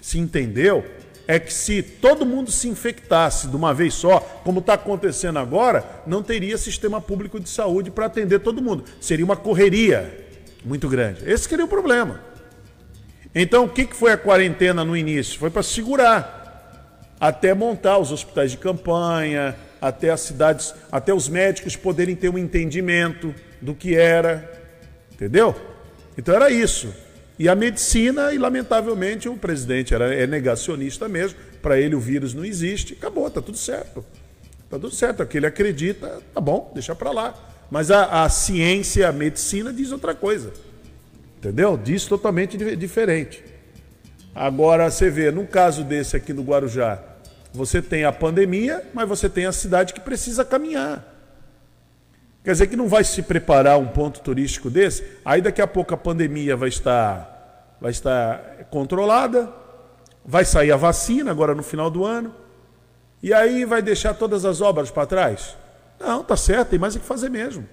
se 0.00 0.16
entendeu, 0.16 0.84
é 1.26 1.38
que 1.38 1.52
se 1.52 1.82
todo 1.82 2.26
mundo 2.26 2.50
se 2.50 2.68
infectasse 2.68 3.46
de 3.46 3.56
uma 3.56 3.72
vez 3.72 3.94
só, 3.94 4.20
como 4.44 4.60
está 4.60 4.74
acontecendo 4.74 5.38
agora, 5.38 5.84
não 6.06 6.22
teria 6.22 6.58
sistema 6.58 7.00
público 7.00 7.38
de 7.38 7.48
saúde 7.48 7.90
para 7.90 8.06
atender 8.06 8.40
todo 8.40 8.62
mundo. 8.62 8.84
Seria 9.00 9.24
uma 9.24 9.36
correria 9.36 10.26
muito 10.64 10.88
grande. 10.88 11.22
Esse 11.30 11.48
seria 11.48 11.64
o 11.64 11.68
problema. 11.68 12.20
Então, 13.34 13.64
o 13.64 13.68
que 13.68 13.86
foi 13.94 14.12
a 14.12 14.16
quarentena 14.16 14.84
no 14.84 14.96
início? 14.96 15.38
Foi 15.38 15.50
para 15.50 15.62
segurar 15.62 16.40
até 17.18 17.54
montar 17.54 17.98
os 17.98 18.10
hospitais 18.10 18.50
de 18.50 18.58
campanha, 18.58 19.56
até 19.80 20.10
as 20.10 20.20
cidades, 20.20 20.74
até 20.90 21.14
os 21.14 21.28
médicos 21.28 21.76
poderem 21.76 22.14
ter 22.14 22.28
um 22.28 22.36
entendimento 22.36 23.34
do 23.60 23.74
que 23.74 23.94
era, 23.94 24.50
entendeu? 25.12 25.54
Então 26.18 26.34
era 26.34 26.50
isso. 26.50 26.92
E 27.38 27.48
a 27.48 27.54
medicina, 27.54 28.32
e 28.32 28.38
lamentavelmente 28.38 29.28
o 29.28 29.36
presidente 29.36 29.94
era, 29.94 30.14
é 30.14 30.26
negacionista 30.26 31.08
mesmo, 31.08 31.38
para 31.60 31.80
ele 31.80 31.94
o 31.94 32.00
vírus 32.00 32.34
não 32.34 32.44
existe, 32.44 32.94
acabou, 32.94 33.30
tá 33.30 33.40
tudo 33.40 33.56
certo. 33.56 34.04
Tá 34.68 34.78
tudo 34.78 34.94
certo, 34.94 35.20
é 35.20 35.24
o 35.24 35.28
que 35.28 35.38
ele 35.38 35.46
acredita, 35.46 36.20
tá 36.32 36.40
bom, 36.40 36.70
deixa 36.74 36.94
para 36.94 37.10
lá. 37.10 37.34
Mas 37.70 37.90
a, 37.90 38.24
a, 38.24 38.28
ciência, 38.28 39.08
a 39.08 39.12
medicina 39.12 39.72
diz 39.72 39.92
outra 39.92 40.14
coisa. 40.14 40.52
Entendeu? 41.38 41.76
Diz 41.76 42.04
totalmente 42.06 42.56
diferente. 42.76 43.42
Agora 44.34 44.90
você 44.90 45.10
vê, 45.10 45.30
no 45.30 45.46
caso 45.46 45.84
desse 45.84 46.16
aqui 46.16 46.32
no 46.32 46.42
Guarujá, 46.42 47.02
você 47.52 47.82
tem 47.82 48.04
a 48.04 48.12
pandemia, 48.12 48.82
mas 48.94 49.08
você 49.08 49.28
tem 49.28 49.46
a 49.46 49.52
cidade 49.52 49.92
que 49.92 50.00
precisa 50.00 50.44
caminhar. 50.44 51.21
Quer 52.44 52.52
dizer 52.52 52.66
que 52.66 52.76
não 52.76 52.88
vai 52.88 53.04
se 53.04 53.22
preparar 53.22 53.78
um 53.78 53.86
ponto 53.86 54.20
turístico 54.20 54.68
desse? 54.68 55.04
Aí 55.24 55.40
daqui 55.40 55.62
a 55.62 55.66
pouco 55.66 55.94
a 55.94 55.96
pandemia 55.96 56.56
vai 56.56 56.68
estar, 56.68 57.76
vai 57.80 57.92
estar 57.92 58.66
controlada, 58.70 59.48
vai 60.24 60.44
sair 60.44 60.72
a 60.72 60.76
vacina 60.76 61.30
agora 61.30 61.54
no 61.54 61.62
final 61.62 61.88
do 61.88 62.04
ano, 62.04 62.34
e 63.22 63.32
aí 63.32 63.64
vai 63.64 63.80
deixar 63.80 64.14
todas 64.14 64.44
as 64.44 64.60
obras 64.60 64.90
para 64.90 65.06
trás? 65.06 65.56
Não, 66.00 66.24
tá 66.24 66.36
certo, 66.36 66.70
tem 66.70 66.78
mais 66.78 66.96
o 66.96 67.00
que 67.00 67.06
fazer 67.06 67.28
mesmo. 67.28 67.68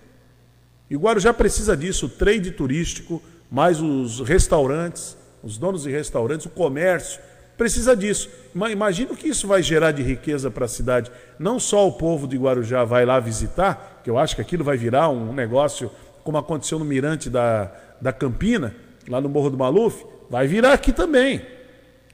E 0.88 0.96
Guarujá 0.96 1.34
precisa 1.34 1.76
disso, 1.76 2.06
o 2.06 2.10
trade 2.10 2.52
turístico, 2.52 3.22
mais 3.50 3.82
os 3.82 4.20
restaurantes, 4.20 5.18
os 5.42 5.58
donos 5.58 5.84
de 5.84 5.92
restaurantes, 5.92 6.46
o 6.46 6.50
comércio, 6.50 7.20
precisa 7.58 7.96
disso. 7.96 8.30
Imagina 8.54 9.12
o 9.12 9.18
que 9.18 9.28
isso 9.28 9.48
vai 9.48 9.64
gerar 9.64 9.92
de 9.92 10.04
riqueza 10.04 10.52
para 10.52 10.66
a 10.66 10.68
cidade. 10.68 11.12
Não 11.40 11.60
só 11.60 11.88
o 11.88 11.94
povo 11.94 12.28
de 12.28 12.38
Guarujá 12.38 12.84
vai 12.84 13.06
lá 13.06 13.20
visitar, 13.20 13.89
que 14.04 14.10
eu 14.10 14.18
acho 14.18 14.36
que 14.36 14.42
aquilo 14.42 14.64
vai 14.64 14.78
virar 14.78 15.10
um 15.10 15.34
negócio 15.34 15.92
como 16.24 16.38
aconteceu 16.38 16.78
no 16.78 16.86
Mirante 16.86 17.30
da, 17.30 17.72
da 18.00 18.14
Campina, 18.14 18.76
lá 19.08 19.20
no 19.20 19.30
Morro 19.30 19.50
do 19.50 19.58
Maluf, 19.58 20.06
vai 20.30 20.48
virar 20.48 20.74
aqui 20.74 20.92
também. 20.92 21.42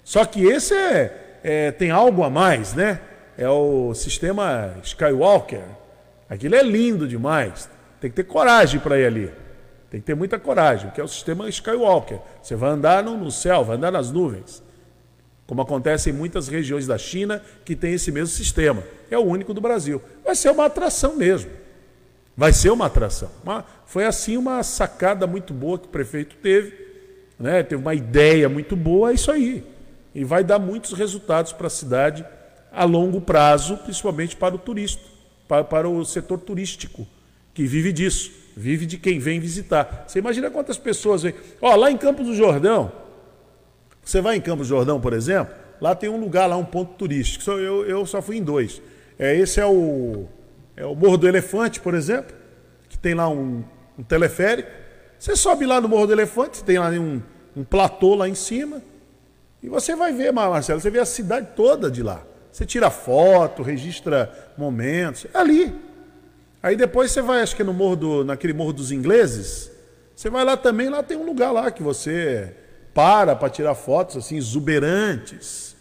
Só 0.03 0.23
que 0.25 0.45
esse 0.45 0.73
é, 0.73 1.39
é 1.43 1.71
tem 1.71 1.91
algo 1.91 2.23
a 2.23 2.29
mais, 2.29 2.73
né? 2.73 2.99
É 3.37 3.49
o 3.49 3.93
sistema 3.93 4.75
Skywalker. 4.83 5.63
Aquilo 6.29 6.55
é 6.55 6.63
lindo 6.63 7.07
demais. 7.07 7.69
Tem 7.99 8.09
que 8.09 8.15
ter 8.15 8.23
coragem 8.23 8.79
para 8.79 8.97
ir 8.99 9.05
ali. 9.05 9.31
Tem 9.89 9.99
que 9.99 10.05
ter 10.05 10.15
muita 10.15 10.39
coragem, 10.39 10.89
que 10.91 11.01
é 11.01 11.03
o 11.03 11.07
sistema 11.07 11.49
Skywalker. 11.49 12.19
Você 12.41 12.55
vai 12.55 12.69
andar 12.69 13.03
no, 13.03 13.17
no 13.17 13.31
céu, 13.31 13.63
vai 13.63 13.75
andar 13.75 13.91
nas 13.91 14.11
nuvens 14.11 14.63
como 15.47 15.61
acontece 15.61 16.09
em 16.09 16.13
muitas 16.13 16.47
regiões 16.47 16.87
da 16.87 16.97
China 16.97 17.41
que 17.63 17.75
tem 17.75 17.93
esse 17.93 18.11
mesmo 18.11 18.35
sistema. 18.35 18.83
É 19.09 19.17
o 19.17 19.23
único 19.23 19.53
do 19.53 19.61
Brasil. 19.61 20.01
Vai 20.23 20.35
ser 20.35 20.49
uma 20.49 20.65
atração 20.65 21.15
mesmo. 21.15 21.51
Vai 22.37 22.51
ser 22.51 22.69
uma 22.69 22.87
atração. 22.87 23.29
Uma, 23.43 23.65
foi 23.85 24.05
assim 24.05 24.35
uma 24.35 24.61
sacada 24.63 25.25
muito 25.25 25.53
boa 25.53 25.79
que 25.79 25.85
o 25.85 25.89
prefeito 25.89 26.35
teve, 26.37 26.73
né? 27.39 27.63
teve 27.63 27.81
uma 27.81 27.95
ideia 27.95 28.49
muito 28.49 28.75
boa, 28.75 29.11
é 29.11 29.13
isso 29.13 29.31
aí. 29.31 29.63
E 30.13 30.23
vai 30.23 30.43
dar 30.43 30.59
muitos 30.59 30.93
resultados 30.93 31.53
para 31.53 31.67
a 31.67 31.69
cidade 31.69 32.25
a 32.71 32.83
longo 32.83 33.21
prazo, 33.21 33.77
principalmente 33.77 34.35
para 34.35 34.55
o 34.55 34.57
turista, 34.57 35.01
para, 35.47 35.63
para 35.63 35.89
o 35.89 36.03
setor 36.03 36.39
turístico, 36.39 37.07
que 37.53 37.65
vive 37.65 37.93
disso, 37.93 38.31
vive 38.55 38.85
de 38.85 38.97
quem 38.97 39.17
vem 39.17 39.39
visitar. 39.39 40.03
Você 40.07 40.19
imagina 40.19 40.51
quantas 40.51 40.77
pessoas 40.77 41.23
vêm. 41.23 41.33
Ó, 41.61 41.73
lá 41.75 41.89
em 41.89 41.97
Campos 41.97 42.25
do 42.25 42.35
Jordão, 42.35 42.91
você 44.03 44.19
vai 44.19 44.35
em 44.35 44.41
Campos 44.41 44.67
do 44.67 44.75
Jordão, 44.75 44.99
por 44.99 45.13
exemplo, 45.13 45.55
lá 45.79 45.95
tem 45.95 46.09
um 46.09 46.19
lugar, 46.19 46.47
lá 46.47 46.57
um 46.57 46.65
ponto 46.65 46.93
turístico. 46.95 47.49
Eu, 47.51 47.85
eu 47.85 48.05
só 48.05 48.21
fui 48.21 48.37
em 48.37 48.43
dois. 48.43 48.81
É, 49.17 49.35
esse 49.35 49.61
é 49.61 49.65
o, 49.65 50.27
é 50.75 50.85
o 50.85 50.95
Morro 50.95 51.17
do 51.17 51.27
Elefante, 51.27 51.79
por 51.79 51.93
exemplo, 51.93 52.35
que 52.89 52.97
tem 52.97 53.13
lá 53.13 53.29
um, 53.29 53.63
um 53.97 54.03
teleférico. 54.03 54.69
Você 55.17 55.35
sobe 55.35 55.65
lá 55.65 55.79
no 55.79 55.87
Morro 55.87 56.07
do 56.07 56.13
Elefante, 56.13 56.63
tem 56.63 56.77
lá 56.77 56.89
um, 56.89 57.21
um 57.55 57.63
platô 57.63 58.15
lá 58.15 58.27
em 58.27 58.35
cima, 58.35 58.81
e 59.63 59.69
você 59.69 59.95
vai 59.95 60.13
ver, 60.13 60.31
Marcelo, 60.31 60.79
você 60.79 60.89
vê 60.89 60.99
a 60.99 61.05
cidade 61.05 61.49
toda 61.55 61.89
de 61.89 62.03
lá. 62.03 62.23
Você 62.51 62.65
tira 62.65 62.89
foto, 62.89 63.63
registra 63.63 64.53
momentos, 64.57 65.25
é 65.33 65.37
ali. 65.37 65.73
Aí 66.61 66.75
depois 66.75 67.11
você 67.11 67.21
vai, 67.21 67.41
acho 67.41 67.55
que 67.55 67.61
é 67.61 67.65
no 67.65 67.73
morro 67.73 67.95
do, 67.95 68.25
naquele 68.25 68.53
Morro 68.53 68.73
dos 68.73 68.91
Ingleses, 68.91 69.71
você 70.15 70.29
vai 70.29 70.45
lá 70.45 70.55
também, 70.55 70.87
lá 70.89 71.03
tem 71.03 71.17
um 71.17 71.25
lugar 71.25 71.51
lá 71.51 71.69
que 71.69 71.83
você 71.83 72.55
para 72.93 73.35
para 73.35 73.49
tirar 73.49 73.75
fotos 73.75 74.15
assim 74.15 74.37
exuberantes. 74.37 75.75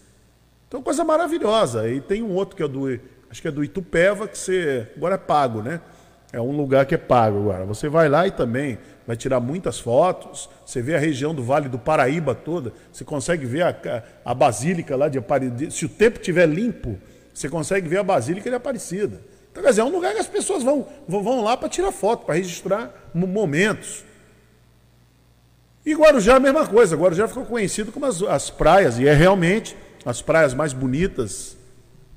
Então 0.66 0.82
coisa 0.82 1.05
maravilhosa. 1.05 1.88
E 1.88 2.01
tem 2.01 2.22
um 2.22 2.34
outro 2.34 2.57
que 2.57 2.62
é 2.62 2.66
do, 2.68 2.99
acho 3.35 3.43
que 3.43 3.49
é 3.49 3.51
do 3.51 3.64
Itupeva 3.64 4.28
que 4.28 4.39
você 4.39 4.87
agora 4.97 5.16
é 5.16 5.18
pago, 5.18 5.61
né? 5.61 5.80
É 6.32 6.41
um 6.41 6.57
lugar 6.57 6.87
que 6.87 6.95
é 6.95 6.99
pago 6.99 7.39
agora. 7.39 7.64
Você 7.64 7.89
vai 7.89 8.09
lá 8.09 8.28
e 8.28 8.30
também 8.30 8.78
vai 9.05 9.16
tirar 9.16 9.41
muitas 9.41 9.80
fotos. 9.80 10.49
Você 10.64 10.80
vê 10.80 10.95
a 10.95 11.01
região 11.01 11.35
do 11.35 11.43
Vale 11.43 11.68
do 11.68 11.76
Paraíba 11.76 12.32
toda. 12.32 12.72
Você 12.93 13.05
consegue 13.05 13.45
ver 13.45 13.62
a, 13.62 14.05
a 14.24 14.32
Basílica 14.32 14.95
lá 14.95 15.09
de 15.09 15.18
Aparecida. 15.18 15.68
Se 15.68 15.85
o 15.85 15.89
tempo 15.89 16.20
estiver 16.20 16.47
limpo, 16.47 16.97
você 17.32 17.49
consegue 17.49 17.89
ver 17.89 17.99
a 17.99 18.05
Basílica 18.05 18.49
de 18.49 18.55
Aparecida. 18.55 19.20
Então, 19.51 19.64
quer 19.64 19.70
dizer, 19.70 19.80
é 19.80 19.85
um 19.85 19.91
lugar 19.93 20.12
que 20.12 20.20
as 20.20 20.28
pessoas 20.28 20.62
vão, 20.62 20.87
vão 21.09 21.43
lá 21.43 21.57
para 21.57 21.68
tirar 21.68 21.91
foto, 21.91 22.26
para 22.26 22.37
registrar 22.37 23.11
momentos. 23.12 24.05
E 25.85 25.93
Guarujá 25.93 26.37
a 26.37 26.41
mesma 26.41 26.68
coisa. 26.68 26.97
Guarujá 26.97 27.26
ficou 27.26 27.45
conhecido 27.45 27.91
como 27.91 28.07
as, 28.07 28.22
as 28.22 28.49
praias, 28.49 28.97
e 28.97 29.09
é 29.09 29.12
realmente 29.12 29.76
as 30.07 30.22
praias 30.22 30.55
mais 30.55 30.72
bonitas, 30.72 31.57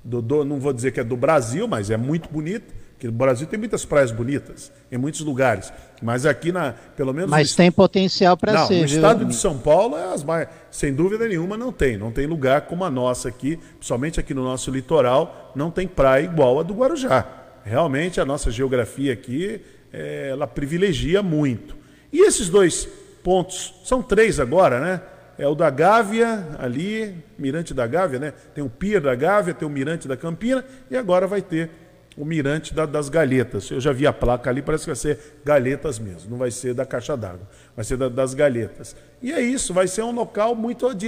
do, 0.07 0.21
do, 0.21 0.45
não 0.45 0.57
vou 0.57 0.71
dizer 0.71 0.91
que 0.91 1.01
é 1.01 1.03
do 1.03 1.17
Brasil, 1.17 1.67
mas 1.67 1.89
é 1.89 1.97
muito 1.97 2.29
bonita. 2.29 2.73
Porque 2.93 3.09
o 3.09 3.11
Brasil 3.11 3.45
tem 3.45 3.59
muitas 3.59 3.85
praias 3.85 4.09
bonitas, 4.09 4.71
em 4.91 4.97
muitos 4.97 5.21
lugares. 5.21 5.71
Mas 6.01 6.25
aqui, 6.25 6.51
na, 6.51 6.73
pelo 6.95 7.13
menos. 7.13 7.29
Mas 7.29 7.53
tem 7.53 7.71
potencial 7.71 8.35
para 8.35 8.65
ser. 8.65 8.81
No 8.81 8.87
viu? 8.87 8.95
estado 8.95 9.25
de 9.25 9.35
São 9.35 9.57
Paulo, 9.59 9.95
é 9.95 10.13
as 10.13 10.23
mais, 10.23 10.47
sem 10.71 10.93
dúvida 10.93 11.27
nenhuma, 11.27 11.55
não 11.55 11.71
tem. 11.71 11.95
Não 11.95 12.11
tem 12.11 12.25
lugar 12.25 12.61
como 12.61 12.83
a 12.83 12.89
nossa 12.89 13.29
aqui, 13.29 13.57
principalmente 13.75 14.19
aqui 14.19 14.33
no 14.33 14.43
nosso 14.43 14.71
litoral, 14.71 15.51
não 15.55 15.69
tem 15.69 15.87
praia 15.87 16.23
igual 16.23 16.59
a 16.59 16.63
do 16.63 16.73
Guarujá. 16.73 17.23
Realmente 17.63 18.19
a 18.19 18.25
nossa 18.25 18.49
geografia 18.49 19.13
aqui, 19.13 19.61
é, 19.93 20.29
ela 20.31 20.47
privilegia 20.47 21.21
muito. 21.21 21.75
E 22.11 22.21
esses 22.21 22.49
dois 22.49 22.87
pontos, 23.21 23.75
são 23.83 24.01
três 24.01 24.39
agora, 24.39 24.79
né? 24.79 25.01
É 25.37 25.47
o 25.47 25.53
da 25.53 25.69
Gávea, 25.69 26.47
ali, 26.57 27.15
Mirante 27.37 27.73
da 27.73 27.85
Gávea, 27.85 28.19
né? 28.19 28.33
Tem 28.55 28.63
o 28.63 28.69
Pier 28.69 28.99
da 28.99 29.13
Gávea, 29.13 29.53
tem 29.53 29.67
o 29.67 29.71
Mirante 29.71 30.07
da 30.07 30.17
Campina, 30.17 30.65
e 30.89 30.97
agora 30.97 31.27
vai 31.27 31.41
ter 31.41 31.69
o 32.17 32.25
Mirante 32.25 32.73
da, 32.73 32.87
das 32.87 33.07
Galhetas. 33.07 33.69
Eu 33.69 33.79
já 33.79 33.91
vi 33.91 34.07
a 34.07 34.11
placa 34.11 34.49
ali, 34.49 34.63
parece 34.63 34.83
que 34.85 34.89
vai 34.89 34.95
ser 34.95 35.39
Galhetas 35.45 35.99
mesmo, 35.99 36.31
não 36.31 36.37
vai 36.37 36.49
ser 36.49 36.73
da 36.73 36.85
Caixa 36.85 37.15
d'Água, 37.15 37.47
vai 37.75 37.85
ser 37.85 37.95
da, 37.95 38.09
das 38.09 38.33
Galhetas. 38.33 38.95
E 39.21 39.31
é 39.31 39.39
isso, 39.39 39.73
vai 39.73 39.87
ser 39.87 40.01
um 40.01 40.11
local 40.11 40.55
muito. 40.55 40.91
De, 40.95 41.07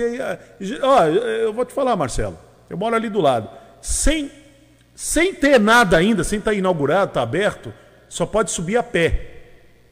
ó, 0.84 1.06
eu 1.08 1.52
vou 1.52 1.66
te 1.66 1.74
falar, 1.74 1.96
Marcelo, 1.96 2.38
eu 2.70 2.78
moro 2.78 2.96
ali 2.96 3.10
do 3.10 3.20
lado. 3.20 3.50
Sem, 3.82 4.30
sem 4.94 5.34
ter 5.34 5.60
nada 5.60 5.98
ainda, 5.98 6.24
sem 6.24 6.38
estar 6.38 6.54
inaugurado, 6.54 7.10
estar 7.10 7.24
aberto, 7.24 7.74
só 8.08 8.28
pode 8.28 8.52
subir 8.52 8.78
a 8.78 8.84
pé. 8.84 9.39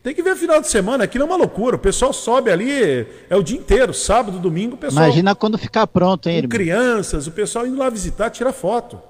Tem 0.04 0.14
que 0.14 0.24
ver 0.24 0.36
final 0.36 0.62
de 0.62 0.70
semana, 0.70 1.04
aquilo 1.04 1.24
é 1.24 1.28
uma 1.28 1.36
loucura. 1.36 1.76
O 1.76 1.80
pessoal 1.80 2.14
sobe 2.14 2.50
ali, 2.50 3.08
é 3.30 3.36
o 3.36 3.44
dia 3.44 3.58
inteiro, 3.58 3.94
sábado, 3.94 4.40
domingo, 4.40 4.76
o 4.76 4.78
pessoal. 4.78 5.06
Imagina 5.06 5.36
quando 5.36 5.58
ficar 5.58 5.86
pronto, 5.88 6.30
hein, 6.30 6.44
com 6.44 6.50
crianças, 6.50 7.28
o 7.28 7.32
pessoal 7.32 7.68
indo 7.68 7.78
lá 7.78 7.90
visitar, 7.90 8.30
tirar 8.30 8.54
foto. 8.54 9.02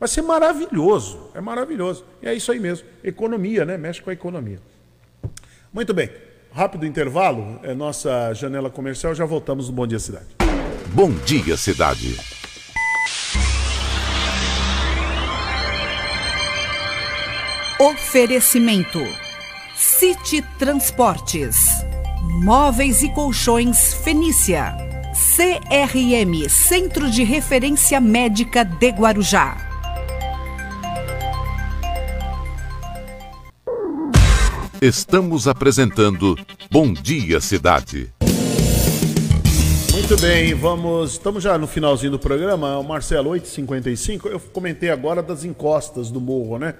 Vai 0.00 0.08
ser 0.08 0.22
maravilhoso, 0.22 1.30
é 1.32 1.40
maravilhoso. 1.40 2.04
E 2.20 2.26
é 2.26 2.34
isso 2.34 2.50
aí 2.50 2.58
mesmo. 2.58 2.88
Economia, 3.04 3.64
né? 3.64 3.78
Mexe 3.78 4.02
com 4.02 4.10
a 4.10 4.12
economia. 4.12 4.58
Muito 5.72 5.94
bem. 5.94 6.10
Rápido 6.52 6.84
intervalo, 6.84 7.60
é 7.62 7.72
nossa 7.72 8.34
janela 8.34 8.68
comercial, 8.68 9.14
já 9.14 9.24
voltamos 9.24 9.68
no 9.68 9.74
Bom 9.74 9.86
Dia 9.86 10.00
Cidade. 10.00 10.26
Bom 10.88 11.10
Dia 11.24 11.56
Cidade. 11.56 12.16
Oferecimento: 17.78 18.98
City 19.82 20.42
Transportes, 20.60 21.84
Móveis 22.44 23.02
e 23.02 23.12
Colchões 23.12 23.92
Fenícia, 23.92 24.76
CRM 25.34 26.48
Centro 26.48 27.10
de 27.10 27.24
Referência 27.24 28.00
Médica 28.00 28.64
de 28.64 28.90
Guarujá. 28.90 29.56
Estamos 34.80 35.48
apresentando 35.48 36.38
Bom 36.70 36.92
Dia 36.92 37.40
Cidade. 37.40 38.14
Muito 39.90 40.16
bem, 40.20 40.54
vamos. 40.54 41.12
Estamos 41.12 41.42
já 41.42 41.58
no 41.58 41.66
finalzinho 41.66 42.12
do 42.12 42.20
programa. 42.20 42.80
Marcelo, 42.84 43.30
8h55. 43.30 44.26
Eu 44.26 44.38
comentei 44.38 44.90
agora 44.90 45.20
das 45.20 45.44
encostas 45.44 46.08
do 46.08 46.20
morro, 46.20 46.56
né? 46.56 46.76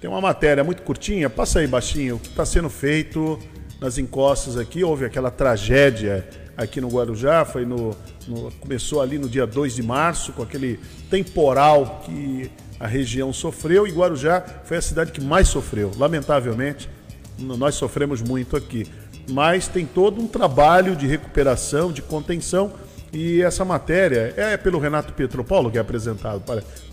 Tem 0.00 0.10
uma 0.10 0.20
matéria 0.20 0.62
muito 0.62 0.82
curtinha, 0.82 1.30
passa 1.30 1.60
aí 1.60 1.66
baixinho, 1.66 2.16
o 2.16 2.18
que 2.18 2.28
está 2.28 2.44
sendo 2.44 2.68
feito 2.68 3.38
nas 3.80 3.96
encostas 3.96 4.58
aqui. 4.58 4.84
Houve 4.84 5.06
aquela 5.06 5.30
tragédia 5.30 6.28
aqui 6.56 6.80
no 6.80 6.88
Guarujá, 6.88 7.44
foi 7.46 7.64
no, 7.64 7.96
no, 8.28 8.50
começou 8.60 9.00
ali 9.00 9.18
no 9.18 9.28
dia 9.28 9.46
2 9.46 9.74
de 9.74 9.82
março, 9.82 10.32
com 10.32 10.42
aquele 10.42 10.78
temporal 11.10 12.02
que 12.04 12.50
a 12.78 12.86
região 12.86 13.32
sofreu, 13.32 13.86
e 13.86 13.90
Guarujá 13.90 14.44
foi 14.64 14.76
a 14.76 14.82
cidade 14.82 15.12
que 15.12 15.20
mais 15.20 15.48
sofreu, 15.48 15.90
lamentavelmente. 15.96 16.90
Nós 17.38 17.74
sofremos 17.74 18.20
muito 18.20 18.56
aqui. 18.56 18.86
Mas 19.30 19.66
tem 19.66 19.84
todo 19.84 20.20
um 20.20 20.28
trabalho 20.28 20.94
de 20.94 21.06
recuperação, 21.06 21.90
de 21.90 22.02
contenção. 22.02 22.72
E 23.12 23.42
essa 23.42 23.64
matéria 23.64 24.34
é 24.36 24.56
pelo 24.56 24.78
Renato 24.78 25.12
Petropaulo 25.12 25.70
que 25.70 25.78
é 25.78 25.80
apresentado, 25.80 26.42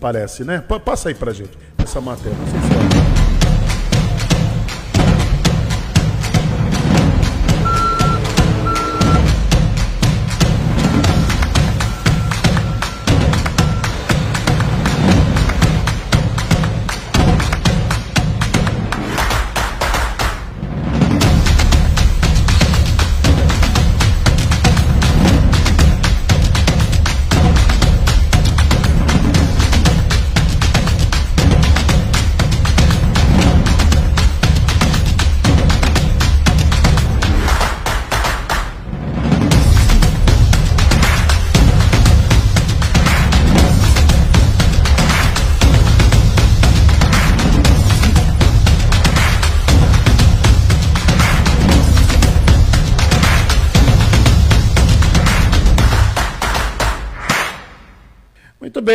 parece, 0.00 0.44
né? 0.44 0.62
Passa 0.84 1.08
aí 1.08 1.14
pra 1.14 1.32
gente 1.32 1.58
essa 1.78 2.00
matéria. 2.00 2.36
Não 2.36 2.46
sei 2.46 2.60
se 2.60 3.20
é. 3.20 3.23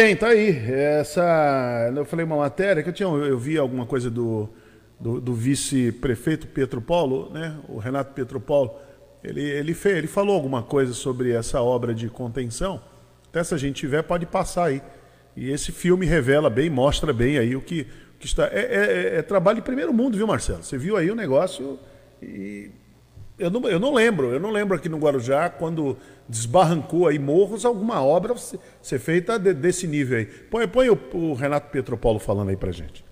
Bem, 0.10 0.16
tá 0.16 0.30
aí. 0.30 0.58
Essa, 0.72 1.92
eu 1.96 2.04
falei 2.06 2.26
uma 2.26 2.38
matéria 2.38 2.82
que 2.82 2.90
eu 2.90 2.94
tinha, 2.94 3.08
eu 3.08 3.38
vi 3.38 3.58
alguma 3.60 3.86
coisa 3.86 4.10
do, 4.10 4.50
do, 5.00 5.22
do 5.22 5.34
vice-prefeito 5.36 6.48
Petro 6.48 6.82
Paulo, 6.82 7.30
né? 7.32 7.56
O 7.68 7.78
Renato 7.78 8.14
Petro 8.14 8.40
Paulo. 8.40 8.74
Ele, 9.24 9.44
ele, 9.44 9.74
fez, 9.76 9.98
ele 9.98 10.08
falou 10.08 10.34
alguma 10.34 10.64
coisa 10.64 10.94
sobre 10.94 11.32
essa 11.32 11.62
obra 11.62 11.94
de 11.94 12.10
contenção. 12.10 12.82
Até 13.30 13.44
se 13.44 13.54
a 13.54 13.58
gente 13.58 13.76
tiver, 13.76 14.02
pode 14.02 14.26
passar 14.26 14.66
aí. 14.66 14.82
E 15.36 15.52
esse 15.52 15.72
filme 15.72 16.08
revela 16.08 16.50
bem, 16.50 16.72
mostra 16.72 17.14
bem 17.14 17.38
aí 17.38 17.56
o 17.56 17.62
que, 17.62 17.86
que 18.20 18.26
está. 18.26 18.46
É, 18.46 18.62
é, 18.62 19.18
é 19.18 19.22
trabalho 19.22 19.58
de 19.58 19.62
primeiro 19.62 19.94
mundo, 19.94 20.18
viu, 20.18 20.26
Marcelo? 20.26 20.64
Você 20.64 20.78
viu 20.78 20.98
aí 20.98 21.12
o 21.12 21.16
negócio 21.16 21.78
e 22.20 22.72
eu 23.40 23.50
não, 23.50 23.68
eu 23.70 23.80
não 23.80 23.94
lembro, 23.94 24.34
eu 24.34 24.40
não 24.40 24.52
lembro 24.52 24.76
aqui 24.76 24.90
no 24.90 24.98
Guarujá, 24.98 25.50
quando 25.50 25.96
desbarrancou 26.28 27.08
aí 27.08 27.18
morros, 27.18 27.66
alguma 27.66 28.04
obra 28.04 28.36
ser 28.82 29.00
feita 29.00 29.40
de, 29.40 29.54
desse 29.54 29.88
nível 29.88 30.18
aí. 30.18 30.26
Põe, 30.26 30.68
põe 30.68 30.90
o, 30.90 31.00
o, 31.14 31.34
Renato 31.34 31.72
Petropaulo 31.72 32.20
falando 32.20 32.50
aí 32.50 32.58
pra 32.58 32.72
gente. 32.72 33.04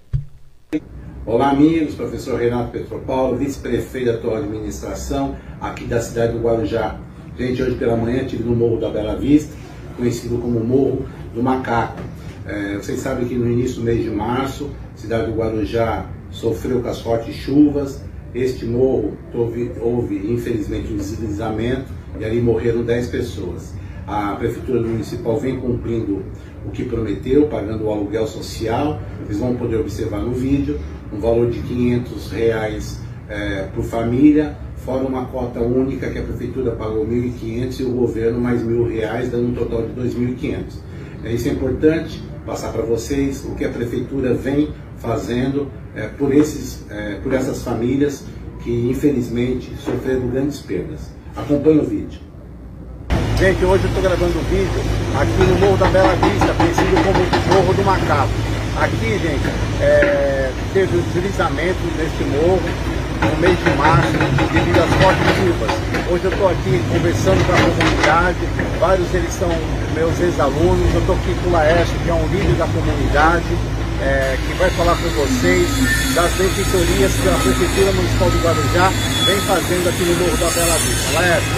Olá 1.25 1.51
amigos, 1.51 1.95
professor 1.95 2.39
Renato 2.39 2.71
Petropaulo, 2.71 3.37
vice-prefeito 3.37 4.07
da 4.07 4.17
atual 4.17 4.37
administração 4.37 5.37
aqui 5.61 5.85
da 5.85 6.01
cidade 6.01 6.33
do 6.33 6.39
Guarujá. 6.39 6.99
Gente, 7.37 7.63
hoje 7.63 7.77
pela 7.77 7.95
manhã 7.95 8.23
estive 8.23 8.43
no 8.43 8.55
Morro 8.55 8.79
da 8.79 8.89
Bela 8.89 9.15
Vista, 9.15 9.55
conhecido 9.95 10.37
como 10.39 10.59
Morro 10.59 11.07
do 11.33 11.41
Macaco. 11.41 12.01
É, 12.45 12.75
vocês 12.75 12.99
sabem 12.99 13.27
que 13.27 13.35
no 13.35 13.49
início 13.49 13.77
do 13.77 13.83
mês 13.83 14.03
de 14.03 14.09
março, 14.09 14.71
a 14.93 14.97
cidade 14.97 15.31
do 15.31 15.37
Guarujá 15.37 16.05
sofreu 16.31 16.81
com 16.81 16.89
as 16.89 16.99
fortes 16.99 17.33
chuvas, 17.35 18.01
este 18.41 18.65
morro 18.65 19.13
houve, 19.33 19.71
houve, 19.81 20.15
infelizmente 20.31 20.93
um 20.93 20.97
deslizamento 20.97 21.91
e 22.19 22.25
ali 22.25 22.41
morreram 22.41 22.83
10 22.83 23.07
pessoas. 23.07 23.73
A 24.05 24.35
Prefeitura 24.35 24.81
Municipal 24.81 25.37
vem 25.37 25.59
cumprindo 25.59 26.23
o 26.65 26.71
que 26.71 26.85
prometeu, 26.85 27.47
pagando 27.47 27.85
o 27.85 27.91
aluguel 27.91 28.25
social. 28.25 29.01
Vocês 29.25 29.39
vão 29.39 29.55
poder 29.55 29.77
observar 29.77 30.19
no 30.19 30.31
vídeo 30.31 30.79
um 31.11 31.19
valor 31.19 31.49
de 31.49 31.59
500 31.59 32.31
reais 32.31 33.01
é, 33.29 33.67
por 33.75 33.83
família, 33.83 34.55
fora 34.77 35.05
uma 35.05 35.25
cota 35.25 35.59
única 35.59 36.09
que 36.09 36.19
a 36.19 36.23
Prefeitura 36.23 36.71
pagou 36.71 37.05
1.500 37.05 37.79
e 37.79 37.83
o 37.83 37.91
governo 37.91 38.39
mais 38.39 38.63
mil 38.63 38.87
reais, 38.87 39.29
dando 39.29 39.49
um 39.49 39.53
total 39.53 39.85
de 39.87 39.93
2.500. 40.01 40.63
É, 41.23 41.33
isso 41.33 41.49
é 41.49 41.51
importante 41.51 42.23
passar 42.45 42.71
para 42.71 42.83
vocês 42.83 43.43
o 43.43 43.55
que 43.55 43.65
a 43.65 43.69
Prefeitura 43.69 44.33
vem 44.33 44.69
fazendo 44.97 45.67
é, 45.97 46.07
por, 46.07 46.33
esses, 46.33 46.85
é, 46.91 47.15
por 47.23 47.33
essas 47.33 47.63
famílias 47.63 48.23
que 48.63 48.89
infelizmente 48.89 49.73
sofreram 49.83 50.27
grandes 50.27 50.59
perdas. 50.59 51.09
Acompanhe 51.35 51.79
o 51.79 51.85
vídeo. 51.85 52.19
Gente, 53.37 53.65
hoje 53.65 53.83
eu 53.83 53.89
estou 53.89 54.03
gravando 54.03 54.37
um 54.37 54.43
vídeo 54.43 54.81
aqui 55.19 55.51
no 55.51 55.59
Morro 55.59 55.77
da 55.77 55.87
Bela 55.89 56.15
Vista, 56.15 56.53
conhecido 56.53 56.95
como 57.03 57.55
Morro 57.55 57.73
do 57.73 57.83
Macaco. 57.83 58.31
Aqui, 58.81 59.17
gente, 59.17 59.47
é, 59.81 60.51
teve 60.73 60.97
o 60.97 61.01
deslizamento 61.01 61.79
neste 61.97 62.23
morro 62.25 62.61
no 63.17 63.41
mês 63.41 63.57
de 63.57 63.69
março 63.77 64.11
devido 64.53 64.77
às 64.77 64.93
fortes 65.01 65.25
chuvas. 65.35 65.71
Hoje 66.11 66.25
eu 66.25 66.31
estou 66.31 66.49
aqui 66.49 66.81
conversando 66.93 67.45
com 67.45 67.53
a 67.53 67.57
comunidade, 67.57 68.37
vários 68.79 69.07
deles 69.09 69.33
são 69.33 69.49
meus 69.95 70.19
ex-alunos, 70.19 70.93
eu 70.93 70.99
estou 71.01 71.15
aqui 71.15 71.35
com 71.43 71.49
o 71.49 71.53
Laércio, 71.53 71.95
que 72.03 72.09
é 72.09 72.13
um 72.13 72.27
líder 72.27 72.55
da 72.55 72.67
comunidade, 72.67 73.45
é, 74.01 74.37
que 74.45 74.53
vai 74.53 74.69
falar 74.71 74.95
com 74.95 75.09
vocês 75.09 75.67
das 76.13 76.31
benfeitorias 76.33 77.11
que 77.13 77.29
a 77.29 77.33
Prefeitura 77.33 77.91
Municipal 77.93 78.29
do 78.29 78.39
Guarujá 78.39 78.91
vem 79.25 79.41
fazendo 79.41 79.89
aqui 79.89 80.03
no 80.03 80.15
Morro 80.15 80.37
da 80.37 80.49
Bela 80.49 80.77
Vista. 80.77 81.11
Laércio. 81.13 81.51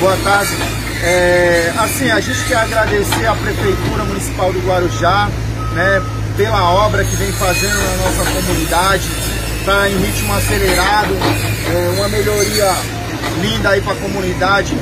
Boa 0.00 0.16
tarde. 0.24 0.56
É, 1.02 1.72
assim, 1.78 2.10
a 2.10 2.20
gente 2.20 2.44
quer 2.44 2.56
agradecer 2.56 3.26
à 3.26 3.34
Prefeitura 3.34 4.04
Municipal 4.04 4.52
do 4.52 4.60
Guarujá, 4.60 5.28
né, 5.74 6.02
pela 6.36 6.70
obra 6.72 7.04
que 7.04 7.16
vem 7.16 7.32
fazendo 7.32 7.76
na 7.76 7.96
nossa 8.04 8.30
comunidade. 8.30 9.08
Está 9.60 9.88
em 9.88 9.98
ritmo 9.98 10.32
acelerado, 10.32 11.14
é, 11.14 11.94
uma 11.96 12.08
melhoria 12.08 12.72
linda 13.42 13.70
aí 13.70 13.80
para 13.80 13.92
a 13.92 13.96
comunidade. 13.96 14.74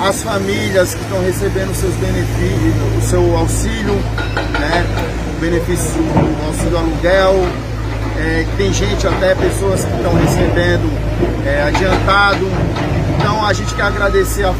As 0.00 0.22
famílias 0.22 0.94
que 0.94 1.02
estão 1.02 1.22
recebendo 1.22 1.74
seus 1.74 1.94
benefícios, 1.94 2.74
o 2.98 3.08
seu 3.08 3.36
auxílio, 3.36 3.94
né, 4.58 4.84
o 5.36 5.40
benefício 5.40 6.02
do 6.02 6.46
auxílio 6.46 6.78
aluguel, 6.78 7.46
é, 8.18 8.46
tem 8.56 8.72
gente, 8.72 9.06
até 9.06 9.34
pessoas 9.34 9.84
que 9.84 9.94
estão 9.94 10.14
recebendo 10.14 10.90
é, 11.46 11.62
adiantado. 11.62 12.46
Então 13.16 13.44
a 13.44 13.52
gente 13.52 13.74
quer 13.74 13.84
agradecer 13.84 14.44
a, 14.44 14.50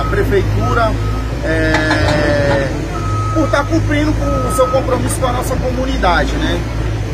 a 0.00 0.04
prefeitura 0.10 0.92
é, 1.44 2.68
por 3.34 3.44
estar 3.44 3.58
tá 3.58 3.64
cumprindo 3.64 4.12
com 4.12 4.48
o 4.48 4.52
seu 4.54 4.66
compromisso 4.68 5.20
com 5.20 5.26
a 5.26 5.32
nossa 5.32 5.56
comunidade, 5.56 6.32
né? 6.32 6.60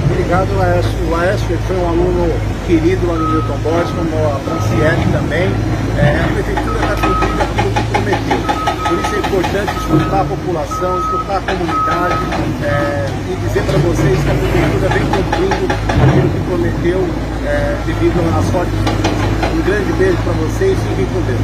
Obrigado, 0.04 0.56
Laércio. 0.56 0.92
O 1.06 1.10
Laércio 1.10 1.58
foi 1.66 1.76
um 1.76 1.88
aluno 1.88 2.32
querido 2.66 3.06
lá 3.06 3.14
no 3.14 3.28
Milton 3.28 3.58
Borges, 3.58 3.90
como 3.90 4.26
a 4.26 4.38
Franciele 4.40 5.12
também. 5.12 5.50
É, 5.98 6.20
a 6.24 6.28
prefeitura 6.32 6.78
está 6.78 6.94
cumprindo 6.94 7.42
aquilo 7.42 7.70
que 7.72 7.95
prometeu. 8.06 8.38
Por 8.86 8.98
isso 9.00 9.14
é 9.14 9.18
importante 9.18 9.76
escutar 9.78 10.20
a 10.20 10.24
população, 10.24 11.00
escutar 11.00 11.38
a 11.38 11.40
comunidade 11.40 12.14
é, 12.64 13.32
e 13.32 13.36
dizer 13.48 13.62
para 13.64 13.78
vocês 13.78 14.22
que 14.22 14.30
a 14.30 14.34
prefeitura 14.34 14.88
vem 14.88 15.04
cumprindo 15.10 15.66
aquilo 16.06 16.30
que 16.30 16.40
prometeu 16.48 17.00
é, 17.44 17.84
devido 17.84 18.38
às 18.38 18.50
fortes 18.50 18.74
Um 19.54 19.62
grande 19.62 19.92
beijo 19.94 20.16
para 20.22 20.32
vocês 20.34 20.78
e 20.78 20.88
fiquem 20.90 21.06
com 21.06 21.20
Deus. 21.22 21.40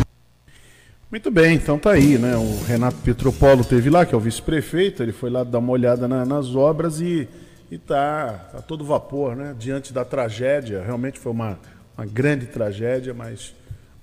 Muito 1.10 1.30
bem, 1.30 1.56
então 1.56 1.78
tá 1.78 1.90
aí, 1.90 2.16
né? 2.16 2.36
O 2.36 2.64
Renato 2.64 2.96
Petropolo 2.98 3.64
teve 3.64 3.90
lá, 3.90 4.06
que 4.06 4.14
é 4.14 4.16
o 4.16 4.20
vice-prefeito, 4.20 5.02
ele 5.02 5.12
foi 5.12 5.28
lá 5.28 5.44
dar 5.44 5.58
uma 5.58 5.72
olhada 5.72 6.06
na, 6.06 6.24
nas 6.24 6.54
obras 6.54 7.00
e 7.00 7.28
e 7.70 7.76
está 7.76 8.50
tá 8.52 8.60
todo 8.60 8.84
vapor, 8.84 9.34
né? 9.34 9.54
Diante 9.58 9.94
da 9.94 10.04
tragédia, 10.04 10.82
realmente 10.84 11.18
foi 11.18 11.32
uma, 11.32 11.58
uma 11.96 12.04
grande 12.04 12.44
tragédia, 12.44 13.14
mas 13.14 13.54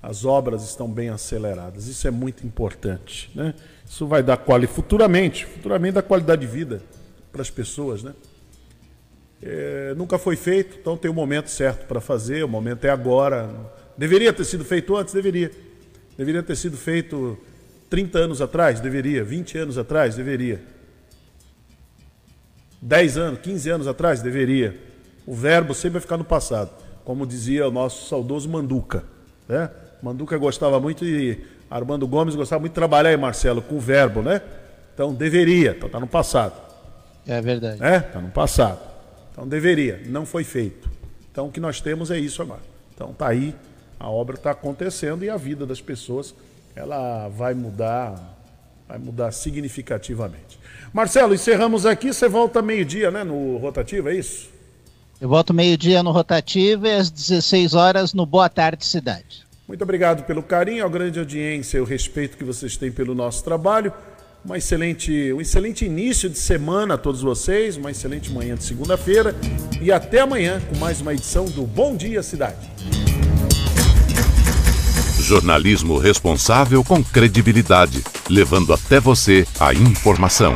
as 0.02 0.24
obras 0.24 0.64
estão 0.64 0.89
bem 0.89 1.10
aceleradas. 1.10 1.88
Isso 1.88 2.08
é 2.08 2.12
muito 2.12 2.45
importante, 2.45 3.30
né? 3.36 3.54
Isso 3.86 4.08
vai 4.08 4.24
dar 4.24 4.38
qualidade 4.38 4.74
futuramente, 4.74 5.45
futuramente 5.45 5.93
dá 5.93 6.02
qualidade 6.02 6.41
de 6.41 6.47
vida 6.47 6.82
para 7.32 7.41
as 7.41 7.50
pessoas, 7.50 8.04
né? 8.04 8.14
É, 9.41 9.93
nunca 9.95 10.18
foi 10.18 10.36
feito, 10.36 10.78
então 10.80 10.97
tem 10.97 11.10
o 11.10 11.14
momento 11.14 11.50
certo 11.50 11.86
para 11.88 12.02
fazer, 12.02 12.43
o 12.43 12.47
momento 12.47 12.86
é 12.86 12.89
agora. 12.89 13.50
Deveria 13.97 14.34
ter 14.34 14.45
sido 14.45 14.66
feito 14.66 14.95
antes? 14.95 15.14
Deveria. 15.14 15.52
Deveria 16.18 16.43
ter 16.43 16.56
sido 16.56 16.78
feito 16.78 17.38
30 17.89 18.20
anos 18.20 18.41
atrás? 18.41 18.80
Deveria. 18.80 19.24
20 19.24 19.58
anos 19.58 19.78
atrás? 19.78 20.16
Deveria. 20.16 20.62
10 22.82 23.18
anos, 23.18 23.39
15 23.39 23.70
anos 23.70 23.88
atrás? 23.88 24.22
Deveria. 24.22 24.78
O 25.26 25.34
verbo 25.34 25.74
sempre 25.74 25.93
vai 25.93 26.02
ficar 26.02 26.18
no 26.18 26.24
passado, 26.26 26.72
como 27.04 27.26
dizia 27.26 27.68
o 27.68 27.72
nosso 27.72 28.08
saudoso 28.08 28.50
Manduca. 28.50 29.04
Né? 29.47 29.70
Manduca 30.02 30.38
gostava 30.38 30.80
muito 30.80 31.06
e 31.06 31.45
Armando 31.70 32.08
Gomes 32.08 32.36
gostava 32.36 32.60
muito 32.62 32.72
de 32.72 32.76
trabalhar 32.76 33.10
aí, 33.10 33.18
Marcelo, 33.18 33.62
com 33.62 33.76
o 33.76 33.80
verbo, 33.80 34.22
né? 34.22 34.41
Então 34.93 35.14
deveria, 35.14 35.72
então 35.72 35.88
está 35.88 36.00
no 36.00 36.08
passado. 36.08 36.60
É 37.28 37.41
verdade. 37.41 37.84
É, 37.84 37.97
está 37.97 38.20
no 38.20 38.30
passado. 38.30 38.80
Então 39.32 39.47
deveria, 39.47 40.02
não 40.08 40.26
foi 40.26 40.43
feito. 40.43 40.89
Então 41.32 41.47
o 41.47 41.52
que 41.52 41.60
nós 41.60 41.80
temos 41.80 42.12
é 42.12 42.18
isso 42.18 42.41
agora. 42.41 42.62
Então 42.93 43.12
está 43.12 43.28
aí, 43.28 43.56
a 44.00 44.10
obra 44.10 44.36
está 44.36 44.52
acontecendo 44.52 45.24
e 45.24 45.30
a 45.30 45.38
vida 45.38 45.66
das 45.66 45.80
pessoas 45.80 46.34
ela 46.76 47.28
vai 47.30 47.54
mudar, 47.54 48.38
vai 48.88 48.97
mudar 48.97 49.32
significativamente. 49.32 50.60
Marcelo, 50.93 51.34
encerramos 51.34 51.86
aqui. 51.86 52.12
Você 52.14 52.28
volta 52.28 52.62
meio-dia, 52.62 53.12
né, 53.12 53.24
no 53.24 53.58
rotativo, 53.58 54.10
é 54.10 54.16
isso? 54.16 54.50
Eu 55.22 55.28
volto 55.28 55.54
meio-dia 55.54 56.02
no 56.02 56.12
rotativo 56.12 56.88
e 56.88 56.91
às 56.91 57.12
16 57.12 57.74
horas 57.74 58.14
no 58.14 58.26
Boa 58.26 58.50
Tarde 58.50 58.86
Cidade. 58.86 59.49
Muito 59.70 59.84
obrigado 59.84 60.24
pelo 60.24 60.41
carinho, 60.41 60.84
a 60.84 60.89
grande 60.89 61.20
audiência 61.20 61.78
e 61.78 61.82
o 61.82 61.84
respeito 61.84 62.36
que 62.36 62.43
vocês 62.43 62.76
têm 62.76 62.91
pelo 62.91 63.13
nosso 63.13 63.43
trabalho. 63.43 63.93
Uma 64.43 64.57
excelente, 64.57 65.32
um 65.32 65.39
excelente 65.39 65.86
início 65.86 66.28
de 66.28 66.39
semana 66.39 66.95
a 66.95 66.97
todos 66.97 67.22
vocês, 67.22 67.78
uma 67.78 67.91
excelente 67.91 68.32
manhã 68.32 68.55
de 68.55 68.63
segunda-feira 68.63 69.36
e 69.80 69.91
até 69.91 70.22
amanhã 70.22 70.59
com 70.59 70.76
mais 70.80 71.01
uma 71.01 71.13
edição 71.13 71.45
do 71.45 71.67
Bom 71.67 71.95
Dia 71.95 72.24
Cidade. 72.24 72.67
Jornalismo 75.20 75.99
responsável 75.99 76.84
com 76.84 77.03
credibilidade, 77.03 78.03
levando 78.28 78.74
até 78.74 78.99
você 78.99 79.45
a 79.59 79.72
informação. 79.72 80.55